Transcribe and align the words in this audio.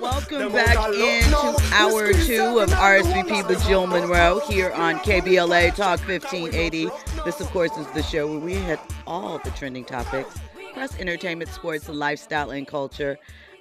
Welcome 0.00 0.50
back 0.50 0.78
into 0.94 1.74
hour 1.74 2.12
two 2.14 2.60
of 2.60 2.70
RSVP 2.70 3.46
with 3.46 3.62
Jill 3.66 3.86
Monroe 3.86 4.40
here 4.48 4.70
on 4.72 4.96
KBLA 5.00 5.74
Talk 5.74 6.00
1580. 6.08 6.88
This, 7.26 7.38
of 7.38 7.48
course, 7.48 7.76
is 7.76 7.86
the 7.88 8.02
show 8.02 8.26
where 8.30 8.38
we 8.38 8.54
hit 8.54 8.80
all 9.06 9.38
the 9.40 9.50
trending 9.50 9.84
topics 9.84 10.34
across 10.70 10.98
entertainment, 10.98 11.50
sports, 11.50 11.86
lifestyle, 11.90 12.50
and 12.50 12.66
culture. 12.66 13.18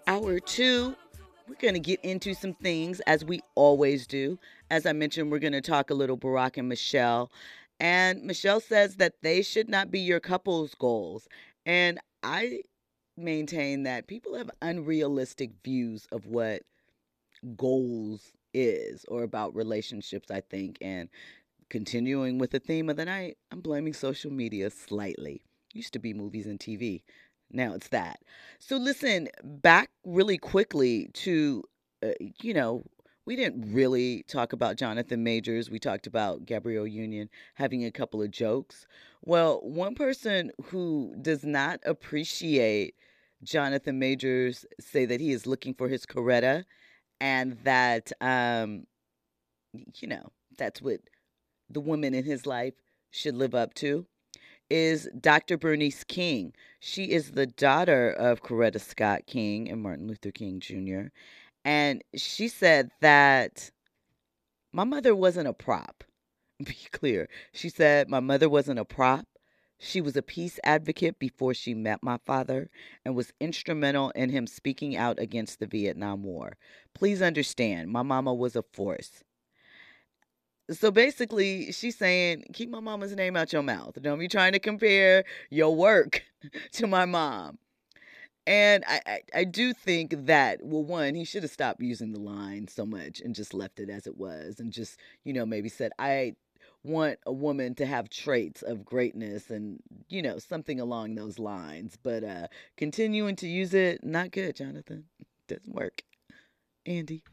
Hour 0.08 0.40
two, 0.40 0.96
we're 1.50 1.56
going 1.56 1.74
to 1.74 1.80
get 1.82 2.00
into 2.06 2.36
some 2.36 2.54
things 2.54 3.02
as 3.02 3.26
we 3.26 3.42
always 3.56 4.08
do. 4.08 4.40
As 4.70 4.86
I 4.86 4.94
mentioned, 4.94 5.30
we're 5.30 5.40
going 5.40 5.52
to 5.52 5.62
talk 5.62 5.90
a 5.90 5.94
little 5.94 6.18
Barack 6.18 6.56
and 6.56 6.70
Michelle. 6.70 7.30
And 7.82 8.24
Michelle 8.24 8.62
says 8.62 8.96
that 8.96 9.16
they 9.24 9.42
should 9.42 9.68
not 9.68 9.92
be 9.92 10.00
your 10.00 10.22
couple's 10.22 10.74
goals. 10.74 11.28
And 11.66 12.00
I 12.24 12.62
maintain 13.22 13.84
that 13.84 14.08
people 14.08 14.36
have 14.38 14.52
unrealistic 14.62 15.52
views 15.64 16.08
of 16.12 16.26
what 16.26 16.64
goals 17.56 18.32
is 18.54 19.06
or 19.08 19.24
about 19.24 19.56
relationships, 19.56 20.30
I 20.32 20.42
think. 20.42 20.78
And 20.82 21.10
continuing 21.70 22.38
with 22.38 22.52
the 22.52 22.60
theme 22.60 22.90
of 22.90 22.98
the 22.98 23.06
night, 23.06 23.38
I'm 23.52 23.62
blaming 23.62 23.94
social 23.94 24.32
media 24.32 24.70
slightly. 24.70 25.42
Used 25.74 25.94
to 25.94 26.00
be 26.00 26.14
movies 26.14 26.46
and 26.46 26.60
TV. 26.60 27.04
Now 27.52 27.74
it's 27.74 27.90
that. 27.90 28.20
So 28.60 28.78
listen, 28.78 29.30
back 29.44 29.90
really 30.06 30.38
quickly 30.38 31.10
to, 31.14 31.64
uh, 32.04 32.12
you 32.42 32.54
know, 32.54 32.84
we 33.26 33.36
didn't 33.36 33.72
really 33.72 34.24
talk 34.28 34.52
about 34.52 34.78
Jonathan 34.78 35.24
Majors. 35.24 35.70
We 35.70 35.80
talked 35.80 36.08
about 36.08 36.46
Gabrielle 36.46 36.88
Union 36.88 37.30
having 37.54 37.86
a 37.86 37.92
couple 37.92 38.22
of 38.22 38.32
jokes. 38.32 38.86
Well, 39.24 39.60
one 39.62 39.96
person 39.96 40.52
who 40.66 41.16
does 41.22 41.44
not 41.44 41.80
appreciate 41.86 42.96
Jonathan 43.44 44.00
Majors 44.00 44.66
say 44.80 45.06
that 45.06 45.20
he 45.20 45.32
is 45.32 45.48
looking 45.48 45.74
for 45.74 45.88
his 45.88 46.06
Coretta 46.06 46.66
and 47.20 47.58
that 47.64 48.12
um 48.22 48.86
you 49.96 50.08
know, 50.08 50.32
that's 50.58 50.82
what 50.82 51.00
the 51.70 51.80
woman 51.80 52.14
in 52.14 52.26
his 52.26 52.46
life 52.46 52.74
should 53.10 53.36
live 53.36 53.56
up 53.56 53.74
to 53.76 54.06
is 54.70 55.10
Dr. 55.20 55.58
Bernice 55.58 56.04
King. 56.06 56.54
She 56.80 57.12
is 57.12 57.32
the 57.32 57.46
daughter 57.46 58.10
of 58.10 58.42
Coretta 58.42 58.80
Scott 58.80 59.24
King 59.28 59.70
and 59.70 59.82
Martin 59.82 60.08
Luther 60.08 60.32
King 60.32 60.60
Jr. 60.60 61.10
And 61.66 62.04
she 62.16 62.48
said 62.48 62.90
that 63.02 63.70
my 64.72 64.86
mother 64.86 65.14
wasn't 65.14 65.50
a 65.50 65.54
prop. 65.54 66.04
Be 66.64 66.78
clear. 66.92 67.28
She 67.52 67.70
said 67.70 68.10
my 68.10 68.22
mother 68.22 68.50
wasn't 68.50 68.80
a 68.80 68.86
prop. 68.86 69.26
She 69.84 70.00
was 70.00 70.16
a 70.16 70.22
peace 70.22 70.60
advocate 70.64 71.18
before 71.18 71.56
she 71.56 71.74
met 71.74 72.04
my 72.04 72.20
father 72.24 72.70
and 73.04 73.16
was 73.16 73.34
instrumental 73.40 74.12
in 74.12 74.30
him 74.30 74.46
speaking 74.46 74.96
out 74.96 75.18
against 75.20 75.60
the 75.60 75.66
Vietnam 75.66 76.22
War. 76.22 76.56
Please 76.94 77.20
understand, 77.20 77.90
my 77.90 78.04
mama 78.04 78.32
was 78.32 78.56
a 78.56 78.62
force. 78.62 79.24
So 80.70 80.92
basically, 80.92 81.72
she's 81.72 81.98
saying, 81.98 82.46
keep 82.54 82.70
my 82.70 82.80
mama's 82.80 83.16
name 83.16 83.36
out 83.36 83.52
your 83.52 83.64
mouth. 83.64 84.00
Don't 84.00 84.20
be 84.20 84.28
trying 84.28 84.54
to 84.54 84.60
compare 84.60 85.24
your 85.50 85.76
work 85.76 86.22
to 86.74 86.86
my 86.86 87.06
mom. 87.06 87.58
And 88.46 88.84
I, 88.88 89.02
I, 89.08 89.22
I, 89.36 89.44
do 89.46 89.74
think 89.74 90.28
that, 90.28 90.60
well, 90.64 90.84
one, 90.84 91.16
he 91.16 91.26
should 91.26 91.44
have 91.44 91.52
stopped 91.52 91.82
using 91.82 92.12
the 92.12 92.20
line 92.20 92.68
so 92.68 92.86
much 92.86 93.20
and 93.20 93.34
just 93.34 93.54
left 93.54 93.80
it 93.80 93.90
as 93.90 94.06
it 94.06 94.18
was 94.18 94.60
and 94.60 94.72
just, 94.72 95.00
you 95.24 95.34
know, 95.34 95.46
maybe 95.46 95.70
said, 95.70 95.92
I 95.98 96.36
want 96.84 97.20
a 97.26 97.32
woman 97.32 97.76
to 97.76 97.86
have 97.86 98.10
traits 98.10 98.62
of 98.62 98.84
greatness 98.84 99.50
and 99.50 99.80
you 100.10 100.22
know 100.22 100.40
something 100.40 100.80
along 100.80 101.16
those 101.16 101.38
lines 101.38 101.98
but 102.02 102.24
uh 102.24 102.48
continuing 102.76 103.36
to 103.36 103.48
use 103.48 103.74
it 103.74 104.04
not 104.04 104.32
good 104.32 104.56
jonathan 104.56 105.06
doesn't 105.48 105.76
work 105.76 106.02
andy 106.86 107.24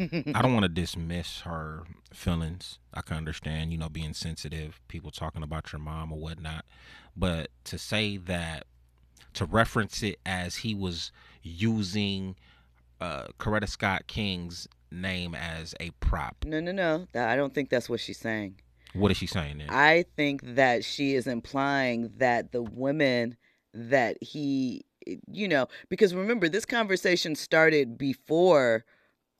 I 0.00 0.42
don't 0.42 0.52
want 0.54 0.64
to 0.64 0.68
dismiss 0.68 1.40
her 1.40 1.82
feelings. 2.12 2.78
I 2.94 3.02
can 3.02 3.16
understand, 3.16 3.72
you 3.72 3.78
know, 3.78 3.88
being 3.88 4.14
sensitive, 4.14 4.80
people 4.88 5.10
talking 5.10 5.42
about 5.42 5.72
your 5.72 5.80
mom 5.80 6.12
or 6.12 6.18
whatnot. 6.18 6.64
But 7.16 7.50
to 7.64 7.78
say 7.78 8.16
that, 8.16 8.64
to 9.34 9.44
reference 9.44 10.02
it 10.02 10.18
as 10.24 10.56
he 10.56 10.74
was 10.74 11.12
using 11.42 12.36
uh, 13.00 13.26
Coretta 13.38 13.68
Scott 13.68 14.06
King's 14.06 14.66
name 14.90 15.34
as 15.34 15.74
a 15.80 15.90
prop. 16.00 16.36
No, 16.44 16.60
no, 16.60 16.72
no. 16.72 17.06
I 17.14 17.36
don't 17.36 17.54
think 17.54 17.70
that's 17.70 17.88
what 17.88 18.00
she's 18.00 18.18
saying. 18.18 18.60
What 18.92 19.10
is 19.10 19.16
she 19.16 19.26
saying 19.26 19.58
then? 19.58 19.68
I 19.70 20.04
think 20.16 20.40
that 20.54 20.84
she 20.84 21.14
is 21.14 21.26
implying 21.26 22.12
that 22.16 22.52
the 22.52 22.62
women 22.62 23.36
that 23.74 24.22
he, 24.22 24.86
you 25.30 25.48
know, 25.48 25.66
because 25.90 26.14
remember, 26.14 26.48
this 26.48 26.64
conversation 26.64 27.34
started 27.34 27.98
before 27.98 28.84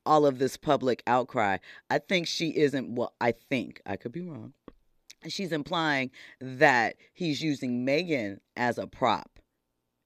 all 0.04 0.26
of 0.26 0.38
this 0.38 0.56
public 0.56 1.02
outcry. 1.06 1.58
I 1.90 1.98
think 1.98 2.26
she 2.26 2.50
isn't, 2.50 2.94
well, 2.94 3.14
I 3.20 3.32
think, 3.32 3.80
I 3.86 3.96
could 3.96 4.12
be 4.12 4.20
wrong. 4.20 4.52
She's 5.26 5.52
implying 5.52 6.10
that 6.40 6.96
he's 7.12 7.42
using 7.42 7.84
Meagan 7.84 8.40
as 8.56 8.78
a 8.78 8.86
prop 8.86 9.40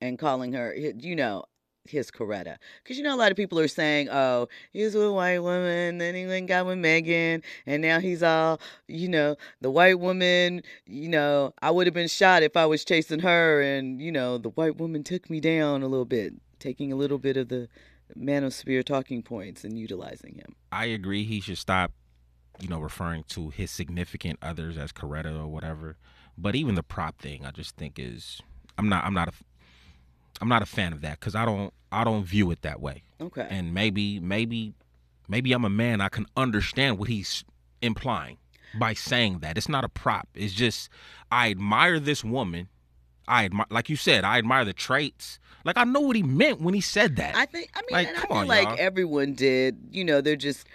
and 0.00 0.18
calling 0.18 0.52
her, 0.54 0.74
you 0.74 1.16
know, 1.16 1.44
his 1.84 2.10
Coretta. 2.10 2.56
Because 2.82 2.96
you 2.96 3.02
know, 3.02 3.14
a 3.14 3.16
lot 3.16 3.30
of 3.30 3.36
people 3.36 3.58
are 3.58 3.68
saying, 3.68 4.08
oh, 4.10 4.48
he's 4.72 4.94
with 4.94 5.04
a 5.04 5.12
white 5.12 5.38
woman, 5.40 5.98
then 5.98 6.14
he 6.14 6.26
went 6.26 6.46
got 6.46 6.66
with 6.66 6.78
Meagan, 6.78 7.42
and 7.66 7.82
now 7.82 8.00
he's 8.00 8.22
all, 8.22 8.60
you 8.88 9.08
know, 9.08 9.36
the 9.60 9.70
white 9.70 9.98
woman, 9.98 10.62
you 10.86 11.08
know, 11.08 11.52
I 11.62 11.70
would 11.70 11.86
have 11.86 11.94
been 11.94 12.08
shot 12.08 12.42
if 12.42 12.56
I 12.56 12.66
was 12.66 12.84
chasing 12.84 13.20
her, 13.20 13.60
and, 13.60 14.00
you 14.00 14.12
know, 14.12 14.38
the 14.38 14.50
white 14.50 14.76
woman 14.76 15.02
took 15.02 15.30
me 15.30 15.40
down 15.40 15.82
a 15.82 15.88
little 15.88 16.04
bit, 16.04 16.34
taking 16.58 16.92
a 16.92 16.96
little 16.96 17.18
bit 17.18 17.36
of 17.36 17.48
the 17.48 17.68
manosphere 18.18 18.84
talking 18.84 19.22
points 19.22 19.64
and 19.64 19.78
utilizing 19.78 20.34
him. 20.34 20.56
I 20.72 20.86
agree 20.86 21.24
he 21.24 21.40
should 21.40 21.58
stop, 21.58 21.92
you 22.60 22.68
know, 22.68 22.80
referring 22.80 23.24
to 23.28 23.50
his 23.50 23.70
significant 23.70 24.38
others 24.42 24.76
as 24.76 24.92
Coretta 24.92 25.38
or 25.38 25.48
whatever. 25.48 25.96
But 26.36 26.54
even 26.54 26.74
the 26.74 26.82
prop 26.82 27.18
thing, 27.18 27.44
I 27.44 27.50
just 27.50 27.76
think 27.76 27.98
is 27.98 28.40
I'm 28.78 28.88
not 28.88 29.04
I'm 29.04 29.12
not 29.12 29.28
a 29.28 29.32
I'm 30.40 30.48
not 30.48 30.62
a 30.62 30.66
fan 30.66 30.92
of 30.92 31.00
that 31.02 31.20
because 31.20 31.34
I 31.34 31.44
don't 31.44 31.72
I 31.92 32.04
don't 32.04 32.24
view 32.24 32.50
it 32.50 32.62
that 32.62 32.80
way. 32.80 33.02
Okay. 33.20 33.46
And 33.48 33.74
maybe 33.74 34.18
maybe 34.20 34.74
maybe 35.28 35.52
I'm 35.52 35.64
a 35.64 35.70
man 35.70 36.00
I 36.00 36.08
can 36.08 36.26
understand 36.36 36.98
what 36.98 37.08
he's 37.08 37.44
implying 37.82 38.38
by 38.78 38.94
saying 38.94 39.40
that. 39.40 39.58
It's 39.58 39.68
not 39.68 39.84
a 39.84 39.88
prop. 39.88 40.28
It's 40.34 40.54
just 40.54 40.88
I 41.30 41.50
admire 41.50 41.98
this 41.98 42.24
woman. 42.24 42.68
I 43.28 43.44
admire, 43.44 43.66
like 43.70 43.88
you 43.88 43.96
said, 43.96 44.24
I 44.24 44.38
admire 44.38 44.64
the 44.64 44.72
traits. 44.72 45.38
Like 45.64 45.76
I 45.76 45.84
know 45.84 46.00
what 46.00 46.16
he 46.16 46.22
meant 46.22 46.60
when 46.60 46.74
he 46.74 46.80
said 46.80 47.16
that. 47.16 47.36
I 47.36 47.46
think 47.46 47.70
I 47.74 47.80
mean 47.80 47.92
like, 47.92 48.16
I 48.16 48.26
feel 48.26 48.36
on, 48.36 48.46
like 48.46 48.68
y'all. 48.68 48.76
everyone 48.78 49.34
did. 49.34 49.78
You 49.90 50.04
know, 50.04 50.20
they're 50.20 50.36
just 50.36 50.66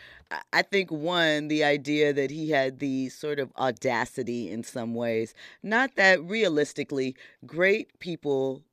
I 0.53 0.61
think 0.61 0.91
one, 0.91 1.47
the 1.47 1.63
idea 1.63 2.13
that 2.13 2.31
he 2.31 2.49
had 2.49 2.79
the 2.79 3.09
sort 3.09 3.39
of 3.39 3.51
audacity 3.57 4.49
in 4.49 4.63
some 4.63 4.93
ways. 4.93 5.33
Not 5.61 5.95
that 5.95 6.23
realistically, 6.23 7.15
great 7.45 7.99
people 7.99 8.63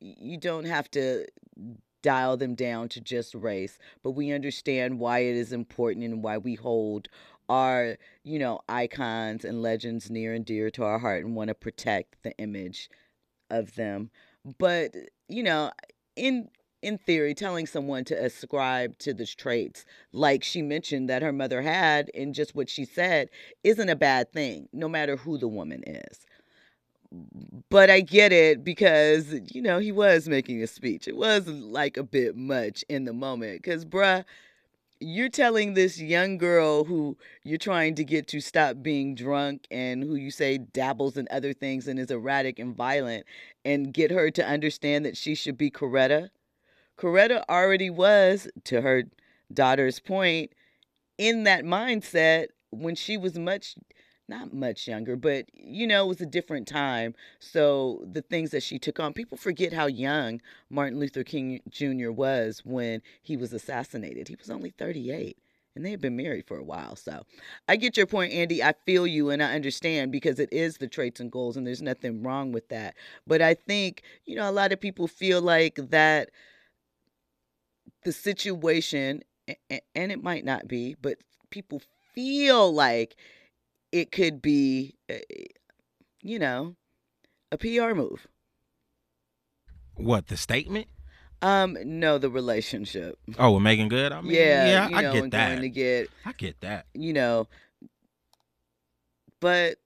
you 0.00 0.38
don't 0.38 0.66
have 0.66 0.90
to 0.92 1.26
dial 2.02 2.36
them 2.36 2.54
down 2.54 2.88
to 2.90 3.00
just 3.00 3.34
race, 3.34 3.78
but 4.02 4.10
we 4.12 4.30
understand 4.30 4.98
why 4.98 5.20
it 5.20 5.34
is 5.36 5.52
important 5.52 6.04
and 6.04 6.22
why 6.22 6.36
we 6.36 6.54
hold 6.54 7.08
our, 7.48 7.96
you 8.22 8.38
know, 8.38 8.60
icons 8.68 9.44
and 9.44 9.62
legends 9.62 10.10
near 10.10 10.34
and 10.34 10.44
dear 10.44 10.70
to 10.70 10.84
our 10.84 10.98
heart 10.98 11.24
and 11.24 11.34
want 11.34 11.48
to 11.48 11.54
protect 11.54 12.22
the 12.22 12.36
image 12.38 12.90
of 13.50 13.74
them. 13.74 14.10
But, 14.58 14.94
you 15.28 15.42
know, 15.42 15.72
in 16.16 16.50
in 16.82 16.98
theory, 16.98 17.32
telling 17.34 17.66
someone 17.66 18.04
to 18.04 18.24
ascribe 18.24 18.98
to 18.98 19.14
the 19.14 19.24
traits, 19.24 19.86
like 20.12 20.44
she 20.44 20.60
mentioned 20.60 21.08
that 21.08 21.22
her 21.22 21.32
mother 21.32 21.62
had, 21.62 22.10
in 22.10 22.34
just 22.34 22.54
what 22.54 22.68
she 22.68 22.84
said, 22.84 23.30
isn't 23.62 23.88
a 23.88 23.96
bad 23.96 24.30
thing, 24.30 24.68
no 24.70 24.86
matter 24.86 25.16
who 25.16 25.38
the 25.38 25.48
woman 25.48 25.82
is 25.86 26.26
but 27.70 27.90
I 27.90 28.00
get 28.00 28.32
it 28.32 28.64
because, 28.64 29.34
you 29.52 29.62
know, 29.62 29.78
he 29.78 29.92
was 29.92 30.28
making 30.28 30.62
a 30.62 30.66
speech. 30.66 31.08
It 31.08 31.16
was 31.16 31.46
like 31.46 31.96
a 31.96 32.02
bit 32.02 32.36
much 32.36 32.84
in 32.88 33.04
the 33.04 33.12
moment 33.12 33.62
because, 33.62 33.84
bruh, 33.84 34.24
you're 35.00 35.28
telling 35.28 35.74
this 35.74 36.00
young 36.00 36.38
girl 36.38 36.84
who 36.84 37.16
you're 37.42 37.58
trying 37.58 37.94
to 37.96 38.04
get 38.04 38.26
to 38.28 38.40
stop 38.40 38.82
being 38.82 39.14
drunk 39.14 39.66
and 39.70 40.02
who 40.02 40.14
you 40.14 40.30
say 40.30 40.58
dabbles 40.58 41.16
in 41.16 41.28
other 41.30 41.52
things 41.52 41.88
and 41.88 41.98
is 41.98 42.10
erratic 42.10 42.58
and 42.58 42.76
violent 42.76 43.26
and 43.64 43.92
get 43.92 44.10
her 44.10 44.30
to 44.30 44.46
understand 44.46 45.04
that 45.04 45.16
she 45.16 45.34
should 45.34 45.58
be 45.58 45.70
Coretta. 45.70 46.30
Coretta 46.96 47.44
already 47.48 47.90
was, 47.90 48.48
to 48.64 48.80
her 48.80 49.04
daughter's 49.52 49.98
point, 49.98 50.52
in 51.18 51.44
that 51.44 51.64
mindset 51.64 52.46
when 52.70 52.94
she 52.94 53.16
was 53.16 53.38
much 53.38 53.76
not 54.28 54.54
much 54.54 54.88
younger, 54.88 55.16
but 55.16 55.46
you 55.54 55.86
know, 55.86 56.04
it 56.04 56.08
was 56.08 56.20
a 56.20 56.26
different 56.26 56.66
time. 56.66 57.14
So 57.40 58.02
the 58.10 58.22
things 58.22 58.50
that 58.50 58.62
she 58.62 58.78
took 58.78 58.98
on, 58.98 59.12
people 59.12 59.36
forget 59.36 59.72
how 59.72 59.86
young 59.86 60.40
Martin 60.70 60.98
Luther 60.98 61.24
King 61.24 61.60
Jr. 61.68 62.10
was 62.10 62.62
when 62.64 63.02
he 63.22 63.36
was 63.36 63.52
assassinated. 63.52 64.28
He 64.28 64.36
was 64.36 64.50
only 64.50 64.70
38 64.70 65.36
and 65.76 65.84
they 65.84 65.90
had 65.90 66.00
been 66.00 66.16
married 66.16 66.46
for 66.46 66.56
a 66.56 66.64
while. 66.64 66.96
So 66.96 67.24
I 67.68 67.76
get 67.76 67.96
your 67.96 68.06
point, 68.06 68.32
Andy. 68.32 68.62
I 68.62 68.74
feel 68.86 69.06
you 69.06 69.30
and 69.30 69.42
I 69.42 69.54
understand 69.54 70.12
because 70.12 70.38
it 70.38 70.52
is 70.52 70.78
the 70.78 70.86
traits 70.86 71.20
and 71.20 71.30
goals, 71.30 71.56
and 71.56 71.66
there's 71.66 71.82
nothing 71.82 72.22
wrong 72.22 72.52
with 72.52 72.68
that. 72.68 72.94
But 73.26 73.42
I 73.42 73.54
think, 73.54 74.02
you 74.24 74.36
know, 74.36 74.48
a 74.48 74.52
lot 74.52 74.72
of 74.72 74.80
people 74.80 75.08
feel 75.08 75.42
like 75.42 75.76
that 75.90 76.30
the 78.04 78.12
situation, 78.12 79.22
and 79.68 80.12
it 80.12 80.22
might 80.22 80.44
not 80.44 80.68
be, 80.68 80.94
but 81.00 81.18
people 81.50 81.82
feel 82.14 82.72
like 82.72 83.16
it 83.94 84.10
could 84.10 84.42
be, 84.42 84.96
eh, 85.08 85.20
you 86.20 86.40
know, 86.40 86.74
a 87.52 87.56
PR 87.56 87.94
move. 87.94 88.26
What 89.94 90.26
the 90.26 90.36
statement? 90.36 90.88
Um, 91.40 91.78
no, 91.84 92.18
the 92.18 92.28
relationship. 92.28 93.20
Oh, 93.38 93.52
with 93.52 93.62
Meagan 93.62 93.88
Good. 93.88 94.10
I 94.10 94.20
mean, 94.20 94.32
yeah, 94.32 94.66
yeah, 94.66 94.88
you 94.88 94.90
know, 94.90 95.10
I 95.10 95.12
get 95.12 95.30
that. 95.30 95.48
Going 95.50 95.60
to 95.60 95.68
get, 95.68 96.10
I 96.24 96.32
get 96.32 96.60
that. 96.62 96.86
You 96.92 97.12
know, 97.12 97.46
but 99.40 99.76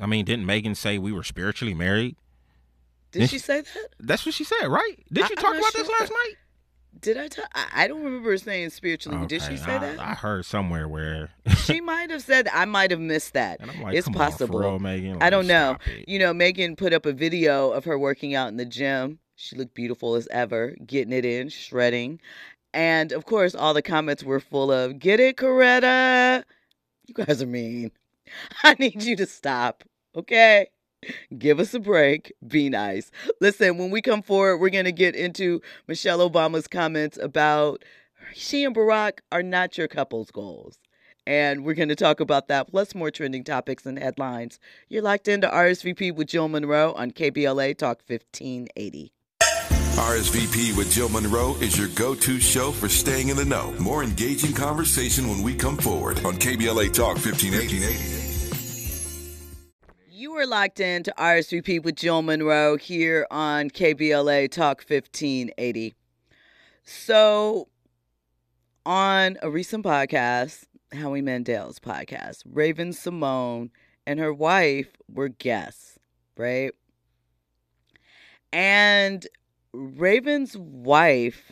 I 0.00 0.06
mean, 0.06 0.24
didn't 0.24 0.46
Meagan 0.46 0.74
say 0.74 0.96
we 0.96 1.12
were 1.12 1.24
spiritually 1.24 1.74
married? 1.74 2.16
Did 3.10 3.18
didn't 3.18 3.30
she 3.32 3.38
say 3.38 3.60
that? 3.60 3.88
That's 4.00 4.24
what 4.24 4.34
she 4.34 4.44
said, 4.44 4.68
right? 4.68 4.96
Did 5.12 5.28
you 5.28 5.36
talk 5.36 5.54
about 5.54 5.72
sure. 5.72 5.82
this 5.82 5.90
last 6.00 6.10
night? 6.10 6.36
Did 7.02 7.16
I 7.16 7.26
tell? 7.26 7.44
I 7.52 7.88
don't 7.88 8.04
remember 8.04 8.38
saying 8.38 8.70
spiritually. 8.70 9.18
Okay, 9.18 9.26
did 9.26 9.42
she 9.42 9.56
say 9.56 9.74
I, 9.74 9.78
that? 9.78 9.98
I 9.98 10.14
heard 10.14 10.44
somewhere 10.44 10.88
where 10.88 11.30
she 11.56 11.80
might 11.80 12.10
have 12.10 12.22
said. 12.22 12.48
I 12.52 12.64
might 12.64 12.92
have 12.92 13.00
missed 13.00 13.32
that. 13.32 13.60
Like, 13.82 13.96
it's 13.96 14.08
possible. 14.08 14.60
real, 14.60 14.78
Meagan. 14.78 15.14
Like, 15.14 15.22
I 15.22 15.28
don't 15.30 15.48
know. 15.48 15.78
You 16.06 16.20
know, 16.20 16.32
Meagan 16.32 16.76
put 16.76 16.92
up 16.92 17.04
a 17.04 17.12
video 17.12 17.72
of 17.72 17.84
her 17.86 17.98
working 17.98 18.36
out 18.36 18.48
in 18.48 18.56
the 18.56 18.64
gym. 18.64 19.18
She 19.34 19.56
looked 19.56 19.74
beautiful 19.74 20.14
as 20.14 20.28
ever, 20.30 20.76
getting 20.86 21.12
it 21.12 21.24
in, 21.24 21.48
shredding, 21.48 22.20
and 22.72 23.10
of 23.10 23.26
course, 23.26 23.56
all 23.56 23.74
the 23.74 23.82
comments 23.82 24.22
were 24.22 24.38
full 24.38 24.70
of 24.70 25.00
"Get 25.00 25.18
it, 25.18 25.36
Coretta." 25.36 26.44
You 27.06 27.14
guys 27.14 27.42
are 27.42 27.46
mean. 27.46 27.90
I 28.62 28.76
need 28.78 29.02
you 29.02 29.16
to 29.16 29.26
stop. 29.26 29.82
Okay. 30.14 30.68
Give 31.38 31.60
us 31.60 31.74
a 31.74 31.80
break. 31.80 32.32
Be 32.46 32.68
nice. 32.68 33.10
Listen, 33.40 33.78
when 33.78 33.90
we 33.90 34.02
come 34.02 34.22
forward, 34.22 34.58
we're 34.58 34.70
going 34.70 34.84
to 34.84 34.92
get 34.92 35.14
into 35.14 35.60
Michelle 35.88 36.28
Obama's 36.28 36.68
comments 36.68 37.18
about 37.20 37.84
she 38.34 38.64
and 38.64 38.74
Barack 38.74 39.18
are 39.30 39.42
not 39.42 39.76
your 39.76 39.88
couple's 39.88 40.30
goals. 40.30 40.78
And 41.26 41.64
we're 41.64 41.74
going 41.74 41.88
to 41.88 41.94
talk 41.94 42.18
about 42.18 42.48
that, 42.48 42.68
plus 42.68 42.94
more 42.94 43.10
trending 43.10 43.44
topics 43.44 43.86
and 43.86 43.98
headlines. 43.98 44.58
You're 44.88 45.02
locked 45.02 45.28
into 45.28 45.46
RSVP 45.46 46.14
with 46.14 46.28
Jill 46.28 46.48
Monroe 46.48 46.92
on 46.94 47.12
KBLA 47.12 47.78
Talk 47.78 48.00
1580. 48.06 49.12
RSVP 49.40 50.76
with 50.76 50.90
Jill 50.90 51.10
Monroe 51.10 51.54
is 51.60 51.78
your 51.78 51.88
go 51.88 52.14
to 52.14 52.40
show 52.40 52.72
for 52.72 52.88
staying 52.88 53.28
in 53.28 53.36
the 53.36 53.44
know. 53.44 53.72
More 53.78 54.02
engaging 54.02 54.52
conversation 54.52 55.28
when 55.28 55.42
we 55.42 55.54
come 55.54 55.76
forward 55.76 56.24
on 56.24 56.34
KBLA 56.34 56.92
Talk 56.92 57.16
1580. 57.18 58.21
You 60.22 60.36
are 60.36 60.46
locked 60.46 60.78
in 60.78 61.02
to 61.02 61.14
RSVP 61.18 61.82
with 61.82 61.96
Jill 61.96 62.22
Monroe 62.22 62.76
here 62.76 63.26
on 63.28 63.70
KBLA 63.70 64.52
Talk 64.52 64.84
1580. 64.88 65.96
So, 66.84 67.66
on 68.86 69.36
a 69.42 69.50
recent 69.50 69.84
podcast, 69.84 70.66
Howie 70.92 71.22
Mandel's 71.22 71.80
podcast, 71.80 72.44
Raven-Symoné 72.46 73.70
and 74.06 74.20
her 74.20 74.32
wife 74.32 74.90
were 75.12 75.28
guests, 75.28 75.98
right? 76.36 76.70
And 78.52 79.26
Raven's 79.72 80.56
wife 80.56 81.50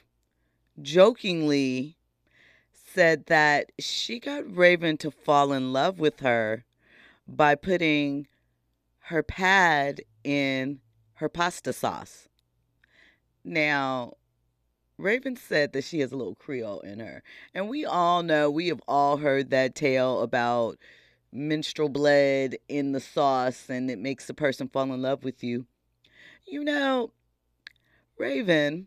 jokingly 0.81 1.97
said 2.73 3.27
that 3.27 3.73
she 3.81 4.21
got 4.21 4.57
Raven 4.57 4.97
to 4.99 5.11
fall 5.11 5.53
in 5.53 5.73
love 5.73 5.99
with 5.99 6.21
her 6.21 6.65
by 7.27 7.57
putting 7.57 8.29
her 9.11 9.25
pad 9.25 10.01
in 10.23 10.79
her 11.15 11.29
pasta 11.29 11.73
sauce. 11.73 12.29
Now, 13.43 14.15
Raven 14.99 15.35
said 15.35 15.73
that 15.73 15.83
she 15.83 15.99
has 15.99 16.13
a 16.13 16.17
little 16.17 16.37
Creole 16.37 16.81
in 16.81 17.01
her. 17.01 17.25
And 17.53 17.69
we 17.69 17.85
all 17.85 18.23
know, 18.23 18.49
we 18.49 18.69
have 18.69 18.81
all 18.87 19.17
heard 19.17 19.51
that 19.51 19.75
tale 19.75 20.21
about 20.21 20.79
menstrual 21.33 21.89
blood 21.89 22.57
in 22.69 22.93
the 22.93 23.01
sauce 23.01 23.69
and 23.69 23.91
it 23.91 23.99
makes 23.99 24.27
the 24.27 24.35
person 24.35 24.69
fall 24.69 24.93
in 24.93 25.03
love 25.03 25.25
with 25.25 25.43
you. 25.43 25.67
You 26.47 26.63
know, 26.63 27.11
Raven 28.17 28.87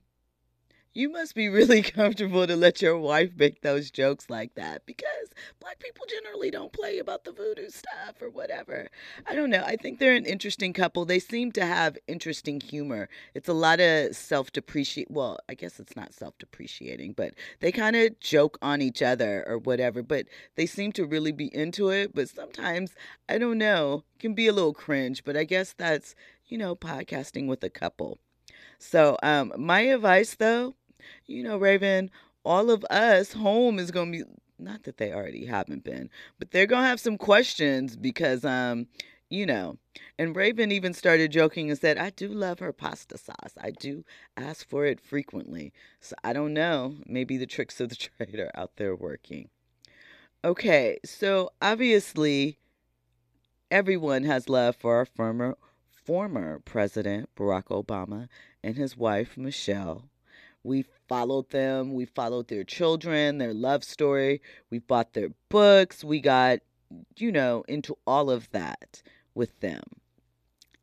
you 0.93 1.09
must 1.09 1.33
be 1.33 1.49
really 1.49 1.81
comfortable 1.81 2.45
to 2.45 2.55
let 2.55 2.81
your 2.81 2.97
wife 2.97 3.31
make 3.35 3.61
those 3.61 3.89
jokes 3.89 4.29
like 4.29 4.53
that 4.55 4.85
because 4.85 5.33
black 5.59 5.79
people 5.79 6.05
generally 6.07 6.51
don't 6.51 6.71
play 6.71 6.99
about 6.99 7.23
the 7.23 7.31
voodoo 7.31 7.69
stuff 7.69 8.21
or 8.21 8.29
whatever. 8.29 8.89
I 9.25 9.33
don't 9.33 9.49
know. 9.49 9.63
I 9.65 9.75
think 9.75 9.99
they're 9.99 10.15
an 10.15 10.25
interesting 10.25 10.71
couple. 10.73 11.05
They 11.05 11.19
seem 11.19 11.51
to 11.53 11.65
have 11.65 11.97
interesting 12.07 12.61
humor. 12.61 13.09
It's 13.33 13.49
a 13.49 13.53
lot 13.53 13.79
of 13.79 14.15
self 14.15 14.51
depreciate. 14.51 15.09
Well, 15.09 15.39
I 15.49 15.55
guess 15.55 15.79
it's 15.79 15.95
not 15.95 16.13
self 16.13 16.37
depreciating, 16.37 17.13
but 17.13 17.33
they 17.59 17.71
kind 17.71 17.95
of 17.95 18.19
joke 18.19 18.57
on 18.61 18.81
each 18.81 19.01
other 19.01 19.43
or 19.47 19.57
whatever. 19.57 20.03
But 20.03 20.27
they 20.55 20.65
seem 20.65 20.91
to 20.93 21.05
really 21.05 21.31
be 21.31 21.53
into 21.55 21.89
it. 21.89 22.13
But 22.13 22.29
sometimes, 22.29 22.91
I 23.27 23.39
don't 23.39 23.57
know, 23.57 24.03
can 24.19 24.33
be 24.33 24.47
a 24.47 24.53
little 24.53 24.73
cringe. 24.73 25.23
But 25.23 25.37
I 25.37 25.43
guess 25.43 25.73
that's, 25.73 26.13
you 26.45 26.57
know, 26.57 26.75
podcasting 26.75 27.47
with 27.47 27.63
a 27.63 27.69
couple. 27.69 28.19
So, 28.77 29.17
um, 29.23 29.53
my 29.57 29.79
advice 29.81 30.35
though, 30.35 30.75
you 31.25 31.43
know, 31.43 31.57
Raven, 31.57 32.09
all 32.43 32.69
of 32.69 32.85
us 32.89 33.33
home 33.33 33.79
is 33.79 33.91
going 33.91 34.11
to 34.11 34.17
be 34.19 34.31
not 34.59 34.83
that 34.83 34.97
they 34.97 35.11
already 35.11 35.45
haven't 35.45 35.83
been, 35.83 36.09
but 36.39 36.51
they're 36.51 36.67
going 36.67 36.83
to 36.83 36.87
have 36.87 36.99
some 36.99 37.17
questions 37.17 37.95
because 37.95 38.45
um 38.45 38.87
you 39.33 39.47
know, 39.47 39.79
and 40.19 40.35
Raven 40.35 40.71
even 40.71 40.93
started 40.93 41.31
joking 41.31 41.71
and 41.71 41.79
said, 41.79 41.97
I 41.97 42.11
do 42.11 42.27
love 42.27 42.59
her 42.59 42.71
pasta 42.71 43.17
sauce. 43.17 43.57
I 43.59 43.71
do 43.71 44.05
ask 44.37 44.69
for 44.69 44.85
it 44.85 45.01
frequently. 45.01 45.73
So 45.99 46.15
I 46.23 46.33
don't 46.33 46.53
know. 46.53 46.97
Maybe 47.07 47.37
the 47.37 47.47
tricks 47.47 47.81
of 47.81 47.89
the 47.89 47.95
trade 47.95 48.39
are 48.39 48.51
out 48.53 48.75
there 48.75 48.95
working. 48.95 49.49
Okay, 50.45 50.99
so 51.03 51.49
obviously, 51.63 52.59
everyone 53.71 54.23
has 54.25 54.49
love 54.49 54.75
for 54.75 54.97
our 54.97 55.05
former, 55.05 55.57
former 55.89 56.59
President 56.59 57.27
Barack 57.35 57.69
Obama 57.69 58.27
and 58.61 58.75
his 58.75 58.95
wife, 58.95 59.35
Michelle. 59.35 60.09
We 60.63 60.85
followed 61.07 61.49
them. 61.49 61.93
We 61.93 62.05
followed 62.05 62.47
their 62.47 62.63
children, 62.63 63.37
their 63.37 63.53
love 63.53 63.83
story. 63.83 64.41
We 64.69 64.79
bought 64.79 65.13
their 65.13 65.29
books. 65.49 66.03
We 66.03 66.21
got, 66.21 66.59
you 67.17 67.31
know, 67.31 67.63
into 67.67 67.97
all 68.07 68.29
of 68.29 68.49
that 68.51 69.01
with 69.35 69.59
them. 69.59 69.83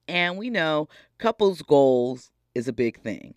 And 0.06 0.36
we 0.36 0.50
know 0.50 0.88
couples' 1.18 1.62
goals 1.62 2.30
is 2.54 2.68
a 2.68 2.72
big 2.72 3.00
thing. 3.00 3.34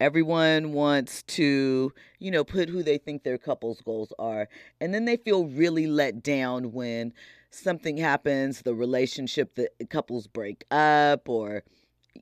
Everyone 0.00 0.72
wants 0.72 1.22
to, 1.24 1.92
you 2.18 2.30
know, 2.30 2.42
put 2.42 2.68
who 2.68 2.82
they 2.82 2.98
think 2.98 3.22
their 3.22 3.38
couple's 3.38 3.80
goals 3.80 4.12
are. 4.18 4.48
And 4.80 4.92
then 4.92 5.04
they 5.04 5.16
feel 5.16 5.46
really 5.46 5.86
let 5.86 6.22
down 6.22 6.72
when 6.72 7.12
something 7.50 7.98
happens, 7.98 8.62
the 8.62 8.74
relationship, 8.74 9.54
the 9.54 9.68
couples 9.90 10.26
break 10.26 10.64
up, 10.70 11.28
or 11.28 11.62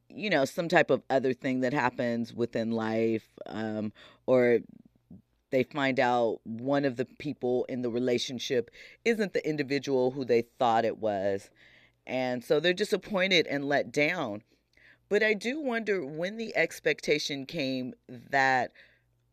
you 0.08 0.30
know, 0.30 0.44
some 0.44 0.68
type 0.68 0.90
of 0.90 1.02
other 1.10 1.32
thing 1.32 1.60
that 1.60 1.72
happens 1.72 2.32
within 2.32 2.70
life, 2.70 3.26
um, 3.46 3.92
or 4.26 4.60
they 5.50 5.62
find 5.64 5.98
out 5.98 6.40
one 6.44 6.84
of 6.84 6.96
the 6.96 7.04
people 7.04 7.64
in 7.68 7.82
the 7.82 7.90
relationship 7.90 8.70
isn't 9.04 9.32
the 9.32 9.48
individual 9.48 10.12
who 10.12 10.24
they 10.24 10.42
thought 10.58 10.84
it 10.84 10.98
was. 10.98 11.50
And 12.06 12.42
so 12.42 12.60
they're 12.60 12.72
disappointed 12.72 13.46
and 13.46 13.64
let 13.64 13.92
down. 13.92 14.42
But 15.08 15.22
I 15.22 15.34
do 15.34 15.60
wonder 15.60 16.04
when 16.04 16.36
the 16.36 16.56
expectation 16.56 17.46
came 17.46 17.94
that 18.08 18.70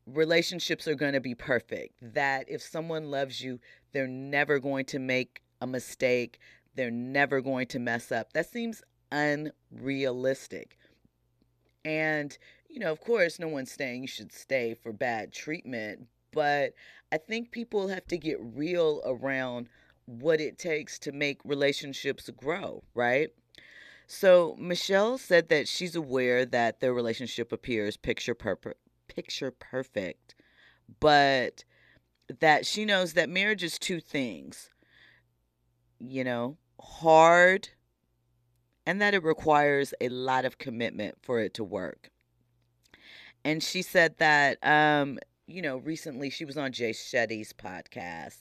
relationships 0.08 0.88
are 0.88 0.96
going 0.96 1.14
to 1.14 1.20
be 1.20 1.36
perfect, 1.36 2.00
that 2.02 2.46
if 2.50 2.62
someone 2.62 3.12
loves 3.12 3.42
you, 3.42 3.60
they're 3.92 4.08
never 4.08 4.58
going 4.60 4.86
to 4.86 5.00
make 5.00 5.42
a 5.62 5.68
mistake, 5.68 6.40
they're 6.76 6.92
never 6.92 7.42
going 7.42 7.68
to 7.68 7.80
mess 7.80 8.12
up. 8.12 8.34
That 8.34 8.50
seems 8.50 8.82
unrealistic. 9.12 10.78
And, 11.86 12.38
you 12.70 12.80
know, 12.80 12.92
of 12.92 13.02
course, 13.02 13.40
no 13.40 13.48
one's 13.48 13.72
saying 13.72 14.02
you 14.02 14.08
should 14.08 14.32
stay 14.32 14.74
for 14.74 14.92
bad 14.92 15.32
treatment, 15.32 16.08
but 16.32 16.74
I 17.12 17.18
think 17.18 17.52
people 17.52 17.88
have 17.88 18.06
to 18.08 18.18
get 18.18 18.38
real 18.42 19.02
around 19.06 19.70
what 20.06 20.42
it 20.42 20.58
takes 20.58 21.00
to 21.00 21.12
make 21.12 21.40
relationships 21.44 22.30
grow, 22.36 22.84
right? 22.94 23.30
So 24.08 24.56
Michelle 24.58 25.18
said 25.18 25.50
that 25.50 25.68
she's 25.68 25.96
aware 25.96 26.46
that 26.46 26.80
their 26.80 26.94
relationship 26.94 27.52
appears 27.52 27.98
picture 27.98 28.34
per- 28.34 28.76
picture 29.08 29.52
perfect, 29.52 30.36
but 31.00 31.66
that 32.40 32.66
she 32.66 32.86
knows 32.86 33.14
that 33.14 33.30
marriage 33.30 33.64
is 33.64 33.78
two 33.78 34.00
things. 34.00 34.70
You 36.00 36.24
know, 36.24 36.58
hard 36.80 37.70
and 38.88 39.01
that 39.01 39.13
it 39.13 39.22
requires 39.22 39.94
a 40.00 40.08
lot 40.08 40.46
of 40.46 40.58
commitment 40.58 41.17
for 41.22 41.39
it 41.41 41.53
to 41.56 41.63
work. 41.63 42.10
And 43.44 43.62
she 43.62 43.82
said 43.82 44.15
that, 44.20 44.58
um, 44.65 45.20
you 45.46 45.62
know, 45.62 45.77
recently 45.77 46.29
she 46.29 46.46
was 46.46 46.58
on 46.58 46.72
Jay 46.72 46.91
Shetty's 46.91 47.51
podcast 47.51 48.39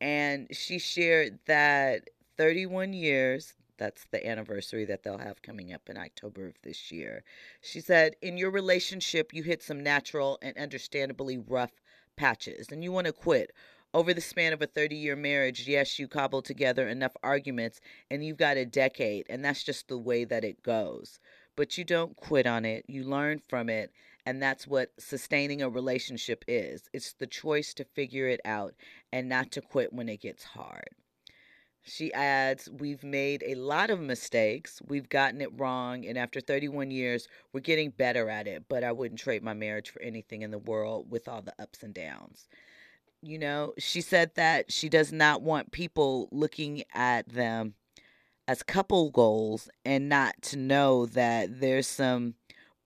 and 0.00 0.46
she 0.52 0.78
shared 0.78 1.40
that 1.46 2.08
31 2.38 2.92
years, 2.92 3.54
That's 3.76 4.06
the 4.12 4.24
anniversary 4.24 4.84
that 4.84 5.02
they'll 5.02 5.18
have 5.18 5.42
coming 5.42 5.72
up 5.72 5.90
in 5.90 5.96
October 5.96 6.46
of 6.46 6.54
this 6.62 6.92
year. 6.92 7.24
She 7.60 7.80
said, 7.80 8.14
In 8.22 8.36
your 8.36 8.52
relationship, 8.52 9.34
you 9.34 9.42
hit 9.42 9.64
some 9.64 9.82
natural 9.82 10.38
and 10.42 10.56
understandably 10.56 11.38
rough 11.38 11.72
patches, 12.16 12.68
and 12.70 12.84
you 12.84 12.92
want 12.92 13.08
to 13.08 13.12
quit. 13.12 13.52
Over 13.94 14.14
the 14.14 14.22
span 14.22 14.54
of 14.54 14.62
a 14.62 14.66
30 14.66 14.96
year 14.96 15.16
marriage, 15.16 15.68
yes, 15.68 15.98
you 15.98 16.08
cobble 16.08 16.40
together 16.40 16.88
enough 16.88 17.14
arguments 17.22 17.78
and 18.10 18.24
you've 18.24 18.38
got 18.38 18.56
a 18.56 18.64
decade, 18.64 19.26
and 19.28 19.44
that's 19.44 19.62
just 19.62 19.88
the 19.88 19.98
way 19.98 20.24
that 20.24 20.44
it 20.44 20.62
goes. 20.62 21.20
But 21.56 21.76
you 21.76 21.84
don't 21.84 22.16
quit 22.16 22.46
on 22.46 22.64
it, 22.64 22.86
you 22.88 23.04
learn 23.04 23.42
from 23.48 23.68
it, 23.68 23.92
and 24.24 24.42
that's 24.42 24.66
what 24.66 24.92
sustaining 24.98 25.60
a 25.60 25.68
relationship 25.68 26.42
is 26.48 26.88
it's 26.94 27.12
the 27.12 27.26
choice 27.26 27.74
to 27.74 27.84
figure 27.84 28.28
it 28.28 28.40
out 28.46 28.74
and 29.12 29.28
not 29.28 29.50
to 29.52 29.60
quit 29.60 29.92
when 29.92 30.08
it 30.08 30.22
gets 30.22 30.44
hard. 30.44 30.88
She 31.82 32.14
adds, 32.14 32.70
We've 32.70 33.04
made 33.04 33.42
a 33.44 33.56
lot 33.56 33.90
of 33.90 34.00
mistakes. 34.00 34.80
We've 34.86 35.08
gotten 35.08 35.42
it 35.42 35.50
wrong. 35.58 36.06
And 36.06 36.16
after 36.16 36.40
31 36.40 36.92
years, 36.92 37.28
we're 37.52 37.60
getting 37.60 37.90
better 37.90 38.30
at 38.30 38.46
it. 38.46 38.64
But 38.68 38.84
I 38.84 38.92
wouldn't 38.92 39.20
trade 39.20 39.42
my 39.42 39.52
marriage 39.52 39.90
for 39.90 40.00
anything 40.00 40.42
in 40.42 40.52
the 40.52 40.58
world 40.58 41.10
with 41.10 41.28
all 41.28 41.42
the 41.42 41.54
ups 41.60 41.82
and 41.82 41.92
downs. 41.92 42.46
You 43.22 43.38
know, 43.38 43.72
she 43.78 44.00
said 44.00 44.32
that 44.34 44.72
she 44.72 44.88
does 44.88 45.12
not 45.12 45.42
want 45.42 45.70
people 45.70 46.28
looking 46.32 46.82
at 46.92 47.28
them 47.28 47.74
as 48.48 48.64
couple 48.64 49.10
goals 49.10 49.68
and 49.84 50.08
not 50.08 50.42
to 50.42 50.56
know 50.56 51.06
that 51.06 51.60
there's 51.60 51.86
some 51.86 52.34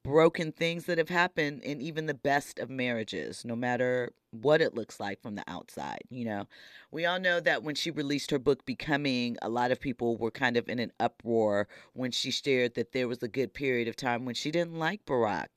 broken 0.05 0.52
things 0.52 0.85
that 0.85 0.99
have 0.99 1.09
happened 1.09 1.62
in 1.62 1.81
even 1.81 2.07
the 2.07 2.14
best 2.14 2.59
of 2.59 2.71
marriages, 2.71 3.45
no 3.45 3.57
matter 3.57 4.12
what 4.31 4.61
it 4.61 4.75
looks 4.75 5.00
like 5.00 5.21
from 5.21 5.35
the 5.35 5.45
outside. 5.49 6.02
You 6.11 6.26
know, 6.26 6.49
we 6.93 7.07
all 7.07 7.19
know 7.19 7.40
that 7.40 7.62
when 7.62 7.75
she 7.75 7.90
released 7.90 8.31
her 8.31 8.38
book, 8.38 8.64
Becoming, 8.66 9.37
a 9.43 9.49
lot 9.49 9.71
of 9.71 9.81
people 9.81 10.16
were 10.16 10.31
kind 10.31 10.57
of 10.57 10.69
in 10.69 10.78
an 10.78 10.93
uproar 11.00 11.66
when 11.95 12.11
she 12.12 12.31
shared 12.31 12.75
that 12.75 12.93
there 12.93 13.09
was 13.09 13.23
a 13.23 13.28
good 13.28 13.55
period 13.55 13.88
of 13.88 13.97
time 13.97 14.25
when 14.25 14.35
she 14.35 14.50
didn't 14.50 14.78
like 14.78 15.05
Barack. 15.07 15.49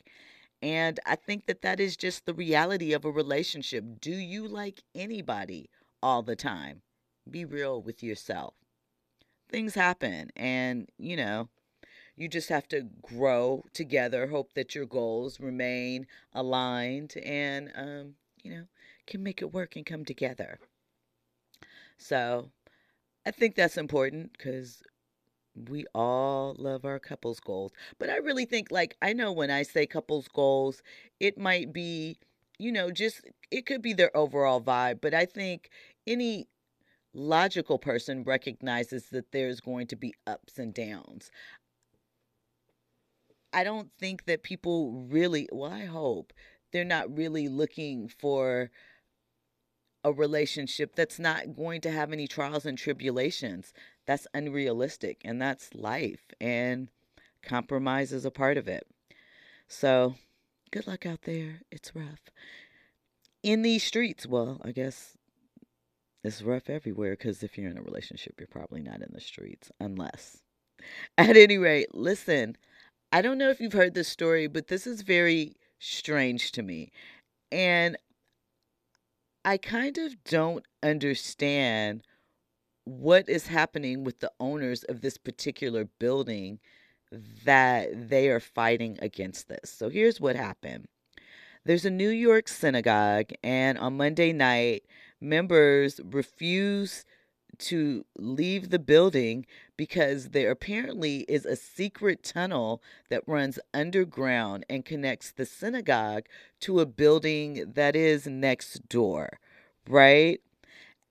And 0.61 0.99
I 1.05 1.15
think 1.15 1.45
that 1.45 1.61
that 1.61 1.79
is 1.79 1.95
just 1.95 2.25
the 2.25 2.33
reality 2.33 2.93
of 2.93 3.05
a 3.05 3.11
relationship. 3.11 3.85
Do 4.01 4.11
you 4.11 4.47
like 4.47 4.83
anybody 4.93 5.69
all 6.03 6.21
the 6.21 6.35
time? 6.35 6.81
Be 7.29 7.45
real 7.45 7.81
with 7.81 8.03
yourself. 8.03 8.55
Things 9.49 9.73
happen, 9.75 10.31
and 10.35 10.89
you 10.97 11.15
know, 11.15 11.49
you 12.19 12.27
just 12.27 12.49
have 12.49 12.67
to 12.67 12.81
grow 13.01 13.63
together, 13.73 14.27
hope 14.27 14.53
that 14.53 14.75
your 14.75 14.85
goals 14.85 15.39
remain 15.39 16.05
aligned, 16.33 17.15
and, 17.23 17.71
um, 17.75 18.15
you 18.43 18.51
know, 18.51 18.65
can 19.07 19.23
make 19.23 19.41
it 19.41 19.53
work 19.53 19.75
and 19.75 19.85
come 19.85 20.03
together. 20.03 20.59
So 21.97 22.51
I 23.25 23.31
think 23.31 23.55
that's 23.55 23.77
important 23.77 24.33
because 24.33 24.83
we 25.55 25.85
all 25.93 26.55
love 26.57 26.85
our 26.85 26.99
couples 26.99 27.39
goals. 27.39 27.71
But 27.99 28.09
I 28.09 28.17
really 28.17 28.45
think, 28.45 28.71
like, 28.71 28.95
I 29.01 29.13
know 29.13 29.31
when 29.31 29.51
I 29.51 29.63
say 29.63 29.85
couples 29.85 30.27
goals, 30.27 30.81
it 31.19 31.37
might 31.37 31.73
be, 31.73 32.17
you 32.57 32.71
know, 32.71 32.91
just, 32.91 33.21
it 33.51 33.65
could 33.65 33.81
be 33.81 33.93
their 33.93 34.15
overall 34.15 34.61
vibe. 34.61 35.01
But 35.01 35.13
I 35.13 35.25
think 35.25 35.69
any 36.07 36.47
logical 37.13 37.79
person 37.79 38.23
recognizes 38.23 39.09
that 39.09 39.31
there's 39.31 39.59
going 39.59 39.87
to 39.87 39.95
be 39.95 40.13
ups 40.27 40.57
and 40.57 40.73
downs. 40.73 41.31
I 43.51 43.63
don't 43.63 43.89
think 43.99 44.25
that 44.25 44.43
people 44.43 45.07
really, 45.09 45.49
well, 45.51 45.71
I 45.71 45.85
hope 45.85 46.33
they're 46.71 46.85
not 46.85 47.15
really 47.17 47.47
looking 47.47 48.07
for 48.07 48.69
a 50.03 50.11
relationship 50.11 50.95
that's 50.95 51.19
not 51.19 51.55
going 51.55 51.81
to 51.81 51.91
have 51.91 52.11
any 52.11 52.27
trials 52.27 52.65
and 52.65 52.77
tribulations. 52.77 53.73
That's 54.05 54.27
unrealistic 54.33 55.21
and 55.25 55.41
that's 55.41 55.73
life 55.73 56.31
and 56.39 56.89
compromise 57.43 58.11
is 58.11 58.25
a 58.25 58.31
part 58.31 58.57
of 58.57 58.67
it. 58.67 58.87
So, 59.67 60.15
good 60.71 60.87
luck 60.87 61.05
out 61.05 61.23
there. 61.23 61.61
It's 61.71 61.95
rough. 61.95 62.31
In 63.43 63.61
these 63.61 63.83
streets, 63.83 64.25
well, 64.25 64.59
I 64.63 64.71
guess 64.71 65.17
it's 66.23 66.41
rough 66.41 66.69
everywhere 66.69 67.11
because 67.11 67.43
if 67.43 67.57
you're 67.57 67.71
in 67.71 67.77
a 67.77 67.83
relationship, 67.83 68.35
you're 68.39 68.47
probably 68.47 68.81
not 68.81 69.01
in 69.01 69.11
the 69.13 69.21
streets 69.21 69.71
unless. 69.79 70.39
At 71.17 71.37
any 71.37 71.57
rate, 71.57 71.93
listen, 71.93 72.57
I 73.11 73.21
don't 73.21 73.37
know 73.37 73.49
if 73.49 73.59
you've 73.59 73.73
heard 73.73 73.93
this 73.93 74.07
story, 74.07 74.47
but 74.47 74.67
this 74.67 74.85
is 74.85 75.01
very 75.01 75.55
strange 75.79 76.51
to 76.53 76.61
me. 76.61 76.91
And 77.51 77.97
I 79.45 79.57
kind 79.57 79.97
of 79.97 80.23
don't 80.23 80.65
understand 80.83 82.03
what 82.85 83.29
is 83.29 83.47
happening 83.47 84.03
with 84.03 84.19
the 84.19 84.31
owners 84.39 84.83
of 84.83 85.01
this 85.01 85.17
particular 85.17 85.85
building 85.85 86.59
that 87.45 88.09
they 88.09 88.29
are 88.29 88.39
fighting 88.39 88.97
against 89.01 89.47
this. 89.47 89.71
So 89.71 89.89
here's 89.89 90.19
what 90.19 90.35
happened. 90.35 90.87
There's 91.65 91.85
a 91.85 91.91
New 91.91 92.09
York 92.09 92.47
synagogue, 92.47 93.31
and 93.43 93.77
on 93.77 93.97
Monday 93.97 94.33
night, 94.33 94.83
members 95.19 95.99
refused 96.03 97.05
to 97.59 98.05
leave 98.17 98.69
the 98.69 98.79
building 98.79 99.45
because 99.79 100.31
there 100.31 100.51
apparently 100.51 101.19
is 101.29 101.45
a 101.45 101.55
secret 101.55 102.21
tunnel 102.21 102.83
that 103.09 103.23
runs 103.25 103.57
underground 103.73 104.65
and 104.69 104.83
connects 104.83 105.31
the 105.31 105.45
synagogue 105.45 106.25
to 106.59 106.81
a 106.81 106.85
building 106.85 107.63
that 107.75 107.95
is 107.95 108.27
next 108.27 108.89
door, 108.89 109.39
right? 109.87 110.41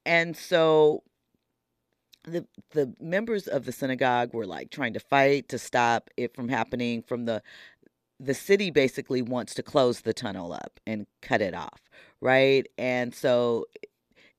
And 0.05 0.37
so 0.37 1.03
the 2.25 2.47
the 2.73 2.93
members 3.01 3.49
of 3.49 3.65
the 3.65 3.73
synagogue 3.73 4.35
were 4.35 4.45
like 4.45 4.71
trying 4.71 4.93
to 4.93 5.01
fight 5.01 5.49
to 5.49 5.59
stop 5.59 6.11
it 6.19 6.35
from 6.35 6.51
happening 6.51 7.01
from 7.01 7.25
the 7.25 7.43
the 8.21 8.35
city 8.35 8.71
basically 8.71 9.23
wants 9.23 9.55
to 9.55 9.63
close 9.63 10.03
the 10.03 10.13
tunnel 10.13 10.53
up 10.53 10.79
and 10.87 11.07
cut 11.23 11.41
it 11.41 11.55
off, 11.55 11.81
right? 12.21 12.67
And 12.77 13.15
so 13.15 13.65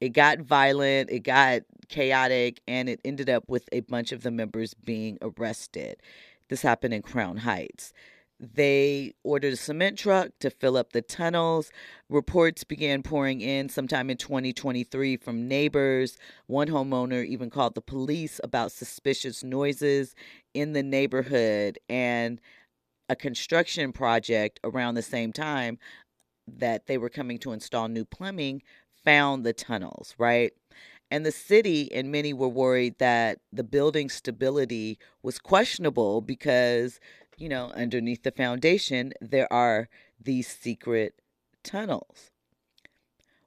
it 0.01 0.09
got 0.09 0.39
violent, 0.39 1.09
it 1.09 1.19
got 1.19 1.61
chaotic, 1.89 2.61
and 2.67 2.89
it 2.89 3.01
ended 3.03 3.29
up 3.29 3.43
with 3.47 3.67
a 3.71 3.81
bunch 3.81 4.11
of 4.11 4.23
the 4.23 4.31
members 4.31 4.73
being 4.73 5.17
arrested. 5.21 6.01
This 6.49 6.61
happened 6.61 6.93
in 6.93 7.01
Crown 7.01 7.37
Heights. 7.37 7.93
They 8.39 9.13
ordered 9.23 9.53
a 9.53 9.57
cement 9.57 9.97
truck 9.97 10.29
to 10.39 10.49
fill 10.49 10.77
up 10.77 10.93
the 10.93 11.01
tunnels. 11.01 11.71
Reports 12.09 12.63
began 12.63 13.03
pouring 13.03 13.41
in 13.41 13.67
sometime 13.67 14.09
in 14.09 14.15
2023 14.15 15.17
from 15.17 15.49
neighbors. 15.49 16.17
One 16.47 16.69
homeowner 16.69 17.25
even 17.25 17.49
called 17.49 17.75
the 17.75 17.81
police 17.81 18.39
about 18.41 18.71
suspicious 18.71 19.43
noises 19.43 20.15
in 20.53 20.71
the 20.71 20.83
neighborhood 20.83 21.79
and 21.89 22.39
a 23.09 23.15
construction 23.15 23.91
project 23.91 24.61
around 24.63 24.95
the 24.95 25.01
same 25.01 25.33
time 25.33 25.77
that 26.47 26.85
they 26.87 26.97
were 26.97 27.09
coming 27.09 27.39
to 27.39 27.51
install 27.51 27.89
new 27.89 28.05
plumbing 28.05 28.61
found 29.03 29.45
the 29.45 29.53
tunnels, 29.53 30.15
right? 30.17 30.53
And 31.11 31.25
the 31.25 31.31
city 31.31 31.91
and 31.91 32.11
many 32.11 32.33
were 32.33 32.47
worried 32.47 32.99
that 32.99 33.39
the 33.51 33.63
building 33.63 34.09
stability 34.09 34.99
was 35.23 35.39
questionable 35.39 36.21
because, 36.21 36.99
you 37.37 37.49
know, 37.49 37.71
underneath 37.75 38.23
the 38.23 38.31
foundation, 38.31 39.13
there 39.19 39.51
are 39.51 39.89
these 40.21 40.47
secret 40.47 41.15
tunnels. 41.63 42.31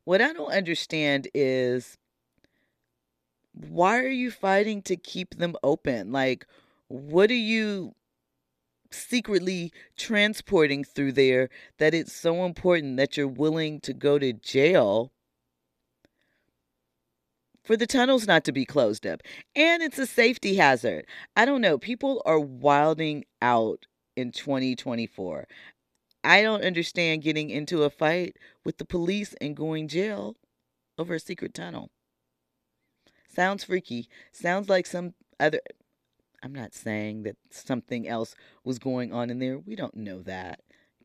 What 0.04 0.20
I 0.20 0.32
don't 0.32 0.52
understand 0.52 1.28
is 1.34 1.98
why 3.52 3.98
are 3.98 4.08
you 4.08 4.30
fighting 4.30 4.82
to 4.82 4.96
keep 4.96 5.36
them 5.36 5.54
open? 5.62 6.10
Like, 6.10 6.46
what 6.88 7.30
are 7.30 7.34
you 7.34 7.94
secretly 8.90 9.72
transporting 9.96 10.84
through 10.84 11.12
there 11.12 11.48
that 11.78 11.94
it's 11.94 12.12
so 12.12 12.44
important 12.44 12.96
that 12.96 13.16
you're 13.16 13.28
willing 13.28 13.80
to 13.80 13.92
go 13.92 14.18
to 14.18 14.32
jail 14.32 15.12
for 17.62 17.76
the 17.76 17.86
tunnels 17.86 18.26
not 18.26 18.44
to 18.44 18.52
be 18.52 18.64
closed 18.64 19.06
up. 19.06 19.22
And 19.54 19.82
it's 19.82 19.98
a 19.98 20.06
safety 20.06 20.56
hazard. 20.56 21.06
I 21.36 21.44
don't 21.44 21.60
know. 21.60 21.78
People 21.78 22.22
are 22.24 22.40
wilding 22.40 23.24
out 23.40 23.86
in 24.16 24.32
2024. 24.32 25.46
I 26.24 26.42
don't 26.42 26.64
understand 26.64 27.22
getting 27.22 27.50
into 27.50 27.82
a 27.82 27.90
fight 27.90 28.36
with 28.64 28.78
the 28.78 28.84
police 28.84 29.34
and 29.40 29.56
going 29.56 29.88
jail 29.88 30.36
over 30.98 31.14
a 31.14 31.20
secret 31.20 31.54
tunnel. 31.54 31.90
Sounds 33.28 33.64
freaky. 33.64 34.08
Sounds 34.30 34.68
like 34.68 34.86
some 34.86 35.14
other. 35.40 35.60
I'm 36.42 36.52
not 36.52 36.74
saying 36.74 37.22
that 37.22 37.36
something 37.50 38.06
else 38.06 38.34
was 38.64 38.78
going 38.78 39.12
on 39.12 39.30
in 39.30 39.38
there. 39.38 39.58
We 39.58 39.76
don't 39.76 39.96
know 39.96 40.22
that 40.22 40.60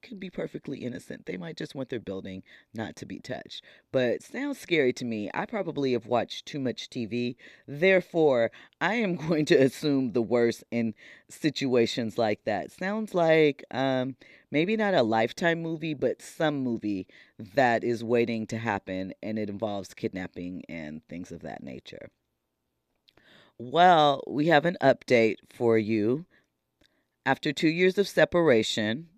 could 0.07 0.19
be 0.19 0.29
perfectly 0.29 0.79
innocent. 0.79 1.25
They 1.25 1.37
might 1.37 1.57
just 1.57 1.75
want 1.75 1.89
their 1.89 1.99
building 1.99 2.43
not 2.73 2.95
to 2.97 3.05
be 3.05 3.19
touched. 3.19 3.63
But 3.91 4.23
sounds 4.23 4.59
scary 4.59 4.93
to 4.93 5.05
me. 5.05 5.29
I 5.33 5.45
probably 5.45 5.93
have 5.93 6.07
watched 6.07 6.45
too 6.45 6.59
much 6.59 6.89
TV. 6.89 7.35
Therefore, 7.67 8.51
I 8.79 8.95
am 8.95 9.15
going 9.27 9.45
to 9.45 9.55
assume 9.55 10.13
the 10.13 10.21
worst 10.21 10.63
in 10.71 10.93
situations 11.29 12.17
like 12.17 12.43
that. 12.45 12.71
Sounds 12.71 13.13
like 13.13 13.63
um, 13.71 14.15
maybe 14.51 14.77
not 14.77 14.93
a 14.93 15.03
lifetime 15.03 15.61
movie, 15.61 15.93
but 15.93 16.21
some 16.21 16.59
movie 16.59 17.07
that 17.37 17.83
is 17.83 18.03
waiting 18.03 18.47
to 18.47 18.57
happen 18.57 19.13
and 19.21 19.37
it 19.37 19.49
involves 19.49 19.93
kidnapping 19.93 20.63
and 20.69 21.05
things 21.07 21.31
of 21.31 21.41
that 21.41 21.61
nature. 21.61 22.09
Well, 23.59 24.23
we 24.27 24.47
have 24.47 24.65
an 24.65 24.77
update 24.81 25.37
for 25.49 25.77
you. 25.77 26.25
After 27.25 27.51
two 27.51 27.67
years 27.67 27.97
of 27.97 28.07
separation, 28.07 29.09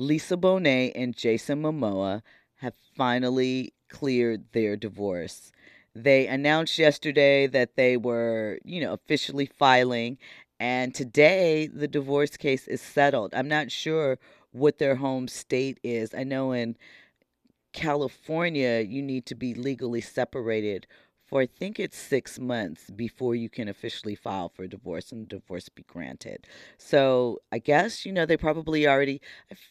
Lisa 0.00 0.36
Bonet 0.36 0.92
and 0.94 1.14
Jason 1.14 1.62
Momoa 1.62 2.22
have 2.56 2.72
finally 2.96 3.74
cleared 3.90 4.50
their 4.52 4.74
divorce. 4.74 5.52
They 5.94 6.26
announced 6.26 6.78
yesterday 6.78 7.46
that 7.48 7.76
they 7.76 7.98
were, 7.98 8.60
you 8.64 8.80
know, 8.80 8.94
officially 8.94 9.44
filing, 9.44 10.16
and 10.58 10.94
today 10.94 11.66
the 11.66 11.86
divorce 11.86 12.38
case 12.38 12.66
is 12.66 12.80
settled. 12.80 13.34
I'm 13.34 13.48
not 13.48 13.70
sure 13.70 14.18
what 14.52 14.78
their 14.78 14.94
home 14.96 15.28
state 15.28 15.78
is. 15.82 16.14
I 16.14 16.24
know 16.24 16.52
in 16.52 16.76
California, 17.74 18.80
you 18.80 19.02
need 19.02 19.26
to 19.26 19.34
be 19.34 19.52
legally 19.52 20.00
separated 20.00 20.86
for 21.30 21.40
I 21.40 21.46
think 21.46 21.78
it's 21.78 21.96
six 21.96 22.40
months 22.40 22.90
before 22.90 23.36
you 23.36 23.48
can 23.48 23.68
officially 23.68 24.16
file 24.16 24.48
for 24.48 24.64
a 24.64 24.68
divorce 24.68 25.12
and 25.12 25.28
divorce 25.28 25.68
be 25.68 25.84
granted. 25.84 26.46
So 26.76 27.38
I 27.52 27.60
guess, 27.60 28.04
you 28.04 28.12
know, 28.12 28.26
they 28.26 28.36
probably 28.36 28.88
already, 28.88 29.20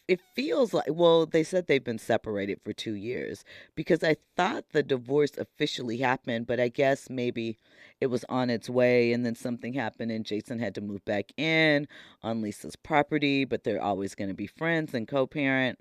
it 0.08 0.22
feels 0.34 0.74
like, 0.74 0.88
well, 0.90 1.26
they 1.26 1.44
said 1.44 1.68
they've 1.68 1.84
been 1.84 2.00
separated 2.00 2.62
for 2.64 2.72
two 2.72 2.94
years 2.94 3.44
because 3.76 4.04
I 4.04 4.16
thought 4.38 4.70
the 4.72 4.82
divorce 4.84 5.32
officially 5.38 5.98
happened, 5.98 6.48
but 6.48 6.62
I 6.62 6.70
guess 6.70 7.10
maybe 7.10 7.58
it 8.00 8.08
was 8.08 8.24
on 8.30 8.50
its 8.50 8.70
way 8.70 9.12
and 9.12 9.26
then 9.26 9.36
something 9.36 9.74
happened 9.74 10.12
and 10.12 10.26
Jason 10.26 10.60
had 10.60 10.74
to 10.76 10.82
move 10.82 11.04
back 11.04 11.34
in 11.38 11.90
on 12.24 12.42
Lisa's 12.42 12.78
property, 12.78 13.44
but 13.44 13.66
they're 13.66 13.84
always 13.84 14.16
going 14.16 14.30
to 14.30 14.34
be 14.34 14.48
friends 14.48 14.94
and 14.94 15.10
co 15.10 15.28
parent. 15.28 15.78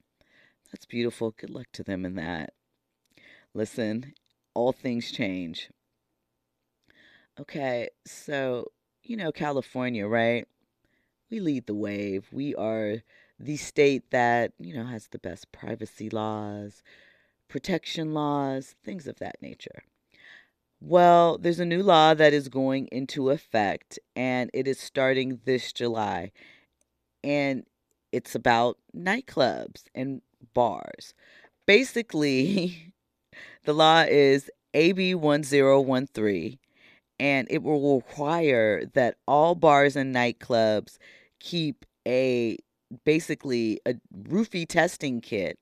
That's 0.73 0.87
beautiful. 0.87 1.31
Good 1.31 1.51
luck 1.51 1.69
to 1.75 1.85
them 1.85 2.05
in 2.05 2.17
that. 2.17 2.53
Listen, 3.55 4.13
all 4.59 4.73
things 4.73 5.13
change. 5.13 5.71
Okay, 7.41 7.91
so, 8.05 8.73
you 9.05 9.17
know, 9.17 9.31
California, 9.31 10.05
right? 10.05 10.49
We 11.31 11.39
lead 11.39 11.67
the 11.67 11.77
wave. 11.77 12.27
We 12.33 12.57
are 12.57 12.97
the 13.39 13.57
state 13.57 14.11
that, 14.11 14.53
you 14.59 14.75
know, 14.75 14.87
has 14.87 15.07
the 15.09 15.21
best 15.21 15.53
privacy 15.53 16.11
laws, 16.11 16.83
protection 17.47 18.13
laws, 18.13 18.75
things 18.85 19.07
of 19.07 19.21
that 19.21 19.37
nature. 19.41 19.85
Well, 20.81 21.39
there's 21.39 21.61
a 21.61 21.65
new 21.65 21.85
law 21.85 22.15
that 22.15 22.33
is 22.33 22.49
going 22.49 22.89
into 22.91 23.31
effect, 23.31 24.01
and 24.17 24.51
it 24.53 24.67
is 24.67 24.81
starting 24.81 25.41
this 25.45 25.73
July. 25.73 26.33
And 27.23 27.65
it's 28.11 28.35
about 28.35 28.79
nightclubs 28.97 29.85
and 29.95 30.23
bars. 30.53 31.15
Basically, 31.67 32.93
the 33.69 33.75
law 33.75 34.01
is 34.09 34.51
AB 34.73 35.15
1013, 35.15 36.59
and 37.21 37.47
it 37.51 37.63
will 37.63 37.97
require 37.97 38.87
that 38.95 39.17
all 39.27 39.55
bars 39.55 39.95
and 39.95 40.15
nightclubs 40.17 40.97
keep 41.39 41.85
a 42.07 42.57
basically 43.05 43.79
a 43.85 43.93
roofie 44.23 44.67
testing 44.67 45.21
kit 45.21 45.59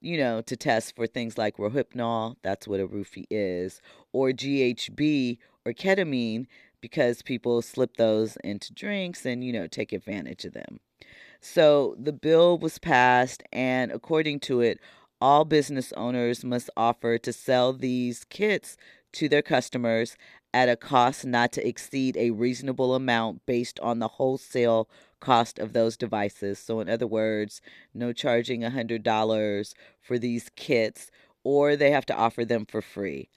you 0.00 0.16
know, 0.16 0.40
to 0.40 0.56
test 0.56 0.94
for 0.96 1.06
things 1.06 1.36
like 1.36 1.56
Rohypnol, 1.56 2.36
that's 2.42 2.66
what 2.68 2.80
a 2.80 2.86
roofie 2.86 3.26
is, 3.30 3.82
or 4.12 4.30
GHB 4.30 5.38
or 5.66 5.72
ketamine, 5.72 6.46
because 6.80 7.20
people 7.20 7.60
slip 7.60 7.96
those 7.96 8.38
into 8.44 8.72
drinks 8.72 9.26
and, 9.26 9.42
you 9.42 9.52
know, 9.52 9.66
take 9.66 9.92
advantage 9.92 10.44
of 10.44 10.52
them. 10.54 10.78
So 11.40 11.96
the 11.98 12.12
bill 12.12 12.58
was 12.58 12.78
passed, 12.78 13.42
and 13.52 13.90
according 13.90 14.40
to 14.40 14.60
it, 14.60 14.78
all 15.20 15.44
business 15.44 15.92
owners 15.96 16.44
must 16.44 16.70
offer 16.76 17.18
to 17.18 17.32
sell 17.32 17.72
these 17.72 18.24
kits 18.24 18.76
to 19.12 19.28
their 19.28 19.42
customers 19.42 20.16
at 20.54 20.68
a 20.68 20.76
cost 20.76 21.24
not 21.24 21.52
to 21.52 21.66
exceed 21.66 22.16
a 22.16 22.30
reasonable 22.30 22.94
amount 22.94 23.44
based 23.46 23.78
on 23.80 23.98
the 23.98 24.08
wholesale 24.08 24.88
cost 25.20 25.58
of 25.58 25.72
those 25.72 25.96
devices. 25.96 26.58
So, 26.58 26.80
in 26.80 26.88
other 26.88 27.06
words, 27.06 27.60
no 27.92 28.12
charging 28.12 28.62
$100 28.62 29.74
for 30.00 30.18
these 30.18 30.50
kits, 30.56 31.10
or 31.44 31.76
they 31.76 31.90
have 31.90 32.06
to 32.06 32.16
offer 32.16 32.44
them 32.44 32.66
for 32.66 32.80
free. 32.80 33.28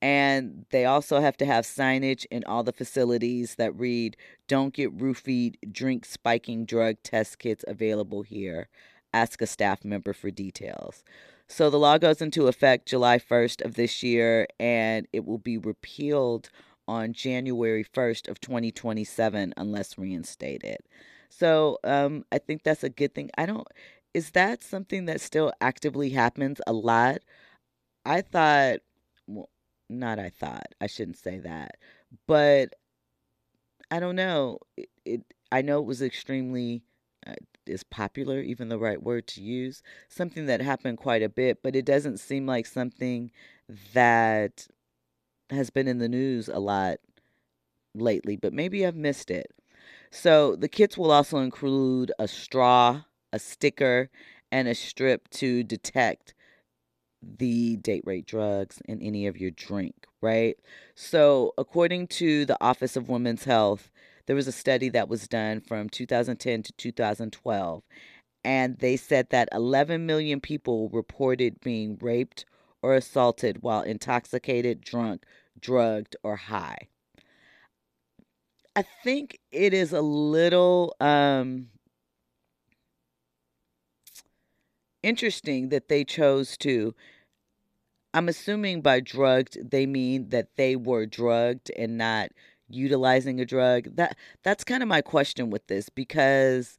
And 0.00 0.66
they 0.70 0.84
also 0.84 1.20
have 1.20 1.36
to 1.38 1.46
have 1.46 1.64
signage 1.64 2.24
in 2.30 2.44
all 2.44 2.62
the 2.62 2.72
facilities 2.72 3.56
that 3.56 3.76
read, 3.76 4.16
Don't 4.46 4.72
get 4.72 4.96
roofied, 4.96 5.56
drink 5.72 6.04
spiking 6.04 6.64
drug 6.64 6.96
test 7.02 7.38
kits 7.38 7.64
available 7.66 8.22
here. 8.22 8.68
Ask 9.12 9.40
a 9.42 9.46
staff 9.46 9.84
member 9.84 10.12
for 10.12 10.30
details. 10.30 11.02
So 11.48 11.70
the 11.70 11.78
law 11.78 11.96
goes 11.98 12.20
into 12.20 12.46
effect 12.46 12.88
July 12.88 13.18
1st 13.18 13.62
of 13.62 13.74
this 13.74 14.02
year 14.02 14.46
and 14.60 15.08
it 15.12 15.24
will 15.24 15.38
be 15.38 15.56
repealed 15.56 16.50
on 16.86 17.12
January 17.12 17.84
1st 17.84 18.28
of 18.28 18.40
2027 18.40 19.54
unless 19.56 19.98
reinstated. 19.98 20.78
So 21.30 21.78
um, 21.84 22.24
I 22.32 22.38
think 22.38 22.62
that's 22.62 22.84
a 22.84 22.90
good 22.90 23.14
thing. 23.14 23.30
I 23.36 23.46
don't, 23.46 23.66
is 24.14 24.30
that 24.32 24.62
something 24.62 25.06
that 25.06 25.20
still 25.20 25.52
actively 25.60 26.10
happens 26.10 26.60
a 26.66 26.72
lot? 26.72 27.18
I 28.04 28.22
thought, 28.22 28.80
well, 29.26 29.50
not 29.88 30.18
I 30.18 30.30
thought, 30.30 30.74
I 30.80 30.86
shouldn't 30.86 31.18
say 31.18 31.38
that, 31.38 31.76
but 32.26 32.74
I 33.90 34.00
don't 34.00 34.16
know. 34.16 34.58
It, 34.76 34.88
it 35.04 35.34
I 35.50 35.62
know 35.62 35.78
it 35.78 35.86
was 35.86 36.02
extremely 36.02 36.82
Uh, 37.28 37.34
is 37.66 37.82
popular, 37.82 38.40
even 38.40 38.70
the 38.70 38.78
right 38.78 39.02
word 39.02 39.26
to 39.26 39.42
use. 39.42 39.82
Something 40.08 40.46
that 40.46 40.62
happened 40.62 40.96
quite 40.96 41.22
a 41.22 41.28
bit, 41.28 41.62
but 41.62 41.76
it 41.76 41.84
doesn't 41.84 42.18
seem 42.18 42.46
like 42.46 42.64
something 42.64 43.30
that 43.92 44.66
has 45.50 45.68
been 45.68 45.86
in 45.86 45.98
the 45.98 46.08
news 46.08 46.48
a 46.48 46.58
lot 46.58 46.96
lately, 47.94 48.36
but 48.36 48.54
maybe 48.54 48.86
I've 48.86 48.96
missed 48.96 49.30
it. 49.30 49.52
So 50.10 50.56
the 50.56 50.68
kits 50.68 50.96
will 50.96 51.10
also 51.10 51.38
include 51.38 52.10
a 52.18 52.26
straw, 52.26 53.02
a 53.32 53.38
sticker, 53.38 54.08
and 54.50 54.66
a 54.66 54.74
strip 54.74 55.28
to 55.30 55.62
detect 55.62 56.34
the 57.20 57.76
date 57.76 58.02
rape 58.06 58.26
drugs 58.26 58.80
in 58.86 59.02
any 59.02 59.26
of 59.26 59.36
your 59.36 59.50
drink, 59.50 60.06
right? 60.20 60.56
So, 60.94 61.52
according 61.58 62.06
to 62.08 62.46
the 62.46 62.56
Office 62.60 62.96
of 62.96 63.08
Women's 63.08 63.44
Health, 63.44 63.90
there 64.28 64.36
was 64.36 64.46
a 64.46 64.52
study 64.52 64.90
that 64.90 65.08
was 65.08 65.26
done 65.26 65.58
from 65.58 65.88
2010 65.88 66.62
to 66.62 66.72
2012, 66.74 67.82
and 68.44 68.78
they 68.78 68.94
said 68.94 69.30
that 69.30 69.48
11 69.52 70.04
million 70.04 70.38
people 70.38 70.90
reported 70.90 71.58
being 71.60 71.96
raped 72.02 72.44
or 72.82 72.94
assaulted 72.94 73.62
while 73.62 73.80
intoxicated, 73.80 74.82
drunk, 74.82 75.24
drugged, 75.58 76.14
or 76.22 76.36
high. 76.36 76.76
I 78.76 78.82
think 79.02 79.38
it 79.50 79.72
is 79.72 79.94
a 79.94 80.02
little 80.02 80.94
um, 81.00 81.68
interesting 85.02 85.70
that 85.70 85.88
they 85.88 86.04
chose 86.04 86.58
to. 86.58 86.94
I'm 88.12 88.28
assuming 88.28 88.82
by 88.82 89.00
drugged 89.00 89.70
they 89.70 89.86
mean 89.86 90.28
that 90.28 90.48
they 90.56 90.76
were 90.76 91.06
drugged 91.06 91.70
and 91.78 91.96
not 91.96 92.28
utilizing 92.68 93.40
a 93.40 93.44
drug. 93.44 93.96
That 93.96 94.16
that's 94.42 94.64
kind 94.64 94.82
of 94.82 94.88
my 94.88 95.00
question 95.00 95.50
with 95.50 95.66
this 95.66 95.88
because 95.88 96.78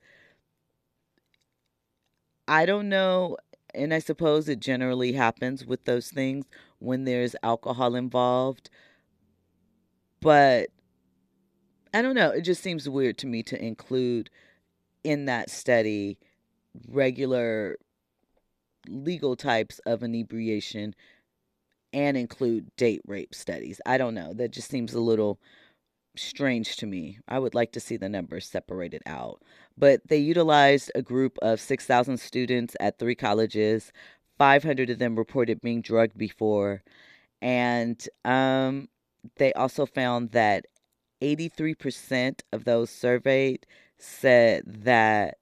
I 2.48 2.66
don't 2.66 2.90
know 2.90 3.38
and 3.74 3.94
I 3.94 4.00
suppose 4.00 4.50
it 4.50 4.60
generally 4.60 5.14
happens 5.14 5.66
with 5.66 5.86
those 5.86 6.10
things 6.10 6.46
when 6.80 7.04
there's 7.04 7.36
alcohol 7.44 7.96
involved. 7.96 8.70
But 10.22 10.70
I 11.94 12.02
don't 12.02 12.16
know, 12.16 12.32
it 12.32 12.42
just 12.42 12.62
seems 12.62 12.90
weird 12.90 13.18
to 13.20 13.28
me 13.28 13.44
to 13.44 13.64
include 13.64 14.30
in 15.04 15.26
that 15.26 15.50
study 15.50 16.18
regular 16.88 17.78
legal 18.88 19.36
types 19.36 19.80
of 19.86 20.04
inebriation 20.04 20.96
and 21.94 22.18
include 22.18 22.76
date 22.76 23.02
rape 23.06 23.34
studies. 23.34 23.82
I 23.86 23.98
don't 23.98 24.14
know. 24.14 24.34
That 24.34 24.52
just 24.52 24.70
seems 24.70 24.94
a 24.94 25.00
little 25.00 25.40
strange 26.20 26.76
to 26.78 26.86
me. 26.86 27.20
I 27.28 27.40
would 27.40 27.56
like 27.56 27.72
to 27.74 27.80
see 27.80 27.98
the 27.98 28.10
numbers 28.10 28.48
separated 28.48 29.02
out. 29.06 29.42
But 29.78 30.08
they 30.08 30.18
utilized 30.18 30.92
a 30.96 31.02
group 31.02 31.38
of 31.42 31.60
6,000 31.60 32.18
students 32.20 32.76
at 32.80 33.00
three 33.00 33.16
colleges. 33.16 33.92
500 34.38 34.90
of 34.90 35.00
them 35.00 35.16
reported 35.16 35.62
being 35.62 35.82
drugged 35.82 36.18
before. 36.18 36.84
And 37.42 38.06
um, 38.26 38.90
they 39.38 39.54
also 39.54 39.86
found 39.86 40.32
that 40.32 40.66
83% 41.22 42.42
of 42.54 42.64
those 42.64 42.90
surveyed 42.90 43.66
said 43.98 44.64
that 44.66 45.38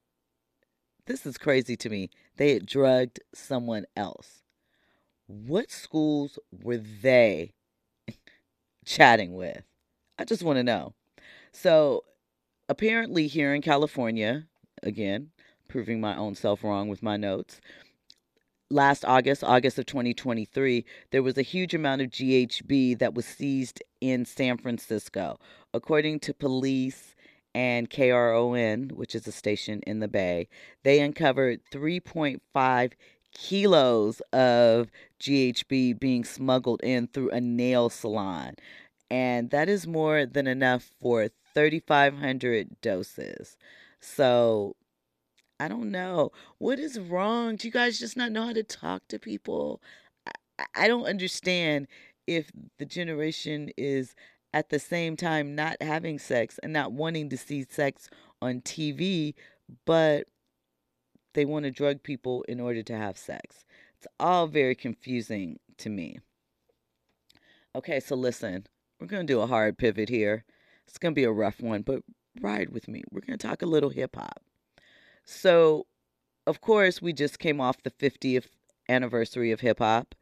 this 1.05 1.25
is 1.25 1.37
crazy 1.37 1.75
to 1.77 1.89
me. 1.89 2.09
They 2.37 2.53
had 2.53 2.65
drugged 2.65 3.19
someone 3.33 3.85
else. 3.95 4.41
What 5.27 5.71
schools 5.71 6.39
were 6.51 6.77
they 6.77 7.53
chatting 8.85 9.35
with? 9.35 9.66
I 10.19 10.25
just 10.25 10.43
want 10.43 10.58
to 10.58 10.63
know. 10.63 10.93
So, 11.51 12.03
apparently, 12.69 13.27
here 13.27 13.53
in 13.53 13.62
California, 13.62 14.47
again, 14.84 15.32
proving 15.67 16.01
my 16.01 16.15
own 16.15 16.36
self 16.36 16.63
wrong 16.63 16.88
with 16.88 17.03
my 17.03 17.17
notes, 17.17 17.60
last 18.69 19.06
August, 19.06 19.43
August 19.43 19.80
of 19.80 19.86
2023, 19.86 20.86
there 21.12 21.23
was 21.23 21.38
a 21.38 21.43
huge 21.43 21.73
amount 21.73 22.01
of 22.01 22.10
GHB 22.10 22.99
that 22.99 23.13
was 23.13 23.25
seized 23.25 23.82
in 24.01 24.25
San 24.25 24.58
Francisco. 24.58 25.39
According 25.73 26.19
to 26.21 26.34
police 26.34 27.15
and 27.53 27.89
KRON, 27.89 28.91
which 28.91 29.15
is 29.15 29.27
a 29.27 29.32
station 29.32 29.82
in 29.88 29.99
the 29.99 30.08
Bay, 30.08 30.47
they 30.84 30.99
uncovered 30.99 31.62
3.5 31.71 32.93
kilos 33.34 34.21
of 34.34 34.89
GHB 35.19 35.99
being 35.99 36.23
smuggled 36.23 36.82
in 36.84 37.08
through 37.08 37.30
a 37.32 37.41
nail 37.41 37.89
salon. 37.89 38.56
And 39.10 39.50
that 39.52 39.70
is 39.70 39.88
more 39.88 40.26
than 40.26 40.48
enough 40.48 40.91
for 41.00 41.30
3,500 41.54 42.82
doses. 42.82 43.58
So 44.00 44.76
I 45.60 45.67
don't 45.67 45.91
know. 45.91 46.32
What 46.60 46.80
is 46.80 47.00
wrong? 47.00 47.56
Do 47.56 47.67
you 47.67 47.72
guys 47.72 48.00
just 48.00 48.17
not 48.17 48.32
know 48.32 48.46
how 48.46 48.54
to 48.54 48.63
talk 48.63 49.08
to 49.08 49.17
people? 49.17 49.82
I, 50.60 50.65
I 50.76 50.88
don't 50.88 51.06
understand 51.06 51.88
if 52.28 52.52
the 52.78 52.86
generation 52.86 53.72
is 53.78 54.13
at 54.54 54.70
the 54.70 54.80
same 54.80 55.15
time 55.15 55.56
not 55.56 55.82
having 55.82 56.20
sex 56.20 56.60
and 56.62 56.74
not 56.74 56.91
wanting 56.91 57.30
to 57.30 57.38
see 57.38 57.65
sex 57.70 58.10
on 58.41 58.62
TV, 58.62 59.34
but 59.86 60.28
they 61.34 61.46
want 61.46 61.65
to 61.65 61.72
drug 61.72 62.04
people 62.04 62.43
in 62.43 62.60
order 62.60 62.84
to 62.84 62.98
have 62.98 63.17
sex. 63.17 63.65
It's 63.98 64.08
all 64.20 64.48
very 64.48 64.76
confusing 64.76 65.60
to 65.78 65.89
me. 65.89 66.20
Okay, 67.76 68.00
so 68.00 68.15
listen, 68.15 68.67
we're 68.99 69.07
going 69.07 69.25
to 69.25 69.33
do 69.33 69.41
a 69.41 69.47
hard 69.47 69.77
pivot 69.77 70.10
here. 70.10 70.43
It's 70.88 70.97
going 70.97 71.13
to 71.13 71.19
be 71.19 71.25
a 71.25 71.31
rough 71.31 71.60
one, 71.60 71.81
but 71.81 72.03
ride 72.41 72.69
with 72.69 72.88
me. 72.88 73.03
We're 73.12 73.21
going 73.21 73.38
to 73.38 73.47
talk 73.47 73.62
a 73.62 73.67
little 73.67 73.89
hip 73.89 74.15
hop. 74.15 74.41
So, 75.25 75.86
of 76.45 76.62
course, 76.62 77.01
we 77.01 77.13
just 77.13 77.39
came 77.39 77.60
off 77.60 77.83
the 77.83 77.91
50th 77.91 78.47
anniversary 78.89 79.51
of 79.51 79.60
hip 79.60 79.79
hop. 79.79 80.15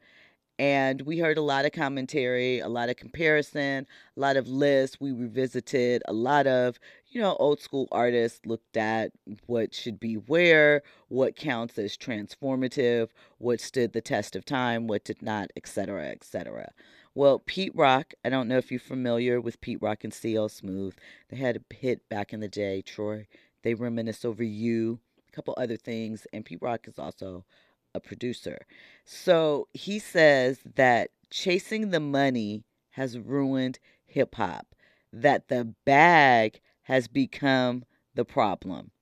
And 0.58 1.02
we 1.02 1.18
heard 1.18 1.36
a 1.36 1.42
lot 1.42 1.66
of 1.66 1.72
commentary, 1.72 2.60
a 2.60 2.68
lot 2.68 2.88
of 2.88 2.96
comparison, 2.96 3.86
a 4.16 4.20
lot 4.20 4.38
of 4.38 4.48
lists. 4.48 4.96
We 4.98 5.12
revisited 5.12 6.02
a 6.08 6.14
lot 6.14 6.46
of, 6.46 6.78
you 7.16 7.22
know, 7.22 7.34
old 7.36 7.62
school 7.62 7.88
artists 7.92 8.44
looked 8.44 8.76
at 8.76 9.10
what 9.46 9.72
should 9.72 9.98
be 9.98 10.16
where, 10.16 10.82
what 11.08 11.34
counts 11.34 11.78
as 11.78 11.96
transformative, 11.96 13.08
what 13.38 13.58
stood 13.58 13.94
the 13.94 14.02
test 14.02 14.36
of 14.36 14.44
time, 14.44 14.86
what 14.86 15.02
did 15.02 15.22
not, 15.22 15.50
etc., 15.56 16.08
etc. 16.08 16.74
Well, 17.14 17.38
Pete 17.38 17.74
Rock, 17.74 18.12
I 18.22 18.28
don't 18.28 18.48
know 18.48 18.58
if 18.58 18.70
you're 18.70 18.78
familiar 18.78 19.40
with 19.40 19.62
Pete 19.62 19.80
Rock 19.80 20.04
and 20.04 20.12
CL 20.12 20.50
Smooth. 20.50 20.94
They 21.30 21.38
had 21.38 21.56
a 21.56 21.74
hit 21.74 22.06
back 22.10 22.34
in 22.34 22.40
the 22.40 22.48
day, 22.48 22.82
Troy. 22.82 23.26
They 23.62 23.72
reminisce 23.72 24.22
over 24.22 24.44
you, 24.44 25.00
a 25.26 25.32
couple 25.32 25.54
other 25.56 25.78
things, 25.78 26.26
and 26.34 26.44
Pete 26.44 26.60
Rock 26.60 26.86
is 26.86 26.98
also 26.98 27.46
a 27.94 28.00
producer. 28.00 28.66
So 29.06 29.68
he 29.72 30.00
says 30.00 30.58
that 30.74 31.12
chasing 31.30 31.92
the 31.92 32.00
money 32.00 32.64
has 32.90 33.18
ruined 33.18 33.78
hip 34.04 34.34
hop, 34.34 34.74
that 35.14 35.48
the 35.48 35.72
bag 35.86 36.60
has 36.86 37.08
become 37.08 37.84
the 38.14 38.24
problem. 38.24 38.92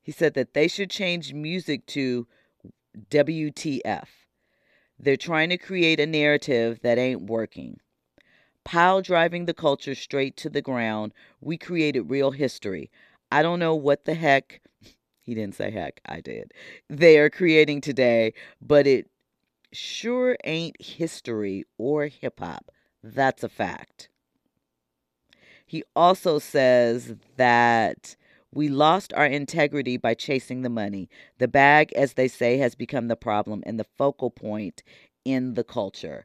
He 0.00 0.12
said 0.12 0.34
that 0.34 0.54
they 0.54 0.68
should 0.68 0.90
change 0.90 1.34
music 1.34 1.84
to 1.86 2.28
WTF. 3.10 4.06
They're 4.96 5.16
trying 5.16 5.50
to 5.50 5.58
create 5.58 5.98
a 5.98 6.06
narrative 6.06 6.78
that 6.82 6.98
ain't 6.98 7.28
working. 7.28 7.80
Pile 8.64 9.02
driving 9.02 9.46
the 9.46 9.54
culture 9.54 9.96
straight 9.96 10.36
to 10.36 10.48
the 10.48 10.62
ground, 10.62 11.12
we 11.40 11.58
created 11.58 12.10
real 12.10 12.30
history. 12.30 12.90
I 13.32 13.42
don't 13.42 13.58
know 13.58 13.74
what 13.74 14.04
the 14.04 14.14
heck 14.14 14.60
he 15.20 15.34
didn't 15.34 15.56
say 15.56 15.72
heck, 15.72 16.00
I 16.06 16.20
did. 16.20 16.52
They 16.88 17.18
are 17.18 17.28
creating 17.28 17.80
today, 17.80 18.34
but 18.60 18.86
it 18.86 19.10
sure 19.72 20.36
ain't 20.44 20.80
history 20.80 21.64
or 21.76 22.06
hip 22.06 22.38
hop. 22.38 22.70
That's 23.02 23.42
a 23.42 23.48
fact. 23.48 24.10
He 25.66 25.82
also 25.96 26.38
says 26.38 27.16
that 27.36 28.16
we 28.54 28.68
lost 28.68 29.12
our 29.14 29.26
integrity 29.26 29.96
by 29.96 30.14
chasing 30.14 30.62
the 30.62 30.70
money. 30.70 31.10
The 31.38 31.48
bag, 31.48 31.92
as 31.92 32.14
they 32.14 32.28
say, 32.28 32.56
has 32.58 32.74
become 32.74 33.08
the 33.08 33.16
problem 33.16 33.62
and 33.66 33.78
the 33.78 33.86
focal 33.98 34.30
point 34.30 34.82
in 35.24 35.54
the 35.54 35.64
culture. 35.64 36.24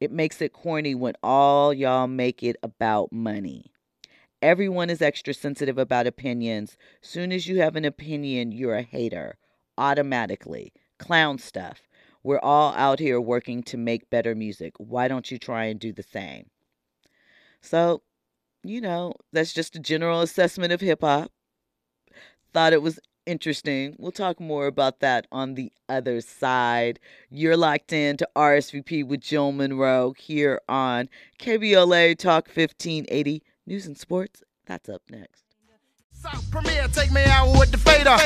It 0.00 0.12
makes 0.12 0.40
it 0.40 0.52
corny 0.52 0.94
when 0.94 1.14
all 1.22 1.74
y'all 1.74 2.06
make 2.06 2.42
it 2.42 2.56
about 2.62 3.12
money. 3.12 3.72
Everyone 4.40 4.88
is 4.88 5.02
extra 5.02 5.34
sensitive 5.34 5.78
about 5.78 6.06
opinions. 6.06 6.76
Soon 7.00 7.32
as 7.32 7.48
you 7.48 7.60
have 7.60 7.74
an 7.74 7.84
opinion, 7.84 8.52
you're 8.52 8.76
a 8.76 8.82
hater. 8.82 9.36
Automatically. 9.76 10.72
Clown 10.98 11.38
stuff. 11.38 11.88
We're 12.22 12.38
all 12.38 12.72
out 12.74 13.00
here 13.00 13.20
working 13.20 13.62
to 13.64 13.76
make 13.76 14.10
better 14.10 14.34
music. 14.34 14.74
Why 14.78 15.08
don't 15.08 15.30
you 15.30 15.38
try 15.38 15.64
and 15.64 15.80
do 15.80 15.92
the 15.92 16.02
same? 16.02 16.50
So, 17.60 18.02
you 18.68 18.80
know, 18.80 19.14
that's 19.32 19.52
just 19.52 19.76
a 19.76 19.80
general 19.80 20.20
assessment 20.20 20.72
of 20.72 20.80
hip 20.80 21.00
hop. 21.00 21.30
Thought 22.52 22.72
it 22.72 22.82
was 22.82 22.98
interesting. 23.26 23.96
We'll 23.98 24.12
talk 24.12 24.40
more 24.40 24.66
about 24.66 25.00
that 25.00 25.26
on 25.30 25.54
the 25.54 25.72
other 25.88 26.20
side. 26.20 27.00
You're 27.30 27.56
locked 27.56 27.92
in 27.92 28.16
to 28.18 28.28
RSVP 28.36 29.06
with 29.06 29.20
Jill 29.20 29.52
Monroe 29.52 30.14
here 30.16 30.60
on 30.68 31.08
KBLA 31.38 32.16
Talk 32.18 32.46
1580 32.46 33.42
News 33.68 33.84
and 33.86 33.98
sports, 33.98 34.44
that's 34.64 34.88
up 34.88 35.02
next. 35.10 35.42
South 36.12 36.48
Premier, 36.52 36.86
take 36.92 37.10
me 37.10 37.24
out 37.24 37.52
with 37.58 37.72
the 37.72 37.78
fader. 37.78 38.16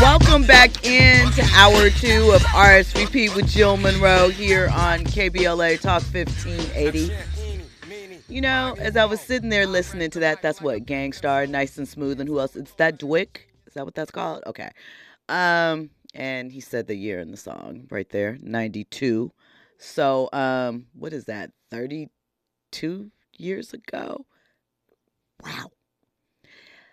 Welcome 0.00 0.46
back 0.46 0.84
into 0.84 1.42
hour 1.56 1.90
two 1.90 2.30
of 2.30 2.40
RSVP 2.42 3.34
with 3.34 3.48
Jill 3.48 3.76
Monroe 3.76 4.28
here 4.28 4.68
on 4.72 5.00
KBLA 5.00 5.80
Talk 5.80 6.02
1580. 6.02 7.10
You 8.30 8.40
know, 8.40 8.76
as 8.78 8.96
I 8.96 9.06
was 9.06 9.20
sitting 9.20 9.48
there 9.48 9.66
listening 9.66 10.08
to 10.10 10.20
that, 10.20 10.40
that's 10.40 10.60
what 10.60 10.86
Gang 10.86 11.12
Starr, 11.12 11.48
Nice 11.48 11.78
and 11.78 11.88
Smooth, 11.88 12.20
and 12.20 12.28
who 12.28 12.38
else? 12.38 12.54
It's 12.54 12.72
that 12.74 12.96
DWYCK. 12.96 13.38
Is 13.66 13.74
that 13.74 13.84
what 13.84 13.96
that's 13.96 14.12
called? 14.12 14.44
Okay. 14.46 14.70
Um, 15.28 15.90
and 16.14 16.52
he 16.52 16.60
said 16.60 16.86
the 16.86 16.94
year 16.94 17.18
in 17.18 17.32
the 17.32 17.36
song 17.36 17.88
right 17.90 18.08
there, 18.08 18.38
92. 18.40 19.32
So, 19.78 20.28
um, 20.32 20.86
what 20.92 21.12
is 21.12 21.24
that? 21.24 21.50
32 21.72 23.10
years 23.36 23.72
ago. 23.72 24.26
Wow. 25.42 25.72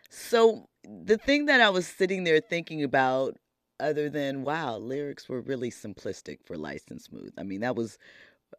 So 0.09 0.67
the 0.83 1.19
thing 1.19 1.45
that 1.45 1.61
I 1.61 1.69
was 1.69 1.85
sitting 1.87 2.23
there 2.23 2.39
thinking 2.39 2.83
about, 2.83 3.37
other 3.79 4.09
than 4.09 4.43
wow, 4.43 4.77
lyrics 4.77 5.29
were 5.29 5.41
really 5.41 5.69
simplistic 5.69 6.39
for 6.47 6.57
Nice 6.57 6.85
and 6.89 6.99
Smooth. 6.99 7.33
I 7.37 7.43
mean, 7.43 7.61
that 7.61 7.75
was 7.75 7.99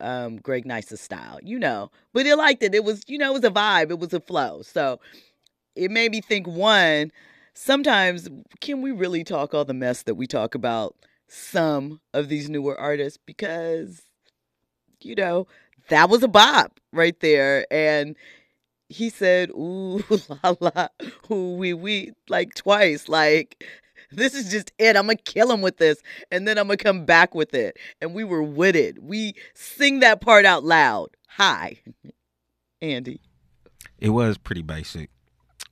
um, 0.00 0.36
Greg 0.36 0.66
Nice's 0.66 1.00
style, 1.00 1.38
you 1.42 1.58
know. 1.58 1.90
But 2.12 2.26
he 2.26 2.34
liked 2.34 2.62
it. 2.62 2.74
It 2.74 2.84
was, 2.84 3.02
you 3.06 3.18
know, 3.18 3.30
it 3.30 3.42
was 3.42 3.44
a 3.44 3.50
vibe. 3.50 3.90
It 3.90 3.98
was 3.98 4.12
a 4.12 4.20
flow. 4.20 4.62
So 4.62 5.00
it 5.74 5.90
made 5.90 6.12
me 6.12 6.20
think. 6.20 6.46
One, 6.46 7.12
sometimes 7.54 8.28
can 8.60 8.82
we 8.82 8.92
really 8.92 9.24
talk 9.24 9.54
all 9.54 9.64
the 9.64 9.74
mess 9.74 10.02
that 10.02 10.14
we 10.14 10.26
talk 10.26 10.54
about 10.54 10.94
some 11.28 12.00
of 12.14 12.28
these 12.28 12.48
newer 12.48 12.78
artists 12.78 13.18
because 13.26 14.02
you 15.02 15.14
know 15.14 15.46
that 15.88 16.08
was 16.08 16.22
a 16.22 16.28
bop 16.28 16.80
right 16.92 17.18
there. 17.20 17.66
And 17.70 18.16
he 18.88 19.10
said, 19.10 19.50
ooh 19.50 20.02
la 20.44 20.54
la, 20.60 20.88
ooh 21.30 21.54
wee 21.56 21.74
wee, 21.74 22.12
like 22.28 22.54
twice. 22.54 23.08
Like, 23.08 23.64
this 24.10 24.34
is 24.34 24.50
just 24.50 24.72
it. 24.78 24.96
I'm 24.96 25.06
gonna 25.06 25.16
kill 25.16 25.50
him 25.50 25.60
with 25.60 25.78
this, 25.78 26.00
and 26.30 26.46
then 26.46 26.58
I'm 26.58 26.66
gonna 26.66 26.76
come 26.76 27.04
back 27.04 27.34
with 27.34 27.54
it. 27.54 27.76
And 28.00 28.14
we 28.14 28.24
were 28.24 28.42
with 28.42 28.76
it. 28.76 29.02
We 29.02 29.34
sing 29.54 30.00
that 30.00 30.20
part 30.20 30.44
out 30.44 30.64
loud. 30.64 31.10
Hi, 31.30 31.78
Andy. 32.82 33.20
It 33.98 34.10
was 34.10 34.38
pretty 34.38 34.62
basic, 34.62 35.10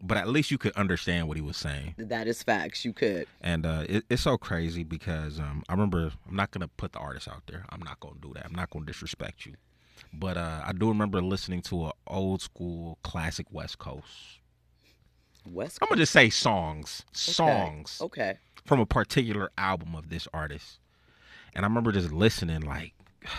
but 0.02 0.16
at 0.16 0.28
least 0.28 0.50
you 0.50 0.58
could 0.58 0.72
understand 0.72 1.28
what 1.28 1.36
he 1.36 1.42
was 1.42 1.56
saying. 1.56 1.94
That 1.98 2.26
is 2.26 2.42
facts. 2.42 2.84
You 2.84 2.92
could. 2.92 3.26
And 3.40 3.64
uh, 3.64 3.84
it, 3.88 4.04
it's 4.10 4.22
so 4.22 4.36
crazy 4.36 4.82
because 4.84 5.38
um, 5.38 5.62
I 5.68 5.72
remember 5.72 6.10
I'm 6.28 6.36
not 6.36 6.50
gonna 6.50 6.68
put 6.68 6.92
the 6.92 6.98
artist 6.98 7.28
out 7.28 7.42
there. 7.46 7.64
I'm 7.70 7.80
not 7.80 8.00
gonna 8.00 8.16
do 8.20 8.32
that. 8.34 8.44
I'm 8.46 8.54
not 8.54 8.70
gonna 8.70 8.86
disrespect 8.86 9.46
you. 9.46 9.54
But 10.12 10.36
uh, 10.36 10.62
I 10.64 10.72
do 10.72 10.88
remember 10.88 11.20
listening 11.20 11.62
to 11.62 11.86
an 11.86 11.92
old 12.06 12.42
school 12.42 12.98
classic 13.02 13.46
West 13.50 13.78
Coast. 13.78 14.40
West. 15.46 15.80
Coast? 15.80 15.82
I'm 15.82 15.88
gonna 15.88 16.02
just 16.02 16.12
say 16.12 16.30
songs, 16.30 17.02
songs. 17.12 17.98
Okay. 18.00 18.30
okay. 18.30 18.38
From 18.64 18.80
a 18.80 18.86
particular 18.86 19.50
album 19.56 19.94
of 19.94 20.08
this 20.08 20.26
artist, 20.34 20.78
and 21.54 21.64
I 21.64 21.68
remember 21.68 21.92
just 21.92 22.12
listening 22.12 22.62
like. 22.62 22.92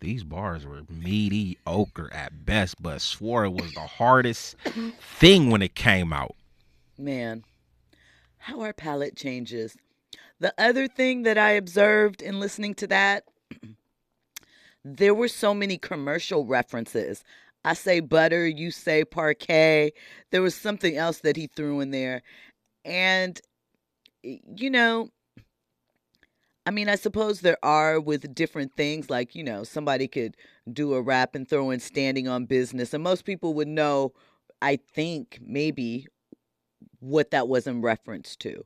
These 0.00 0.24
bars 0.24 0.66
were 0.66 0.82
mediocre 0.90 2.12
at 2.12 2.44
best, 2.44 2.82
but 2.82 3.00
swore 3.00 3.46
it 3.46 3.52
was 3.52 3.72
the 3.72 3.80
hardest 3.80 4.54
thing 5.00 5.48
when 5.48 5.62
it 5.62 5.74
came 5.74 6.12
out. 6.12 6.34
Man, 6.98 7.42
how 8.36 8.60
our 8.60 8.74
palate 8.74 9.16
changes. 9.16 9.78
The 10.40 10.52
other 10.58 10.88
thing 10.88 11.22
that 11.22 11.38
I 11.38 11.52
observed 11.52 12.20
in 12.20 12.38
listening 12.38 12.74
to 12.74 12.86
that 12.88 13.24
there 14.84 15.14
were 15.14 15.28
so 15.28 15.54
many 15.54 15.78
commercial 15.78 16.44
references. 16.44 17.24
I 17.64 17.74
say 17.74 18.00
butter, 18.00 18.46
you 18.46 18.70
say 18.70 19.04
Parkay. 19.04 19.92
There 20.30 20.42
was 20.42 20.54
something 20.54 20.96
else 20.96 21.20
that 21.20 21.36
he 21.36 21.46
threw 21.46 21.80
in 21.80 21.90
there. 21.90 22.22
And, 22.84 23.40
you 24.22 24.70
know, 24.70 25.08
I 26.66 26.70
mean, 26.70 26.88
I 26.88 26.96
suppose 26.96 27.40
there 27.40 27.62
are 27.62 28.00
with 28.00 28.34
different 28.34 28.74
things, 28.76 29.10
like, 29.10 29.34
you 29.34 29.44
know, 29.44 29.64
somebody 29.64 30.08
could 30.08 30.36
do 30.72 30.94
a 30.94 31.02
rap 31.02 31.34
and 31.34 31.48
throw 31.48 31.70
in 31.70 31.80
standing 31.80 32.26
on 32.26 32.46
business, 32.46 32.94
and 32.94 33.04
most 33.04 33.24
people 33.26 33.52
would 33.54 33.68
know, 33.68 34.12
I 34.62 34.76
think, 34.76 35.38
maybe 35.42 36.06
what 37.00 37.32
that 37.32 37.48
was 37.48 37.66
in 37.66 37.82
reference 37.82 38.34
to. 38.36 38.64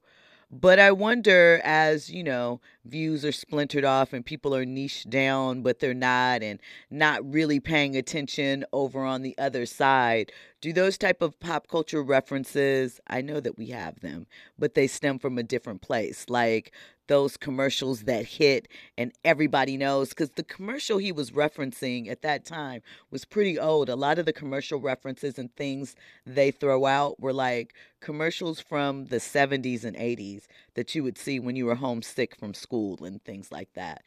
But 0.51 0.79
I 0.79 0.93
wonder 0.93 1.61
as, 1.63 2.09
you 2.11 2.25
know, 2.25 2.61
views 2.87 3.23
are 3.23 3.33
splintered 3.33 3.85
off 3.85 4.15
and 4.15 4.25
people 4.25 4.55
are 4.57 4.65
niched 4.65 5.11
down, 5.11 5.63
but 5.63 5.79
they're 5.79 5.93
not 5.93 6.43
and 6.43 6.59
not 6.91 7.31
really 7.31 7.61
paying 7.61 7.97
attention 7.97 8.65
over 8.73 9.05
on 9.05 9.21
the 9.21 9.37
other 9.37 9.67
side. 9.67 10.33
Do 10.61 10.73
those 10.73 10.99
type 10.99 11.23
of 11.23 11.38
pop 11.38 11.68
culture 11.68 12.03
references, 12.03 13.01
I 13.07 13.21
know 13.21 13.38
that 13.38 13.57
we 13.57 13.66
have 13.66 14.01
them, 14.01 14.27
but 14.59 14.75
they 14.75 14.88
stem 14.88 15.21
from 15.21 15.38
a 15.38 15.44
different 15.44 15.83
place. 15.83 16.27
Like 16.29 16.73
those 17.07 17.37
commercials 17.37 18.03
that 18.03 18.25
hit 18.25 18.66
and 18.97 19.12
everybody 19.25 19.77
knows 19.77 20.11
because 20.11 20.31
the 20.31 20.42
commercial 20.42 20.99
he 20.99 21.12
was 21.12 21.31
referencing 21.31 22.09
at 22.11 22.23
that 22.23 22.44
time 22.44 22.83
was 23.11 23.25
pretty 23.25 23.59
old. 23.59 23.88
A 23.88 23.97
lot 23.97 24.18
of 24.18 24.27
the 24.27 24.33
commercial 24.33 24.81
references 24.81 25.38
and 25.38 25.55
things 25.55 25.94
they 26.27 26.51
throw 26.51 26.87
out 26.87 27.21
were 27.21 27.33
like 27.33 27.75
commercials 28.01 28.61
from 28.61 29.07
the 29.07 29.16
70s 29.16 29.85
and 29.85 29.97
80s 29.97 30.47
that 30.75 30.94
you 30.94 31.05
would 31.05 31.18
see 31.18 31.38
when 31.38 31.55
you 31.55 31.66
were 31.66 31.77
homesick 31.77 32.37
from 32.37 32.53
school 32.53 33.05
and 33.05 33.25
things 33.25 33.53
like 33.53 33.73
that. 33.75 34.03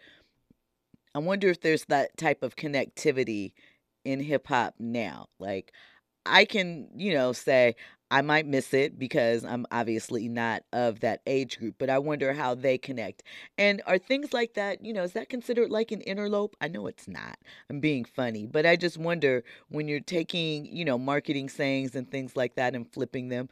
I 1.15 1.19
wonder 1.19 1.49
if 1.49 1.61
there's 1.61 1.85
that 1.85 2.17
type 2.17 2.43
of 2.43 2.55
connectivity 2.55 3.53
in 4.05 4.21
hip 4.21 4.47
hop 4.47 4.75
now. 4.79 5.27
Like, 5.39 5.73
I 6.25 6.45
can, 6.45 6.87
you 6.95 7.13
know, 7.13 7.33
say 7.33 7.75
I 8.11 8.21
might 8.21 8.45
miss 8.45 8.73
it 8.73 8.99
because 8.99 9.45
I'm 9.45 9.65
obviously 9.71 10.27
not 10.27 10.63
of 10.73 10.99
that 10.99 11.21
age 11.25 11.57
group, 11.59 11.75
but 11.79 11.89
I 11.89 11.97
wonder 11.97 12.33
how 12.33 12.55
they 12.55 12.77
connect. 12.77 13.23
And 13.57 13.81
are 13.87 13.97
things 13.97 14.33
like 14.33 14.53
that, 14.55 14.83
you 14.85 14.93
know, 14.93 15.03
is 15.03 15.13
that 15.13 15.29
considered 15.29 15.69
like 15.71 15.91
an 15.91 16.01
interlope? 16.01 16.53
I 16.59 16.67
know 16.67 16.87
it's 16.87 17.07
not. 17.07 17.37
I'm 17.69 17.79
being 17.79 18.05
funny, 18.05 18.45
but 18.45 18.65
I 18.65 18.75
just 18.75 18.97
wonder 18.97 19.43
when 19.69 19.87
you're 19.87 20.01
taking, 20.01 20.65
you 20.65 20.83
know, 20.85 20.97
marketing 20.97 21.49
sayings 21.49 21.95
and 21.95 22.09
things 22.09 22.35
like 22.35 22.55
that 22.55 22.75
and 22.75 22.91
flipping 22.91 23.29
them, 23.29 23.49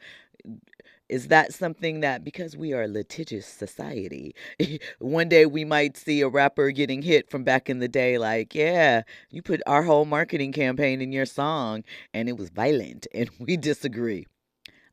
is 1.09 1.27
that 1.27 1.53
something 1.53 1.99
that 1.99 2.23
because 2.23 2.55
we 2.55 2.71
are 2.73 2.83
a 2.83 2.87
litigious 2.87 3.45
society 3.45 4.33
one 4.99 5.27
day 5.27 5.45
we 5.45 5.65
might 5.65 5.97
see 5.97 6.21
a 6.21 6.29
rapper 6.29 6.71
getting 6.71 7.01
hit 7.01 7.29
from 7.29 7.43
back 7.43 7.69
in 7.69 7.79
the 7.79 7.87
day 7.87 8.17
like 8.17 8.53
yeah 8.55 9.01
you 9.29 9.41
put 9.41 9.61
our 9.65 9.83
whole 9.83 10.05
marketing 10.05 10.51
campaign 10.51 11.01
in 11.01 11.11
your 11.11 11.25
song 11.25 11.83
and 12.13 12.29
it 12.29 12.37
was 12.37 12.49
violent 12.49 13.07
and 13.13 13.29
we 13.39 13.57
disagree 13.57 14.25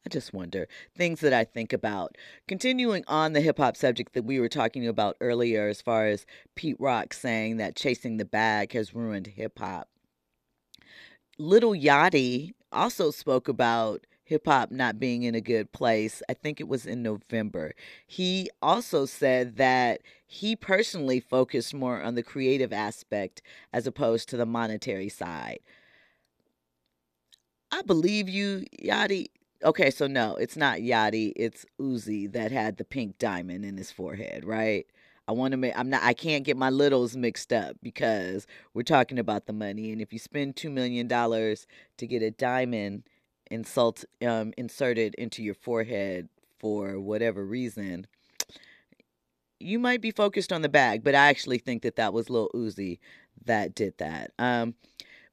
I 0.04 0.08
just 0.08 0.32
wonder 0.32 0.68
things 0.96 1.18
that 1.18 1.32
I 1.32 1.42
think 1.42 1.72
about. 1.72 2.16
Continuing 2.46 3.02
on 3.08 3.32
the 3.32 3.40
hip 3.40 3.58
hop 3.58 3.76
subject 3.76 4.14
that 4.14 4.24
we 4.24 4.38
were 4.38 4.48
talking 4.48 4.86
about 4.86 5.16
earlier, 5.20 5.66
as 5.66 5.82
far 5.82 6.06
as 6.06 6.24
Pete 6.54 6.76
Rock 6.78 7.12
saying 7.12 7.56
that 7.56 7.74
chasing 7.74 8.16
the 8.16 8.24
bag 8.24 8.72
has 8.72 8.94
ruined 8.94 9.26
hip 9.26 9.58
hop. 9.58 9.88
Lil 11.38 11.72
Yachty 11.72 12.52
also 12.70 13.10
spoke 13.10 13.48
about 13.48 14.06
hip 14.26 14.46
hop 14.46 14.70
not 14.70 14.98
being 14.98 15.22
in 15.22 15.34
a 15.34 15.40
good 15.40 15.72
place. 15.72 16.22
I 16.28 16.34
think 16.34 16.60
it 16.60 16.68
was 16.68 16.84
in 16.84 17.02
November. 17.02 17.74
He 18.06 18.50
also 18.60 19.06
said 19.06 19.56
that 19.56 20.02
he 20.26 20.56
personally 20.56 21.20
focused 21.20 21.72
more 21.72 22.02
on 22.02 22.16
the 22.16 22.22
creative 22.22 22.72
aspect 22.72 23.40
as 23.72 23.86
opposed 23.86 24.28
to 24.30 24.36
the 24.36 24.46
monetary 24.46 25.08
side. 25.08 25.60
I 27.70 27.82
believe 27.82 28.28
you, 28.28 28.64
Yachty. 28.82 29.28
Okay, 29.64 29.90
so 29.90 30.06
no, 30.06 30.36
it's 30.36 30.56
not 30.56 30.78
Yachty. 30.78 31.32
It's 31.36 31.64
Uzi 31.80 32.30
that 32.32 32.52
had 32.52 32.76
the 32.76 32.84
pink 32.84 33.18
diamond 33.18 33.64
in 33.64 33.76
his 33.76 33.90
forehead, 33.90 34.44
right? 34.44 34.86
I 35.28 35.32
want 35.32 35.52
to 35.52 35.56
make. 35.56 35.76
I'm 35.76 35.90
not. 35.90 36.02
I 36.02 36.14
can't 36.14 36.44
get 36.44 36.56
my 36.56 36.70
littles 36.70 37.16
mixed 37.16 37.52
up 37.52 37.76
because 37.82 38.46
we're 38.74 38.82
talking 38.82 39.18
about 39.18 39.46
the 39.46 39.52
money. 39.52 39.90
And 39.92 40.00
if 40.00 40.12
you 40.12 40.18
spend 40.20 40.54
two 40.56 40.70
million 40.70 41.08
dollars 41.08 41.66
to 41.98 42.06
get 42.06 42.22
a 42.22 42.30
diamond 42.30 43.04
insult 43.50 44.04
um, 44.26 44.52
inserted 44.56 45.14
into 45.16 45.42
your 45.42 45.54
forehead 45.54 46.28
for 46.58 46.98
whatever 46.98 47.44
reason, 47.44 48.06
you 49.58 49.78
might 49.78 50.00
be 50.00 50.10
focused 50.10 50.52
on 50.52 50.62
the 50.62 50.68
bag. 50.68 51.02
But 51.02 51.14
I 51.14 51.28
actually 51.28 51.58
think 51.58 51.82
that 51.82 51.96
that 51.96 52.12
was 52.12 52.30
Lil 52.30 52.50
Uzi 52.54 52.98
that 53.44 53.74
did 53.74 53.94
that. 53.98 54.32
Um, 54.38 54.74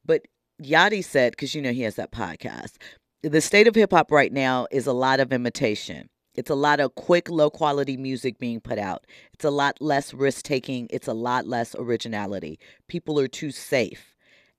but 0.06 0.28
Yachty 0.62 1.04
said, 1.04 1.32
because 1.32 1.56
you 1.56 1.62
know 1.62 1.72
he 1.72 1.82
has 1.82 1.96
that 1.96 2.12
podcast, 2.12 2.74
the 3.22 3.42
state 3.42 3.68
of 3.68 3.76
hip 3.76 3.92
hop 3.92 4.12
right 4.12 4.32
now 4.32 4.68
is 4.72 4.88
a 4.88 4.94
lot 4.94 5.20
of 5.20 5.32
imitation. 5.32 6.10
It's 6.36 6.50
a 6.50 6.56
lot 6.56 6.80
of 6.80 6.96
quick, 6.96 7.30
low 7.30 7.50
quality 7.50 7.96
music 7.96 8.40
being 8.40 8.60
put 8.60 8.80
out. 8.80 9.06
It's 9.34 9.46
a 9.46 9.52
lot 9.52 9.82
less 9.82 10.14
risk 10.14 10.44
taking. 10.44 10.88
It's 10.90 11.08
a 11.08 11.14
lot 11.14 11.48
less 11.48 11.76
originality. 11.78 12.60
People 12.88 13.20
are 13.20 13.28
too 13.28 13.52
safe. 13.52 14.16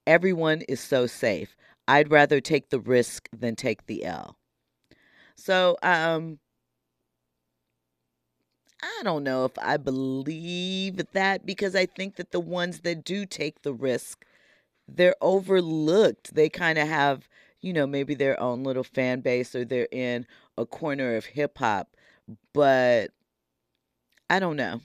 Everyone 0.07 0.63
is 0.63 0.81
so 0.81 1.07
safe. 1.07 1.57
I'd 1.87 2.11
rather 2.11 2.41
take 2.41 2.71
the 2.71 2.81
risk 2.81 3.29
than 3.37 3.57
take 3.57 3.87
the 3.87 4.05
L. 4.05 4.37
So, 5.37 5.77
um, 5.83 6.39
I 8.83 9.03
don't 9.03 9.25
know 9.25 9.45
if 9.45 9.53
I 9.59 9.77
believe 9.77 11.01
that 11.13 11.47
because 11.47 11.75
I 11.75 11.87
think 11.87 12.17
that 12.17 12.33
the 12.33 12.41
ones 12.41 12.81
that 12.81 13.05
do 13.05 13.27
take 13.27 13.63
the 13.63 13.73
risk, 13.73 14.25
they're 14.87 15.17
overlooked. 15.21 16.35
They 16.35 16.49
kind 16.49 16.79
of 16.79 16.87
have, 16.89 17.29
you 17.61 17.73
know, 17.73 17.87
maybe 17.87 18.15
their 18.15 18.39
own 18.41 18.63
little 18.63 18.85
fan 18.85 19.21
base 19.21 19.55
or 19.55 19.65
they're 19.65 19.89
in 19.91 20.27
a 20.59 20.67
corner 20.67 21.17
of 21.17 21.25
hip 21.25 21.59
hop. 21.59 21.97
But 22.53 23.11
I 24.29 24.39
don't 24.39 24.57
know. 24.57 24.81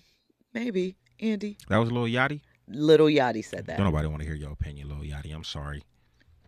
Maybe, 0.54 0.96
Andy. 1.20 1.58
That 1.68 1.78
was 1.78 1.92
Lil 1.92 2.06
Yachty? 2.06 2.42
Lil 2.68 2.98
Yachty 3.00 3.44
said 3.44 3.66
that. 3.68 3.78
Don't 3.78 3.88
nobody 3.88 4.08
want 4.08 4.22
to 4.22 4.28
hear 4.28 4.36
your 4.36 4.52
opinion, 4.52 4.90
Lil 4.90 5.00
Yachty. 5.00 5.34
I'm 5.34 5.44
sorry 5.44 5.84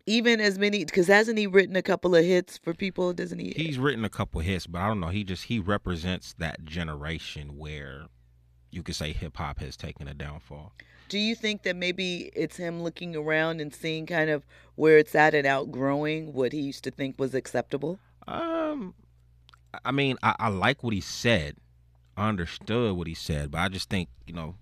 even 0.05 0.39
as 0.41 0.57
many 0.57 0.83
because 0.85 1.07
hasn't 1.07 1.37
he 1.37 1.47
written 1.47 1.75
a 1.75 1.81
couple 1.81 2.15
of 2.15 2.23
hits 2.23 2.57
for 2.57 2.73
people? 2.73 3.13
Doesn't 3.13 3.39
he? 3.39 3.53
He's 3.55 3.77
written 3.77 4.05
a 4.05 4.09
couple 4.09 4.41
hits 4.41 4.67
but 4.67 4.79
i 4.79 4.87
don't 4.87 4.99
know. 4.99 5.09
He 5.09 5.23
just 5.23 5.45
he 5.45 5.59
represents 5.59 6.33
that 6.33 6.63
generation 6.65 7.57
where 7.57 8.07
you 8.71 8.83
could 8.83 8.95
say 8.95 9.11
hip-hop 9.11 9.59
has 9.59 9.75
taken 9.75 10.07
a 10.07 10.13
downfall. 10.13 10.73
Do 11.09 11.19
you 11.19 11.35
think 11.35 11.63
that 11.63 11.75
maybe 11.75 12.31
it's 12.33 12.55
him 12.55 12.81
looking 12.81 13.17
around 13.17 13.59
and 13.59 13.73
seeing 13.73 14.05
kind 14.05 14.29
of 14.29 14.45
where 14.75 14.97
it's 14.97 15.13
at 15.13 15.35
and 15.35 15.45
outgrowing 15.45 16.31
what 16.31 16.53
he 16.53 16.61
used 16.61 16.85
to 16.85 16.91
think 16.91 17.19
was 17.19 17.33
acceptable? 17.35 17.99
Um 18.27 18.93
i 19.85 19.91
mean 19.91 20.17
i, 20.23 20.35
I 20.39 20.49
like 20.49 20.83
what 20.83 20.93
he 20.93 21.01
said. 21.01 21.57
I 22.17 22.27
understood 22.27 22.95
what 22.97 23.07
he 23.07 23.13
said 23.13 23.51
but 23.51 23.59
i 23.59 23.69
just 23.69 23.89
think 23.89 24.09
you 24.27 24.33
know 24.33 24.55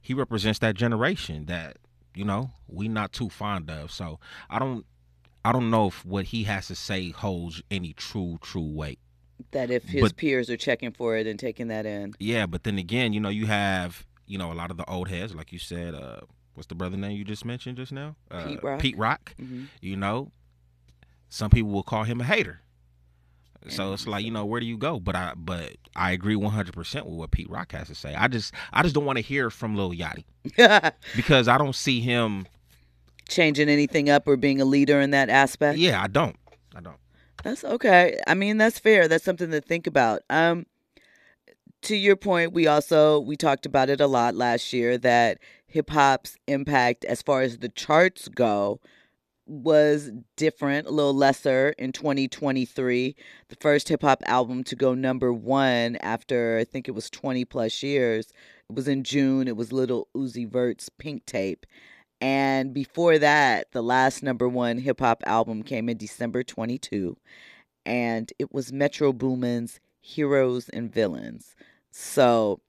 he 0.00 0.14
represents 0.14 0.58
that 0.60 0.74
generation 0.76 1.46
that 1.46 1.76
you 2.14 2.24
know, 2.24 2.50
we 2.68 2.88
not 2.88 3.12
too 3.12 3.28
fond 3.28 3.70
of. 3.70 3.90
So 3.90 4.18
I 4.50 4.58
don't 4.58 4.84
I 5.44 5.52
don't 5.52 5.70
know 5.70 5.88
if 5.88 6.04
what 6.04 6.26
he 6.26 6.44
has 6.44 6.68
to 6.68 6.74
say 6.74 7.10
holds 7.10 7.62
any 7.70 7.92
true, 7.94 8.38
true 8.40 8.68
weight. 8.68 9.00
That 9.50 9.70
if 9.70 9.84
his 9.84 10.02
but, 10.02 10.16
peers 10.16 10.48
are 10.50 10.56
checking 10.56 10.92
for 10.92 11.16
it 11.16 11.26
and 11.26 11.38
taking 11.38 11.68
that 11.68 11.84
in. 11.84 12.14
Yeah, 12.20 12.46
but 12.46 12.62
then 12.62 12.78
again, 12.78 13.12
you 13.12 13.20
know, 13.20 13.28
you 13.28 13.46
have, 13.46 14.06
you 14.26 14.38
know, 14.38 14.52
a 14.52 14.54
lot 14.54 14.70
of 14.70 14.76
the 14.76 14.88
old 14.88 15.08
heads, 15.08 15.34
like 15.34 15.52
you 15.52 15.58
said, 15.58 15.94
uh, 15.94 16.20
what's 16.54 16.68
the 16.68 16.76
brother 16.76 16.96
name 16.96 17.16
you 17.16 17.24
just 17.24 17.44
mentioned 17.44 17.76
just 17.76 17.90
now? 17.90 18.14
Uh, 18.30 18.44
Pete 18.44 18.62
Rock. 18.62 18.80
Pete 18.80 18.98
Rock. 18.98 19.34
Mm-hmm. 19.40 19.64
You 19.80 19.96
know, 19.96 20.30
some 21.28 21.50
people 21.50 21.70
will 21.70 21.82
call 21.82 22.04
him 22.04 22.20
a 22.20 22.24
hater. 22.24 22.60
So 23.68 23.92
it's 23.92 24.06
like 24.06 24.24
you 24.24 24.30
know 24.30 24.44
where 24.44 24.60
do 24.60 24.66
you 24.66 24.76
go? 24.76 24.98
But 24.98 25.16
I 25.16 25.34
but 25.36 25.76
I 25.94 26.12
agree 26.12 26.36
one 26.36 26.52
hundred 26.52 26.74
percent 26.74 27.06
with 27.06 27.14
what 27.14 27.30
Pete 27.30 27.48
Rock 27.48 27.72
has 27.72 27.88
to 27.88 27.94
say. 27.94 28.14
I 28.14 28.28
just 28.28 28.52
I 28.72 28.82
just 28.82 28.94
don't 28.94 29.04
want 29.04 29.18
to 29.18 29.22
hear 29.22 29.50
from 29.50 29.76
Lil 29.76 29.92
Yachty 29.92 30.24
because 31.16 31.48
I 31.48 31.58
don't 31.58 31.74
see 31.74 32.00
him 32.00 32.46
changing 33.28 33.68
anything 33.68 34.10
up 34.10 34.26
or 34.26 34.36
being 34.36 34.60
a 34.60 34.64
leader 34.64 35.00
in 35.00 35.10
that 35.10 35.28
aspect. 35.28 35.78
Yeah, 35.78 36.02
I 36.02 36.08
don't. 36.08 36.36
I 36.74 36.80
don't. 36.80 36.96
That's 37.42 37.64
okay. 37.64 38.20
I 38.26 38.34
mean, 38.34 38.58
that's 38.58 38.78
fair. 38.78 39.08
That's 39.08 39.24
something 39.24 39.50
to 39.50 39.60
think 39.60 39.86
about. 39.86 40.22
Um, 40.30 40.66
to 41.82 41.96
your 41.96 42.16
point, 42.16 42.52
we 42.52 42.66
also 42.66 43.20
we 43.20 43.36
talked 43.36 43.66
about 43.66 43.90
it 43.90 44.00
a 44.00 44.06
lot 44.06 44.34
last 44.34 44.72
year 44.72 44.96
that 44.98 45.38
hip 45.66 45.90
hop's 45.90 46.36
impact 46.46 47.04
as 47.04 47.22
far 47.22 47.42
as 47.42 47.58
the 47.58 47.68
charts 47.68 48.28
go 48.28 48.80
was 49.46 50.10
different, 50.36 50.86
a 50.86 50.90
little 50.90 51.14
lesser 51.14 51.74
in 51.78 51.92
2023. 51.92 53.16
The 53.48 53.56
first 53.56 53.88
hip 53.88 54.02
hop 54.02 54.22
album 54.26 54.64
to 54.64 54.76
go 54.76 54.94
number 54.94 55.32
one 55.32 55.96
after 55.96 56.58
I 56.58 56.64
think 56.64 56.88
it 56.88 56.92
was 56.92 57.10
20 57.10 57.44
plus 57.44 57.82
years. 57.82 58.32
It 58.70 58.74
was 58.74 58.88
in 58.88 59.04
June. 59.04 59.48
It 59.48 59.56
was 59.56 59.72
Lil 59.72 60.08
Uzi 60.16 60.48
Vert's 60.48 60.88
Pink 60.88 61.26
Tape. 61.26 61.66
And 62.20 62.72
before 62.72 63.18
that, 63.18 63.72
the 63.72 63.82
last 63.82 64.22
number 64.22 64.48
one 64.48 64.78
hip 64.78 65.00
hop 65.00 65.22
album 65.26 65.62
came 65.62 65.88
in 65.88 65.96
December 65.96 66.44
22. 66.44 67.16
And 67.84 68.32
it 68.38 68.52
was 68.52 68.72
Metro 68.72 69.12
Boomin's 69.12 69.80
Heroes 70.00 70.68
and 70.68 70.92
Villains. 70.92 71.56
So, 71.90 72.60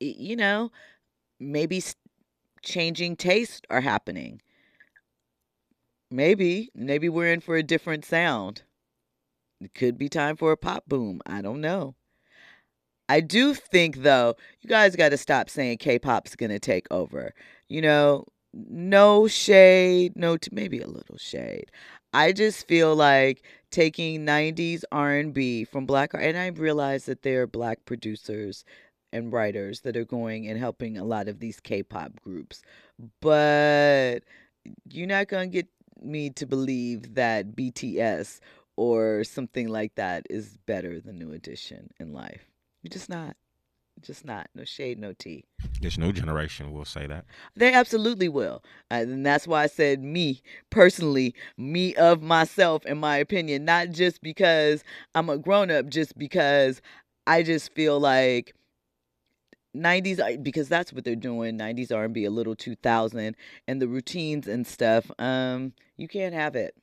you 0.00 0.36
know, 0.36 0.70
maybe 1.38 1.82
changing 2.62 3.16
tastes 3.16 3.62
are 3.70 3.80
happening 3.80 4.42
Maybe. 6.10 6.70
Maybe 6.74 7.08
we're 7.08 7.32
in 7.32 7.40
for 7.40 7.56
a 7.56 7.62
different 7.62 8.04
sound. 8.04 8.62
It 9.60 9.74
could 9.74 9.98
be 9.98 10.08
time 10.08 10.36
for 10.36 10.52
a 10.52 10.56
pop 10.56 10.84
boom. 10.86 11.20
I 11.26 11.42
don't 11.42 11.60
know. 11.60 11.94
I 13.08 13.20
do 13.20 13.54
think 13.54 13.98
though, 13.98 14.36
you 14.60 14.68
guys 14.68 14.96
got 14.96 15.10
to 15.10 15.16
stop 15.16 15.50
saying 15.50 15.78
K-pop's 15.78 16.36
going 16.36 16.50
to 16.50 16.60
take 16.60 16.86
over. 16.90 17.34
You 17.68 17.82
know, 17.82 18.24
no 18.52 19.26
shade, 19.28 20.12
no 20.16 20.36
t- 20.36 20.50
maybe 20.52 20.80
a 20.80 20.86
little 20.86 21.18
shade. 21.18 21.70
I 22.12 22.32
just 22.32 22.66
feel 22.66 22.94
like 22.96 23.42
taking 23.70 24.26
90s 24.26 24.82
R&B 24.90 25.64
from 25.64 25.86
black 25.86 26.12
and 26.14 26.36
I 26.36 26.48
realize 26.48 27.04
that 27.06 27.22
there 27.22 27.42
are 27.42 27.46
black 27.46 27.84
producers 27.84 28.64
and 29.12 29.32
writers 29.32 29.80
that 29.82 29.96
are 29.96 30.04
going 30.04 30.48
and 30.48 30.58
helping 30.58 30.96
a 30.96 31.04
lot 31.04 31.28
of 31.28 31.40
these 31.40 31.60
K-pop 31.60 32.20
groups. 32.20 32.62
But 33.20 34.20
you're 34.88 35.06
not 35.06 35.28
going 35.28 35.50
to 35.50 35.52
get 35.52 35.68
me 36.02 36.30
to 36.30 36.46
believe 36.46 37.14
that 37.14 37.54
BTS 37.56 38.40
or 38.76 39.24
something 39.24 39.68
like 39.68 39.94
that 39.96 40.26
is 40.30 40.56
better 40.66 41.00
than 41.00 41.18
New 41.18 41.32
Edition 41.32 41.90
in 41.98 42.12
life. 42.12 42.46
You're 42.82 42.90
just 42.90 43.08
not. 43.08 43.36
Just 44.00 44.24
not. 44.24 44.48
No 44.54 44.64
shade, 44.64 44.98
no 44.98 45.12
tea. 45.12 45.44
This 45.82 45.98
new 45.98 46.12
generation 46.12 46.72
will 46.72 46.86
say 46.86 47.06
that. 47.06 47.26
They 47.54 47.74
absolutely 47.74 48.28
will. 48.28 48.62
Uh, 48.90 48.94
and 48.94 49.26
that's 49.26 49.46
why 49.46 49.64
I 49.64 49.66
said 49.66 50.02
me, 50.02 50.40
personally, 50.70 51.34
me 51.58 51.94
of 51.96 52.22
myself, 52.22 52.86
in 52.86 52.98
my 52.98 53.18
opinion, 53.18 53.66
not 53.66 53.90
just 53.90 54.22
because 54.22 54.82
I'm 55.14 55.28
a 55.28 55.36
grown 55.36 55.70
up, 55.70 55.88
just 55.88 56.16
because 56.16 56.80
I 57.26 57.42
just 57.42 57.74
feel 57.74 58.00
like 58.00 58.54
90s 59.76 60.42
because 60.42 60.68
that's 60.68 60.92
what 60.92 61.04
they're 61.04 61.14
doing 61.14 61.56
90s 61.56 61.94
r&b 61.94 62.24
a 62.24 62.30
little 62.30 62.56
2000 62.56 63.36
and 63.68 63.82
the 63.82 63.86
routines 63.86 64.48
and 64.48 64.66
stuff 64.66 65.10
um 65.18 65.72
you 65.96 66.08
can't 66.08 66.34
have 66.34 66.56
it. 66.56 66.74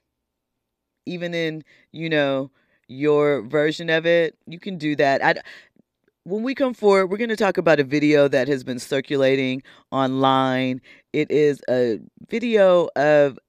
Even 1.06 1.34
in 1.34 1.64
you 1.92 2.10
know 2.10 2.52
your 2.88 3.42
version 3.42 3.90
of 3.90 4.06
it 4.06 4.38
you 4.46 4.60
can 4.60 4.78
do 4.78 4.96
that. 4.96 5.24
I, 5.24 5.36
when 6.24 6.44
we 6.44 6.56
come 6.56 6.74
forward 6.74 7.08
we're 7.08 7.18
going 7.18 7.30
to 7.30 7.36
talk 7.36 7.58
about 7.58 7.80
a 7.80 7.84
video 7.84 8.28
that 8.28 8.48
has 8.48 8.64
been 8.64 8.80
circulating 8.80 9.64
online. 9.92 10.82
It 11.14 11.32
is 11.32 11.62
a 11.70 12.00
video 12.30 12.90
of 12.96 13.40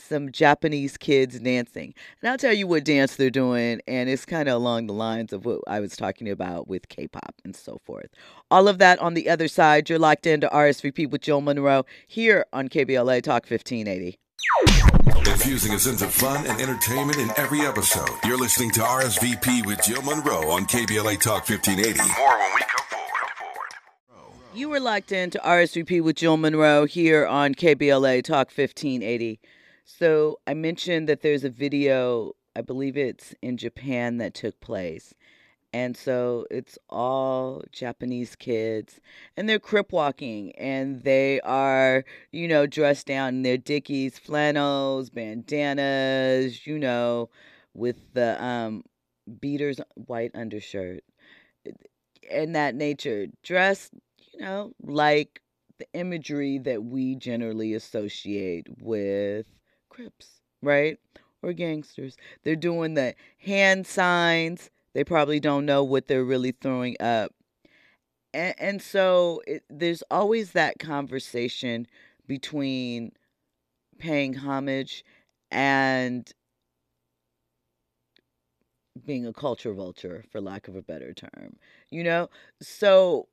some 0.00 0.32
Japanese 0.32 0.96
kids 0.96 1.38
dancing. 1.38 1.94
And 2.20 2.30
I'll 2.30 2.38
tell 2.38 2.52
you 2.52 2.66
what 2.66 2.84
dance 2.84 3.16
they're 3.16 3.30
doing, 3.30 3.80
and 3.86 4.08
it's 4.08 4.24
kind 4.24 4.48
of 4.48 4.54
along 4.54 4.86
the 4.86 4.92
lines 4.92 5.32
of 5.32 5.44
what 5.44 5.60
I 5.66 5.80
was 5.80 5.96
talking 5.96 6.28
about 6.28 6.68
with 6.68 6.88
K 6.88 7.08
pop 7.08 7.34
and 7.44 7.54
so 7.54 7.80
forth. 7.84 8.10
All 8.50 8.68
of 8.68 8.78
that 8.78 8.98
on 8.98 9.14
the 9.14 9.28
other 9.28 9.48
side. 9.48 9.88
You're 9.88 9.98
locked 9.98 10.26
into 10.26 10.48
RSVP 10.48 11.10
with 11.10 11.22
Jill 11.22 11.40
Monroe 11.40 11.84
here 12.06 12.46
on 12.52 12.68
KBLA 12.68 13.22
Talk 13.22 13.48
1580. 13.48 14.18
Infusing 15.26 15.72
a 15.72 15.78
sense 15.78 16.02
of 16.02 16.12
fun 16.12 16.46
and 16.46 16.60
entertainment 16.60 17.18
in 17.18 17.30
every 17.36 17.60
episode. 17.60 18.08
You're 18.24 18.38
listening 18.38 18.70
to 18.72 18.80
RSVP 18.80 19.66
with 19.66 19.82
Jill 19.82 20.02
Monroe 20.02 20.50
on 20.50 20.66
KBLA 20.66 21.20
Talk 21.20 21.48
1580. 21.48 21.98
More 22.18 22.38
when 22.38 22.54
we 22.54 22.60
come 22.60 22.86
forward. 22.88 24.54
You 24.54 24.68
were 24.68 24.80
locked 24.80 25.12
into 25.12 25.38
RSVP 25.38 26.02
with 26.02 26.16
Jill 26.16 26.36
Monroe 26.36 26.84
here 26.84 27.26
on 27.26 27.54
KBLA 27.54 28.22
Talk 28.22 28.52
1580. 28.56 29.40
So 29.84 30.40
I 30.46 30.54
mentioned 30.54 31.08
that 31.08 31.20
there's 31.20 31.44
a 31.44 31.50
video, 31.50 32.32
I 32.56 32.62
believe 32.62 32.96
it's 32.96 33.34
in 33.42 33.56
Japan 33.56 34.16
that 34.18 34.34
took 34.34 34.58
place. 34.60 35.14
And 35.72 35.96
so 35.96 36.46
it's 36.50 36.78
all 36.88 37.62
Japanese 37.72 38.36
kids 38.36 39.00
and 39.36 39.48
they're 39.48 39.58
crip 39.58 39.92
walking 39.92 40.52
and 40.56 41.02
they 41.02 41.40
are, 41.40 42.04
you 42.32 42.48
know, 42.48 42.66
dressed 42.66 43.06
down 43.06 43.36
in 43.36 43.42
their 43.42 43.58
dickies, 43.58 44.18
flannels, 44.18 45.10
bandanas, 45.10 46.66
you 46.66 46.78
know, 46.78 47.28
with 47.74 48.14
the 48.14 48.42
um 48.42 48.84
beaters 49.40 49.80
white 49.94 50.30
undershirt 50.34 51.02
and 52.30 52.54
that 52.54 52.74
nature 52.74 53.26
dressed, 53.42 53.92
you 54.32 54.40
know, 54.40 54.72
like 54.82 55.42
the 55.78 55.86
imagery 55.94 56.58
that 56.58 56.84
we 56.84 57.16
generally 57.16 57.74
associate 57.74 58.66
with 58.80 59.46
Crips, 59.94 60.40
right? 60.60 60.98
Or 61.40 61.52
gangsters. 61.52 62.16
They're 62.42 62.56
doing 62.56 62.94
the 62.94 63.14
hand 63.38 63.86
signs. 63.86 64.70
They 64.92 65.04
probably 65.04 65.38
don't 65.38 65.64
know 65.64 65.84
what 65.84 66.08
they're 66.08 66.24
really 66.24 66.50
throwing 66.50 66.96
up. 66.98 67.32
And, 68.32 68.54
and 68.58 68.82
so 68.82 69.40
it, 69.46 69.62
there's 69.70 70.02
always 70.10 70.50
that 70.52 70.80
conversation 70.80 71.86
between 72.26 73.12
paying 73.98 74.34
homage 74.34 75.04
and 75.52 76.28
being 79.06 79.26
a 79.26 79.32
culture 79.32 79.74
vulture, 79.74 80.24
for 80.32 80.40
lack 80.40 80.66
of 80.66 80.74
a 80.74 80.82
better 80.82 81.14
term. 81.14 81.56
You 81.90 82.02
know? 82.02 82.30
So 82.60 83.28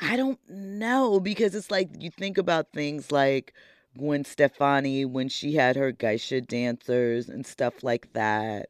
I 0.00 0.16
don't 0.16 0.40
know 0.48 1.20
because 1.20 1.54
it's 1.54 1.70
like 1.70 1.90
you 2.00 2.10
think 2.10 2.36
about 2.36 2.72
things 2.72 3.12
like 3.12 3.54
Gwen 3.96 4.24
Stefani 4.24 5.04
when 5.04 5.28
she 5.28 5.54
had 5.54 5.76
her 5.76 5.92
geisha 5.92 6.40
dancers 6.40 7.28
and 7.28 7.46
stuff 7.46 7.82
like 7.82 8.12
that, 8.12 8.68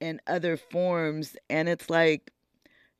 and 0.00 0.20
other 0.26 0.56
forms. 0.56 1.36
And 1.50 1.68
it's 1.68 1.90
like 1.90 2.32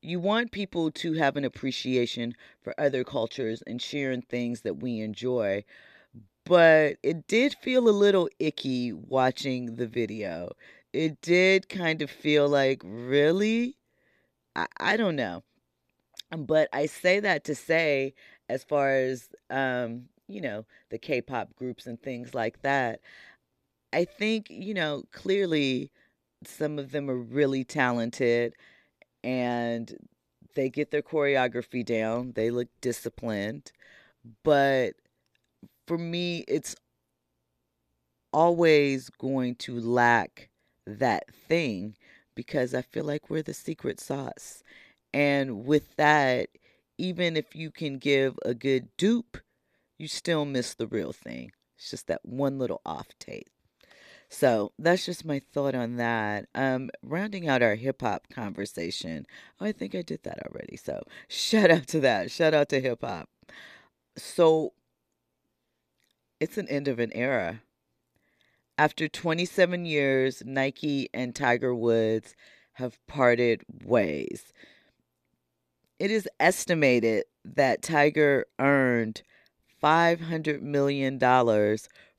you 0.01 0.19
want 0.19 0.51
people 0.51 0.91
to 0.91 1.13
have 1.13 1.37
an 1.37 1.45
appreciation 1.45 2.35
for 2.61 2.79
other 2.79 3.03
cultures 3.03 3.63
and 3.65 3.81
sharing 3.81 4.21
things 4.21 4.61
that 4.61 4.81
we 4.81 4.99
enjoy. 4.99 5.63
But 6.45 6.97
it 7.03 7.27
did 7.27 7.55
feel 7.61 7.87
a 7.87 7.91
little 7.91 8.29
icky 8.39 8.91
watching 8.91 9.77
the 9.77 9.87
video. 9.87 10.51
It 10.91 11.21
did 11.21 11.69
kind 11.69 12.01
of 12.01 12.11
feel 12.11 12.49
like, 12.49 12.81
really? 12.83 13.77
I, 14.55 14.67
I 14.77 14.97
don't 14.97 15.15
know. 15.15 15.43
But 16.35 16.67
I 16.73 16.87
say 16.87 17.19
that 17.21 17.45
to 17.45 17.55
say, 17.55 18.13
as 18.49 18.63
far 18.63 18.93
as 18.93 19.29
um, 19.49 20.09
you 20.27 20.41
know, 20.41 20.65
the 20.89 20.97
K 20.97 21.21
pop 21.21 21.55
groups 21.55 21.85
and 21.87 22.01
things 22.01 22.33
like 22.33 22.61
that. 22.61 22.99
I 23.91 24.05
think, 24.05 24.47
you 24.49 24.73
know, 24.73 25.03
clearly 25.11 25.91
some 26.45 26.79
of 26.79 26.91
them 26.91 27.09
are 27.09 27.17
really 27.17 27.63
talented 27.63 28.55
and 29.23 29.95
they 30.55 30.69
get 30.69 30.91
their 30.91 31.01
choreography 31.01 31.85
down, 31.85 32.33
they 32.35 32.51
look 32.51 32.67
disciplined. 32.81 33.71
But 34.43 34.93
for 35.87 35.97
me, 35.97 36.45
it's 36.47 36.75
always 38.31 39.09
going 39.09 39.55
to 39.55 39.79
lack 39.79 40.49
that 40.85 41.33
thing 41.33 41.95
because 42.35 42.73
I 42.73 42.81
feel 42.81 43.05
like 43.05 43.29
we're 43.29 43.43
the 43.43 43.53
secret 43.53 43.99
sauce. 43.99 44.63
And 45.13 45.65
with 45.65 45.95
that, 45.97 46.49
even 46.97 47.37
if 47.37 47.55
you 47.55 47.71
can 47.71 47.97
give 47.97 48.37
a 48.43 48.53
good 48.53 48.89
dupe 48.97 49.37
you 50.03 50.09
still 50.09 50.43
miss 50.43 50.73
the 50.73 50.85
real 50.85 51.13
thing. 51.13 51.53
It's 51.77 51.89
just 51.89 52.07
that 52.07 52.25
one 52.25 52.59
little 52.59 52.81
off 52.85 53.07
tape. 53.19 53.49
So 54.27 54.73
that's 54.77 55.05
just 55.05 55.23
my 55.23 55.39
thought 55.39 55.75
on 55.75 55.95
that. 55.95 56.47
Um, 56.53 56.89
rounding 57.01 57.47
out 57.47 57.61
our 57.61 57.75
hip 57.75 58.01
hop 58.01 58.27
conversation. 58.29 59.25
Oh, 59.61 59.65
I 59.65 59.71
think 59.71 59.95
I 59.95 60.01
did 60.01 60.23
that 60.23 60.39
already. 60.45 60.75
So 60.75 61.03
shout 61.29 61.71
out 61.71 61.87
to 61.87 62.01
that. 62.01 62.31
Shout 62.31 62.53
out 62.53 62.67
to 62.69 62.81
hip 62.81 62.99
hop. 63.01 63.29
So 64.17 64.73
it's 66.41 66.57
an 66.57 66.67
end 66.67 66.89
of 66.89 66.99
an 66.99 67.13
era. 67.13 67.61
After 68.77 69.07
27 69.07 69.85
years, 69.85 70.43
Nike 70.45 71.09
and 71.13 71.33
Tiger 71.33 71.73
Woods 71.73 72.35
have 72.73 72.99
parted 73.07 73.63
ways. 73.85 74.51
It 75.97 76.11
is 76.11 76.27
estimated 76.41 77.23
that 77.45 77.81
Tiger 77.81 78.47
earned 78.59 79.21
$500 79.83 80.61
million 80.61 81.19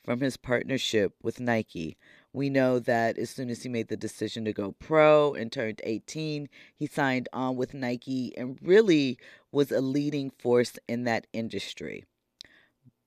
from 0.05 0.21
his 0.21 0.37
partnership 0.37 1.15
with 1.23 1.41
Nike. 1.41 1.97
We 2.33 2.51
know 2.51 2.79
that 2.81 3.17
as 3.17 3.31
soon 3.31 3.49
as 3.49 3.63
he 3.63 3.69
made 3.69 3.89
the 3.89 3.97
decision 3.97 4.45
to 4.45 4.53
go 4.53 4.73
pro 4.73 5.35
and 5.35 5.51
turned 5.51 5.81
18, 5.85 6.49
he 6.77 6.87
signed 6.87 7.29
on 7.33 7.57
with 7.57 7.73
Nike 7.73 8.37
and 8.37 8.59
really 8.61 9.19
was 9.51 9.73
a 9.73 9.81
leading 9.81 10.31
force 10.31 10.79
in 10.89 11.05
that 11.05 11.27
industry. 11.33 12.05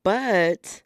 But 0.03 0.81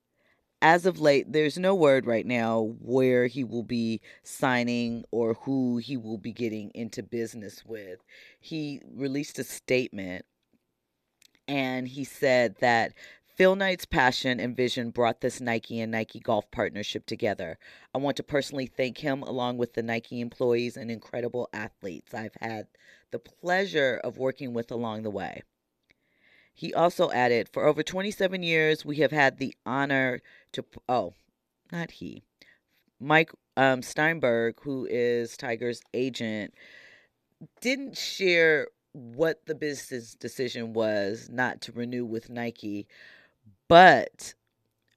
as 0.62 0.86
of 0.86 1.00
late, 1.00 1.32
there's 1.32 1.58
no 1.58 1.74
word 1.74 2.06
right 2.06 2.26
now 2.26 2.74
where 2.80 3.28
he 3.28 3.44
will 3.44 3.64
be 3.64 4.02
signing 4.24 5.06
or 5.12 5.36
who 5.36 5.78
he 5.78 5.96
will 5.96 6.18
be 6.18 6.34
getting 6.34 6.72
into 6.74 7.04
business 7.04 7.64
with. 7.66 8.00
He 8.40 8.82
released 8.92 9.40
a 9.40 9.44
statement 9.44 10.26
and 11.48 11.88
he 11.88 12.04
said 12.04 12.56
that 12.60 12.94
Phil 13.36 13.56
Knight's 13.56 13.86
passion 13.86 14.40
and 14.40 14.56
vision 14.56 14.90
brought 14.90 15.22
this 15.22 15.40
Nike 15.40 15.80
and 15.80 15.92
Nike 15.92 16.20
Golf 16.20 16.52
partnership 16.52 17.06
together. 17.06 17.58
I 17.94 17.98
want 17.98 18.18
to 18.18 18.24
personally 18.24 18.68
thank 18.68 18.98
him, 18.98 19.24
along 19.24 19.58
with 19.58 19.74
the 19.74 19.82
Nike 19.82 20.20
employees 20.20 20.76
and 20.76 20.92
incredible 20.92 21.50
athletes 21.54 22.14
I've 22.14 22.36
had 22.42 22.68
the 23.12 23.20
pleasure 23.20 24.00
of 24.04 24.18
working 24.18 24.54
with 24.54 24.72
along 24.72 25.04
the 25.04 25.10
way. 25.10 25.44
He 26.54 26.74
also 26.74 27.10
added, 27.12 27.50
For 27.50 27.66
over 27.66 27.82
27 27.82 28.44
years, 28.44 28.86
we 28.86 28.98
have 28.98 29.12
had 29.12 29.38
the 29.38 29.56
honor 29.66 30.22
to, 30.52 30.66
oh, 30.90 31.14
not 31.72 31.92
he, 31.92 32.24
Mike 33.00 33.32
um, 33.58 33.82
Steinberg, 33.82 34.60
who 34.62 34.86
is 34.90 35.38
Tiger's 35.38 35.82
agent, 35.94 36.54
didn't 37.62 37.98
share 37.98 38.68
what 38.94 39.46
the 39.46 39.56
business 39.56 40.14
decision 40.16 40.74
was 40.74 41.30
not 41.32 41.62
to 41.62 41.72
renew 41.72 42.06
with 42.06 42.30
Nike. 42.30 42.88
But 43.72 44.34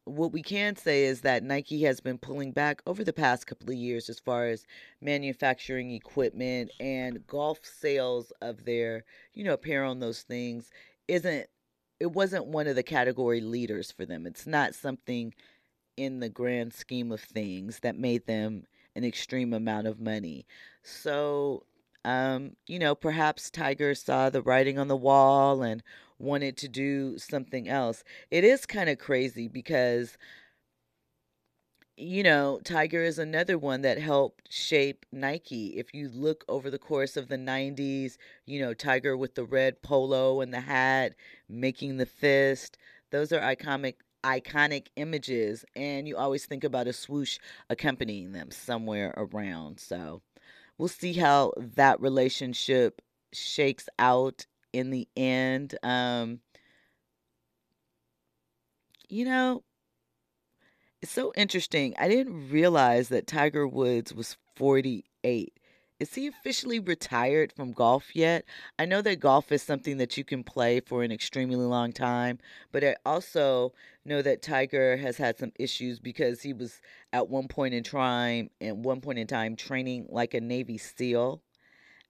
what 0.04 0.32
we 0.32 0.42
can 0.42 0.74
say 0.74 1.04
is 1.04 1.20
that 1.20 1.44
Nike 1.44 1.82
has 1.82 2.00
been 2.00 2.18
pulling 2.18 2.50
back 2.50 2.82
over 2.88 3.04
the 3.04 3.12
past 3.12 3.46
couple 3.46 3.70
of 3.70 3.76
years 3.76 4.08
as 4.08 4.18
far 4.18 4.48
as 4.48 4.66
manufacturing 5.00 5.92
equipment 5.92 6.72
and 6.80 7.24
golf 7.28 7.60
sales 7.62 8.32
of 8.42 8.64
their, 8.64 9.04
you 9.32 9.44
know, 9.44 9.52
apparel 9.52 9.92
and 9.92 10.02
those 10.02 10.22
things 10.22 10.72
isn't 11.06 11.46
it 12.00 12.10
wasn't 12.10 12.46
one 12.46 12.66
of 12.66 12.74
the 12.74 12.82
category 12.82 13.40
leaders 13.40 13.92
for 13.92 14.04
them. 14.04 14.26
It's 14.26 14.44
not 14.44 14.74
something 14.74 15.32
in 15.96 16.18
the 16.18 16.28
grand 16.28 16.74
scheme 16.74 17.12
of 17.12 17.20
things 17.20 17.78
that 17.82 17.96
made 17.96 18.26
them 18.26 18.64
an 18.96 19.04
extreme 19.04 19.54
amount 19.54 19.86
of 19.86 20.00
money. 20.00 20.46
So, 20.82 21.62
um, 22.04 22.56
you 22.66 22.80
know, 22.80 22.96
perhaps 22.96 23.50
Tiger 23.50 23.94
saw 23.94 24.30
the 24.30 24.42
writing 24.42 24.80
on 24.80 24.88
the 24.88 24.96
wall 24.96 25.62
and 25.62 25.80
wanted 26.18 26.56
to 26.58 26.68
do 26.68 27.18
something 27.18 27.68
else. 27.68 28.04
It 28.30 28.44
is 28.44 28.66
kind 28.66 28.88
of 28.88 28.98
crazy 28.98 29.48
because 29.48 30.16
you 31.96 32.24
know, 32.24 32.60
Tiger 32.64 33.02
is 33.02 33.18
another 33.18 33.56
one 33.56 33.82
that 33.82 33.98
helped 33.98 34.52
shape 34.52 35.06
Nike. 35.12 35.78
If 35.78 35.94
you 35.94 36.08
look 36.08 36.44
over 36.48 36.70
the 36.70 36.78
course 36.78 37.16
of 37.16 37.28
the 37.28 37.36
90s, 37.36 38.16
you 38.46 38.60
know, 38.60 38.74
Tiger 38.74 39.16
with 39.16 39.36
the 39.36 39.44
red 39.44 39.80
polo 39.82 40.40
and 40.40 40.52
the 40.52 40.60
hat, 40.60 41.14
making 41.48 41.98
the 41.98 42.06
fist, 42.06 42.78
those 43.10 43.32
are 43.32 43.40
iconic 43.40 43.96
iconic 44.24 44.86
images 44.96 45.66
and 45.76 46.08
you 46.08 46.16
always 46.16 46.46
think 46.46 46.64
about 46.64 46.86
a 46.88 46.94
swoosh 46.94 47.38
accompanying 47.68 48.32
them 48.32 48.50
somewhere 48.50 49.12
around. 49.18 49.78
So, 49.78 50.22
we'll 50.78 50.88
see 50.88 51.12
how 51.12 51.52
that 51.58 52.00
relationship 52.00 53.02
shakes 53.32 53.88
out 53.98 54.46
in 54.74 54.90
the 54.90 55.08
end. 55.16 55.76
Um 55.82 56.40
you 59.08 59.24
know, 59.24 59.62
it's 61.02 61.12
so 61.12 61.32
interesting. 61.36 61.94
I 61.98 62.08
didn't 62.08 62.50
realize 62.50 63.08
that 63.10 63.26
Tiger 63.26 63.66
Woods 63.66 64.12
was 64.14 64.36
48. 64.56 65.58
Is 66.00 66.14
he 66.14 66.26
officially 66.26 66.80
retired 66.80 67.52
from 67.52 67.72
golf 67.72 68.16
yet? 68.16 68.44
I 68.78 68.84
know 68.84 69.00
that 69.02 69.20
golf 69.20 69.52
is 69.52 69.62
something 69.62 69.98
that 69.98 70.16
you 70.16 70.24
can 70.24 70.42
play 70.42 70.80
for 70.80 71.02
an 71.02 71.12
extremely 71.12 71.56
long 71.56 71.92
time, 71.92 72.38
but 72.72 72.82
I 72.82 72.96
also 73.06 73.72
know 74.04 74.20
that 74.22 74.42
Tiger 74.42 74.96
has 74.96 75.16
had 75.18 75.38
some 75.38 75.52
issues 75.58 76.00
because 76.00 76.42
he 76.42 76.52
was 76.52 76.80
at 77.12 77.28
one 77.28 77.48
point 77.48 77.74
in 77.74 77.84
time 77.84 78.50
at 78.60 78.76
one 78.76 79.00
point 79.00 79.18
in 79.18 79.26
time 79.26 79.56
training 79.56 80.06
like 80.08 80.34
a 80.34 80.40
Navy 80.40 80.78
SEAL. 80.78 81.40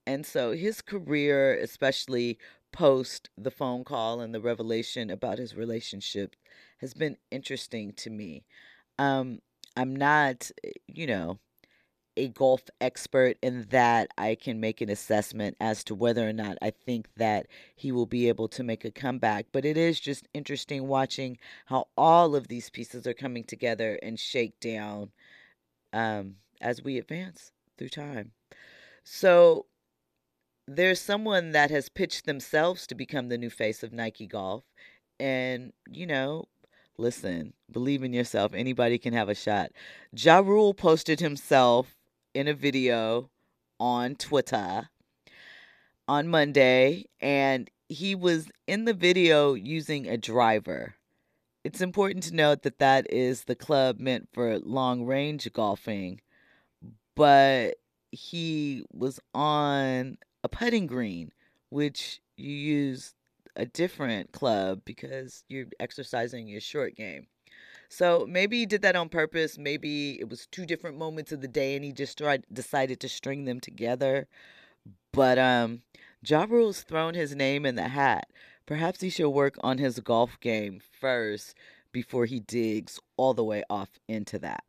And 0.07 0.27
so 0.27 0.53
his 0.53 0.83
career, 0.83 1.55
especially 1.55 2.39
post 2.73 3.31
the 3.39 3.51
phone 3.51 3.85
call 3.85 4.21
and 4.21 4.35
the 4.35 4.41
revelation 4.41 5.11
about 5.11 5.39
his 5.39 5.55
relationship, 5.55 6.37
has 6.79 6.95
been 6.95 7.17
interesting 7.31 7.93
to 7.93 8.11
me. 8.11 8.45
Um, 8.99 9.41
I'm 9.77 9.95
not, 9.95 10.51
eh, 10.65 10.71
you 10.87 11.07
know, 11.07 11.39
a 12.17 12.29
golf 12.29 12.63
expert 12.81 13.37
in 13.43 13.67
that 13.71 14.09
I 14.17 14.37
can 14.37 14.61
make 14.61 14.81
an 14.81 14.89
assessment 14.89 15.57
as 15.61 15.83
to 15.85 15.95
whether 15.95 16.29
or 16.29 16.33
not 16.33 16.59
I 16.63 16.71
think 16.71 17.09
that 17.17 17.47
he 17.75 17.91
will 17.91 18.07
be 18.07 18.29
able 18.29 18.49
to 18.49 18.63
make 18.63 18.85
a 18.85 18.91
comeback. 18.91 19.47
But 19.53 19.65
it 19.65 19.77
is 19.77 19.99
just 19.99 20.29
interesting 20.33 20.87
watching 20.87 21.39
how 21.67 21.89
all 21.97 22.37
of 22.37 22.49
these 22.49 22.71
pieces 22.71 23.07
are 23.07 23.15
coming 23.15 23.45
together 23.45 23.99
and 24.03 24.19
shake 24.19 24.61
down 24.61 25.11
um, 25.93 26.37
as 26.61 26.83
we 26.83 26.99
advance 26.99 27.53
through 27.77 27.89
time. 27.89 28.33
So 29.03 29.67
there's 30.67 31.01
someone 31.01 31.53
that 31.53 31.71
has 31.71 31.89
pitched 31.89 32.27
themselves 32.27 32.87
to 32.87 32.95
become 32.95 33.29
the 33.29 33.39
new 33.39 33.51
face 33.51 33.83
of 33.83 33.93
Nike 33.93 34.27
Golf. 34.27 34.65
And, 35.21 35.73
you 35.91 36.07
know, 36.07 36.47
Listen, 36.97 37.55
believe 37.71 38.05
in 38.05 38.13
yourself. 38.13 38.53
Anybody 38.55 38.99
can 38.99 39.13
have 39.15 39.29
a 39.29 39.35
shot. 39.35 39.73
Ja 40.13 40.39
Rule 40.39 40.75
posted 40.75 41.19
himself 41.19 41.97
in 42.35 42.47
a 42.47 42.55
video 42.55 43.31
on 43.81 44.15
Twitter 44.15 44.89
on 46.07 46.29
Monday, 46.29 47.07
and 47.21 47.69
he 47.89 48.15
was 48.15 48.49
in 48.69 48.85
the 48.85 48.95
video 48.95 49.55
using 49.55 50.07
a 50.07 50.17
driver. 50.17 50.95
It's 51.65 51.81
important 51.81 52.23
to 52.25 52.35
note 52.35 52.63
that 52.63 52.79
that 52.79 53.11
is 53.13 53.45
the 53.45 53.57
club 53.57 53.99
meant 53.99 54.29
for 54.33 54.59
long 54.61 55.05
range 55.05 55.51
golfing, 55.53 56.21
but 57.17 57.75
he 58.13 58.85
was 58.93 59.19
on 59.35 60.19
a 60.45 60.49
putting 60.49 60.87
green, 60.87 61.33
which 61.71 62.21
you 62.37 62.53
use 62.53 63.15
a 63.57 63.65
different 63.65 64.31
club 64.31 64.83
because 64.85 65.43
you're 65.49 65.67
exercising 65.81 66.47
your 66.47 66.61
short 66.61 66.95
game. 66.95 67.27
So 67.89 68.27
maybe 68.29 68.59
he 68.59 68.67
did 68.67 68.83
that 68.83 68.97
on 68.97 69.09
purpose. 69.09 69.57
Maybe 69.57 70.19
it 70.21 70.29
was 70.29 70.47
two 70.47 70.67
different 70.67 70.99
moments 70.99 71.33
of 71.33 71.41
the 71.41 71.49
day 71.49 71.77
and 71.77 71.85
he 71.85 71.93
just 71.93 72.19
tried 72.19 72.45
decided 72.53 73.01
to 73.01 73.09
string 73.09 73.45
them 73.45 73.61
together. 73.61 74.29
But 75.13 75.39
um 75.39 75.83
Ja 76.27 76.47
Rule's 76.49 76.83
thrown 76.83 77.15
his 77.15 77.35
name 77.35 77.65
in 77.65 77.75
the 77.77 77.89
hat. 77.89 78.29
Perhaps 78.67 79.01
he 79.01 79.11
should 79.11 79.31
work 79.31 79.57
on 79.63 79.79
his 79.79 80.01
golf 80.01 80.39
game 80.41 80.81
first 81.01 81.55
before 81.93 82.27
he 82.27 82.41
digs 82.41 82.99
all 83.17 83.35
the 83.35 83.45
way 83.45 83.63
off 83.71 83.91
into 84.09 84.39
that. 84.41 84.65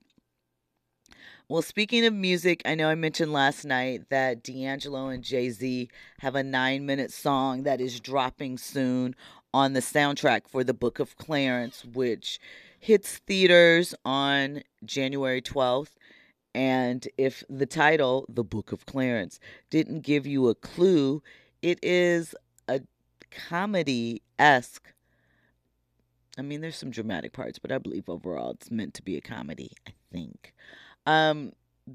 Well, 1.47 1.61
speaking 1.61 2.03
of 2.07 2.13
music, 2.13 2.63
I 2.65 2.73
know 2.73 2.89
I 2.89 2.95
mentioned 2.95 3.31
last 3.31 3.65
night 3.65 4.09
that 4.09 4.41
D'Angelo 4.41 5.09
and 5.09 5.23
Jay 5.23 5.51
Z 5.51 5.89
have 6.21 6.33
a 6.33 6.41
nine 6.41 6.87
minute 6.87 7.11
song 7.11 7.61
that 7.63 7.79
is 7.79 7.99
dropping 7.99 8.57
soon 8.57 9.15
on 9.53 9.73
the 9.73 9.79
soundtrack 9.79 10.47
for 10.47 10.63
The 10.63 10.73
Book 10.73 10.97
of 10.97 11.17
Clarence, 11.17 11.85
which 11.85 12.39
hits 12.79 13.19
theaters 13.19 13.93
on 14.03 14.63
January 14.83 15.39
12th. 15.39 15.91
And 16.55 17.07
if 17.15 17.43
the 17.47 17.67
title, 17.67 18.25
The 18.27 18.43
Book 18.43 18.71
of 18.71 18.87
Clarence, 18.87 19.39
didn't 19.69 20.01
give 20.01 20.25
you 20.25 20.49
a 20.49 20.55
clue, 20.55 21.21
it 21.61 21.77
is 21.83 22.33
a 22.67 22.81
comedy 23.29 24.23
esque. 24.39 24.91
I 26.39 26.41
mean, 26.41 26.61
there's 26.61 26.75
some 26.75 26.89
dramatic 26.89 27.33
parts, 27.33 27.59
but 27.59 27.71
I 27.71 27.77
believe 27.77 28.09
overall 28.09 28.49
it's 28.49 28.71
meant 28.71 28.95
to 28.95 29.03
be 29.03 29.15
a 29.15 29.21
comedy, 29.21 29.73
I 29.87 29.91
think 30.11 30.55
um, 31.05 31.53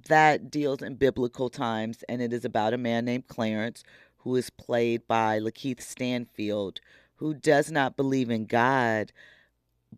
that 0.08 0.50
deals 0.50 0.82
in 0.82 0.94
biblical 0.94 1.48
times, 1.48 2.04
and 2.08 2.22
it 2.22 2.32
is 2.32 2.44
about 2.44 2.74
a 2.74 2.78
man 2.78 3.04
named 3.04 3.28
Clarence 3.28 3.82
who 4.18 4.36
is 4.36 4.50
played 4.50 5.06
by 5.08 5.38
Lakeith 5.40 5.80
Stanfield, 5.80 6.80
who 7.16 7.34
does 7.34 7.70
not 7.70 7.96
believe 7.96 8.30
in 8.30 8.46
God, 8.46 9.12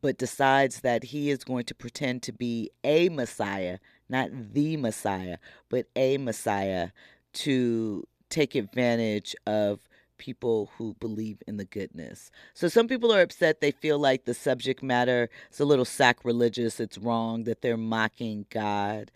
but 0.00 0.18
decides 0.18 0.80
that 0.80 1.04
he 1.04 1.30
is 1.30 1.44
going 1.44 1.64
to 1.64 1.74
pretend 1.74 2.22
to 2.22 2.32
be 2.32 2.70
a 2.84 3.08
Messiah, 3.08 3.78
not 4.08 4.30
the 4.32 4.76
Messiah, 4.76 5.38
but 5.68 5.86
a 5.94 6.18
Messiah 6.18 6.90
to 7.34 8.04
take 8.30 8.54
advantage 8.54 9.34
of 9.46 9.80
people 10.22 10.70
who 10.78 10.94
believe 11.00 11.42
in 11.48 11.56
the 11.56 11.64
goodness. 11.64 12.30
So 12.54 12.68
some 12.68 12.86
people 12.86 13.12
are 13.12 13.22
upset. 13.22 13.60
They 13.60 13.72
feel 13.72 13.98
like 13.98 14.24
the 14.24 14.34
subject 14.34 14.80
matter 14.80 15.28
is 15.50 15.58
a 15.58 15.64
little 15.64 15.84
sacrilegious. 15.84 16.78
It's 16.78 16.96
wrong 16.96 17.42
that 17.42 17.60
they're 17.60 17.76
mocking 17.76 18.46
God. 18.48 19.10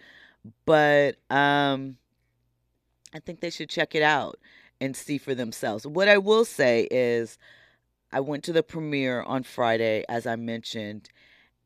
But 0.65 1.15
um, 1.31 1.99
I 3.15 3.21
think 3.21 3.39
they 3.39 3.51
should 3.51 3.71
check 3.71 3.95
it 3.95 4.03
out 4.03 4.41
and 4.81 4.97
see 4.97 5.17
for 5.17 5.33
themselves. 5.33 5.87
What 5.87 6.09
I 6.09 6.19
will 6.19 6.45
say 6.45 6.89
is, 6.91 7.39
I 8.11 8.19
went 8.19 8.43
to 8.45 8.53
the 8.53 8.65
premiere 8.65 9.23
on 9.23 9.45
Friday, 9.45 10.05
as 10.09 10.27
I 10.27 10.35
mentioned, 10.35 11.09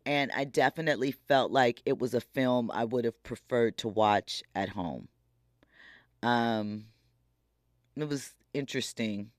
and 0.05 0.31
I 0.37 0.45
definitely 0.45 1.13
felt 1.13 1.51
like 1.51 1.81
it 1.87 1.99
was 1.99 2.13
a 2.13 2.21
film 2.21 2.71
I 2.75 2.85
would 2.85 3.07
have 3.07 3.23
preferred 3.23 3.79
to 3.79 3.89
watch 3.89 4.43
at 4.55 4.69
home. 4.69 5.09
Um, 6.23 6.85
it 7.97 8.07
was 8.07 8.35
interesting 8.55 9.31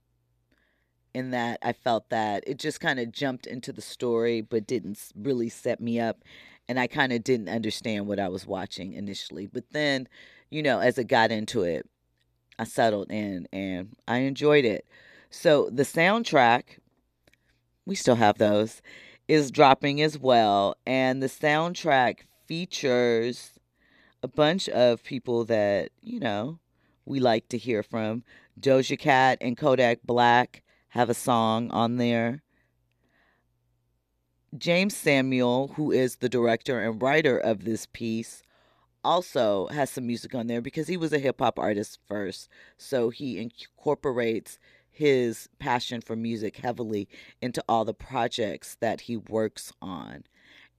in 1.14 1.30
that 1.30 1.58
I 1.62 1.72
felt 1.72 2.08
that 2.08 2.44
it 2.46 2.58
just 2.58 2.80
kind 2.80 2.98
of 2.98 3.12
jumped 3.12 3.46
into 3.46 3.72
the 3.72 3.82
story 3.82 4.40
but 4.40 4.66
didn't 4.66 4.98
really 5.14 5.48
set 5.48 5.80
me 5.80 6.00
up 6.00 6.22
and 6.68 6.78
I 6.78 6.86
kind 6.86 7.12
of 7.12 7.22
didn't 7.24 7.48
understand 7.48 8.06
what 8.06 8.20
I 8.20 8.28
was 8.28 8.46
watching 8.46 8.92
initially. 8.94 9.46
But 9.46 9.64
then 9.72 10.08
you 10.50 10.62
know 10.62 10.80
as 10.80 10.98
it 10.98 11.08
got 11.08 11.30
into 11.30 11.62
it 11.62 11.86
I 12.58 12.64
settled 12.64 13.10
in 13.10 13.48
and 13.52 13.96
I 14.06 14.18
enjoyed 14.18 14.64
it. 14.64 14.86
So 15.30 15.68
the 15.70 15.82
soundtrack 15.82 16.78
we 17.84 17.94
still 17.94 18.16
have 18.16 18.38
those 18.38 18.80
is 19.28 19.50
dropping 19.50 20.00
as 20.00 20.18
well 20.18 20.76
and 20.86 21.22
the 21.22 21.28
soundtrack 21.28 22.20
features 22.46 23.52
a 24.22 24.28
bunch 24.28 24.68
of 24.68 25.02
people 25.02 25.44
that 25.44 25.90
you 26.00 26.20
know 26.20 26.58
we 27.04 27.20
like 27.20 27.48
to 27.48 27.58
hear 27.58 27.82
from 27.82 28.22
Doja 28.60 28.98
Cat 28.98 29.38
and 29.40 29.56
Kodak 29.56 30.00
Black 30.04 30.62
have 30.88 31.10
a 31.10 31.14
song 31.14 31.70
on 31.70 31.96
there. 31.96 32.42
Jeymes 34.56 34.92
Samuel, 34.92 35.68
who 35.76 35.90
is 35.90 36.16
the 36.16 36.28
director 36.28 36.80
and 36.80 37.00
writer 37.00 37.38
of 37.38 37.64
this 37.64 37.86
piece, 37.86 38.42
also 39.02 39.66
has 39.68 39.90
some 39.90 40.06
music 40.06 40.34
on 40.34 40.46
there 40.46 40.60
because 40.60 40.88
he 40.88 40.96
was 40.96 41.12
a 41.12 41.18
hip 41.18 41.40
hop 41.40 41.58
artist 41.58 41.98
first. 42.06 42.48
So 42.76 43.10
he 43.10 43.38
incorporates 43.38 44.58
his 44.90 45.48
passion 45.58 46.02
for 46.02 46.14
music 46.14 46.58
heavily 46.58 47.08
into 47.40 47.64
all 47.68 47.84
the 47.84 47.94
projects 47.94 48.76
that 48.80 49.02
he 49.02 49.16
works 49.16 49.72
on. 49.80 50.24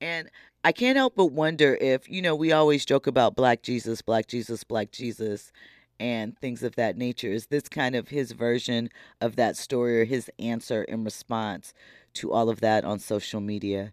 And 0.00 0.30
I 0.62 0.72
can't 0.72 0.96
help 0.96 1.16
but 1.16 1.26
wonder 1.26 1.76
if, 1.80 2.08
you 2.08 2.22
know, 2.22 2.34
we 2.34 2.52
always 2.52 2.84
joke 2.84 3.06
about 3.06 3.36
Black 3.36 3.62
Jesus, 3.62 4.02
Black 4.02 4.28
Jesus, 4.28 4.62
Black 4.62 4.92
Jesus, 4.92 5.52
and 5.98 6.38
things 6.38 6.62
of 6.62 6.76
that 6.76 6.96
nature. 6.96 7.32
Is 7.32 7.46
this 7.46 7.68
kind 7.68 7.94
of 7.94 8.08
his 8.08 8.32
version 8.32 8.90
of 9.20 9.36
that 9.36 9.56
story 9.56 10.00
or 10.00 10.04
his 10.04 10.30
answer 10.38 10.84
in 10.84 11.04
response 11.04 11.72
to 12.14 12.32
all 12.32 12.48
of 12.48 12.60
that 12.60 12.84
on 12.84 12.98
social 12.98 13.40
media? 13.40 13.92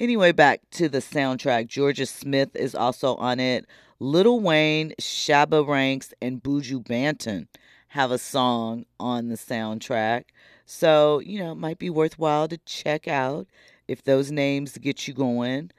Anyway, 0.00 0.32
back 0.32 0.60
to 0.72 0.88
the 0.88 0.98
soundtrack. 0.98 1.68
Jorja 1.68 2.08
Smith 2.08 2.56
is 2.56 2.74
also 2.74 3.14
on 3.16 3.38
it. 3.38 3.66
Lil 4.00 4.40
Wayne, 4.40 4.94
Shabba 5.00 5.66
Ranks, 5.66 6.12
and 6.20 6.42
Buju 6.42 6.84
Banton 6.84 7.46
have 7.88 8.10
a 8.10 8.18
song 8.18 8.84
on 8.98 9.28
the 9.28 9.36
soundtrack. 9.36 10.24
So, 10.64 11.20
you 11.20 11.38
know, 11.38 11.52
it 11.52 11.56
might 11.56 11.78
be 11.78 11.90
worthwhile 11.90 12.48
to 12.48 12.58
check 12.64 13.06
out 13.06 13.46
if 13.86 14.02
those 14.02 14.32
names 14.32 14.78
get 14.78 15.06
you 15.06 15.14
going. 15.14 15.70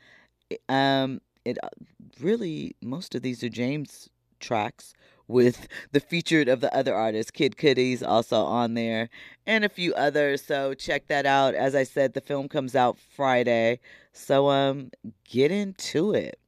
Um, 0.69 1.19
it 1.43 1.57
uh, 1.63 1.69
really, 2.19 2.75
most 2.81 3.15
of 3.15 3.23
these 3.23 3.43
are 3.43 3.49
Jeymes 3.49 4.07
tracks 4.39 4.93
with 5.27 5.67
the 5.91 5.99
featured 5.99 6.47
of 6.47 6.61
the 6.61 6.73
other 6.75 6.93
artists. 6.95 7.31
Kid 7.31 7.57
Cudi's 7.57 8.03
also 8.03 8.43
on 8.43 8.73
there 8.73 9.09
and 9.45 9.63
a 9.63 9.69
few 9.69 9.93
others. 9.95 10.43
So 10.43 10.73
check 10.73 11.07
that 11.07 11.25
out. 11.25 11.55
As 11.55 11.75
I 11.75 11.83
said, 11.83 12.13
the 12.13 12.21
film 12.21 12.47
comes 12.47 12.75
out 12.75 12.97
Friday. 13.15 13.79
So 14.11 14.49
um 14.49 14.91
get 15.29 15.51
into 15.51 16.13
it. 16.13 16.39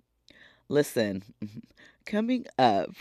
Listen, 0.70 1.24
coming 2.06 2.46
up 2.58 2.92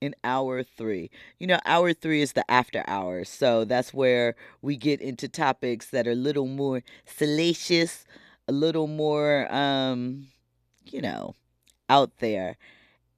in 0.00 0.14
hour 0.24 0.62
three. 0.62 1.10
You 1.38 1.46
know, 1.46 1.58
hour 1.64 1.92
three 1.92 2.22
is 2.22 2.32
the 2.32 2.48
after 2.50 2.82
hours. 2.86 3.28
So 3.28 3.64
that's 3.64 3.92
where 3.92 4.34
we 4.62 4.76
get 4.76 5.00
into 5.00 5.28
topics 5.28 5.90
that 5.90 6.06
are 6.06 6.12
a 6.12 6.14
little 6.14 6.46
more 6.46 6.82
salacious, 7.04 8.04
a 8.48 8.52
little 8.52 8.86
more, 8.86 9.52
um, 9.54 10.28
you 10.86 11.02
know, 11.02 11.34
out 11.88 12.18
there. 12.18 12.56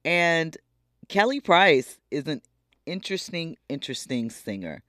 And 0.05 0.57
Kelly 1.09 1.39
Price 1.39 1.99
is 2.11 2.27
an 2.27 2.41
interesting, 2.85 3.57
interesting 3.67 4.29
singer. 4.29 4.83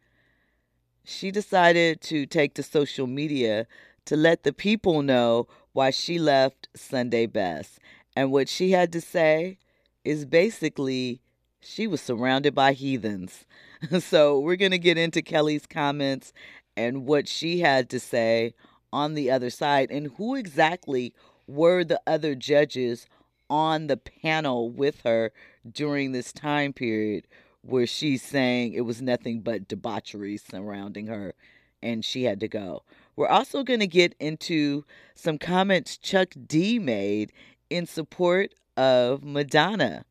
She 1.04 1.30
decided 1.30 2.00
to 2.02 2.26
take 2.26 2.54
to 2.54 2.62
social 2.62 3.06
media 3.06 3.66
to 4.06 4.16
let 4.16 4.42
the 4.42 4.52
people 4.52 5.02
know 5.02 5.48
why 5.72 5.90
she 5.90 6.18
left 6.18 6.68
Sunday 6.74 7.26
Best. 7.26 7.78
And 8.16 8.30
what 8.30 8.48
she 8.48 8.70
had 8.70 8.92
to 8.92 9.00
say 9.00 9.58
is 10.04 10.24
basically 10.24 11.20
she 11.60 11.86
was 11.86 12.00
surrounded 12.00 12.54
by 12.54 12.74
heathens. 12.74 13.44
so 14.00 14.38
we're 14.38 14.56
going 14.56 14.70
to 14.70 14.78
get 14.78 14.98
into 14.98 15.22
Kelly's 15.22 15.66
comments 15.66 16.32
and 16.76 17.06
what 17.06 17.26
she 17.26 17.60
had 17.60 17.88
to 17.90 17.98
say 17.98 18.54
on 18.92 19.14
the 19.14 19.30
other 19.30 19.50
side 19.50 19.90
and 19.90 20.12
who 20.16 20.36
exactly 20.36 21.12
were 21.46 21.82
the 21.82 22.00
other 22.06 22.34
judges 22.34 23.06
on 23.50 23.88
the 23.88 23.96
panel 23.96 24.70
with 24.70 25.02
her 25.02 25.32
during 25.70 26.12
this 26.12 26.32
time 26.32 26.72
period 26.72 27.26
where 27.62 27.86
she's 27.86 28.22
saying 28.22 28.74
it 28.74 28.82
was 28.82 29.00
nothing 29.00 29.40
but 29.40 29.68
debauchery 29.68 30.36
surrounding 30.36 31.06
her 31.06 31.34
and 31.82 32.04
she 32.04 32.24
had 32.24 32.40
to 32.40 32.48
go. 32.48 32.82
We're 33.16 33.28
also 33.28 33.62
going 33.62 33.80
to 33.80 33.86
get 33.86 34.14
into 34.18 34.84
some 35.14 35.38
comments 35.38 35.96
Chuck 35.96 36.34
D 36.46 36.78
made 36.78 37.32
in 37.70 37.86
support 37.86 38.54
of 38.76 39.22
Madonna 39.22 40.04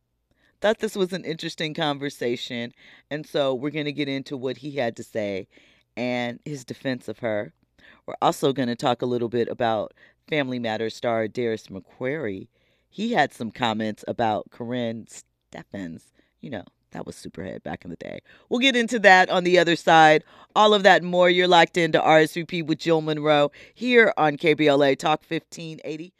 thought 0.64 0.80
this 0.80 0.96
was 0.96 1.12
an 1.12 1.26
interesting 1.26 1.74
conversation. 1.74 2.72
And 3.12 3.28
so 3.28 3.54
we're 3.54 3.70
going 3.70 3.84
to 3.84 3.92
get 3.92 4.08
into 4.08 4.38
what 4.38 4.56
he 4.56 4.72
had 4.72 4.96
to 4.96 5.04
say 5.04 5.50
and 5.98 6.40
his 6.46 6.64
defense 6.64 7.10
of 7.10 7.20
her. 7.20 7.52
We're 8.06 8.16
also 8.22 8.54
going 8.54 8.70
to 8.70 8.76
talk 8.76 9.02
a 9.02 9.06
little 9.06 9.28
bit 9.28 9.50
about 9.50 9.94
Family 10.30 10.60
Matters 10.60 10.96
star 10.96 11.28
Darius 11.28 11.68
McCrary. 11.68 12.48
He 12.90 13.12
had 13.12 13.34
some 13.34 13.52
comments 13.52 14.06
about 14.08 14.52
Steffans. 15.54 16.12
You 16.42 16.50
know, 16.50 16.64
that 16.92 17.06
was 17.06 17.16
Superhead 17.16 17.64
back 17.64 17.84
in 17.84 17.90
the 17.90 17.98
day. 17.98 18.20
We'll 18.50 18.60
get 18.60 18.76
into 18.76 19.00
that 19.00 19.30
on 19.30 19.44
the 19.44 19.58
other 19.60 19.76
side. 19.76 20.24
All 20.56 20.74
of 20.74 20.84
that 20.84 21.02
and 21.02 21.12
more. 21.12 21.30
You're 21.30 21.48
locked 21.48 21.78
into 21.78 22.00
RSVP 22.00 22.66
with 22.66 22.80
Jill 22.80 23.02
Monroe 23.02 23.52
here 23.74 24.14
on 24.18 24.38
KBLA 24.38 24.98
Talk 24.98 25.24
1580. 25.28 26.14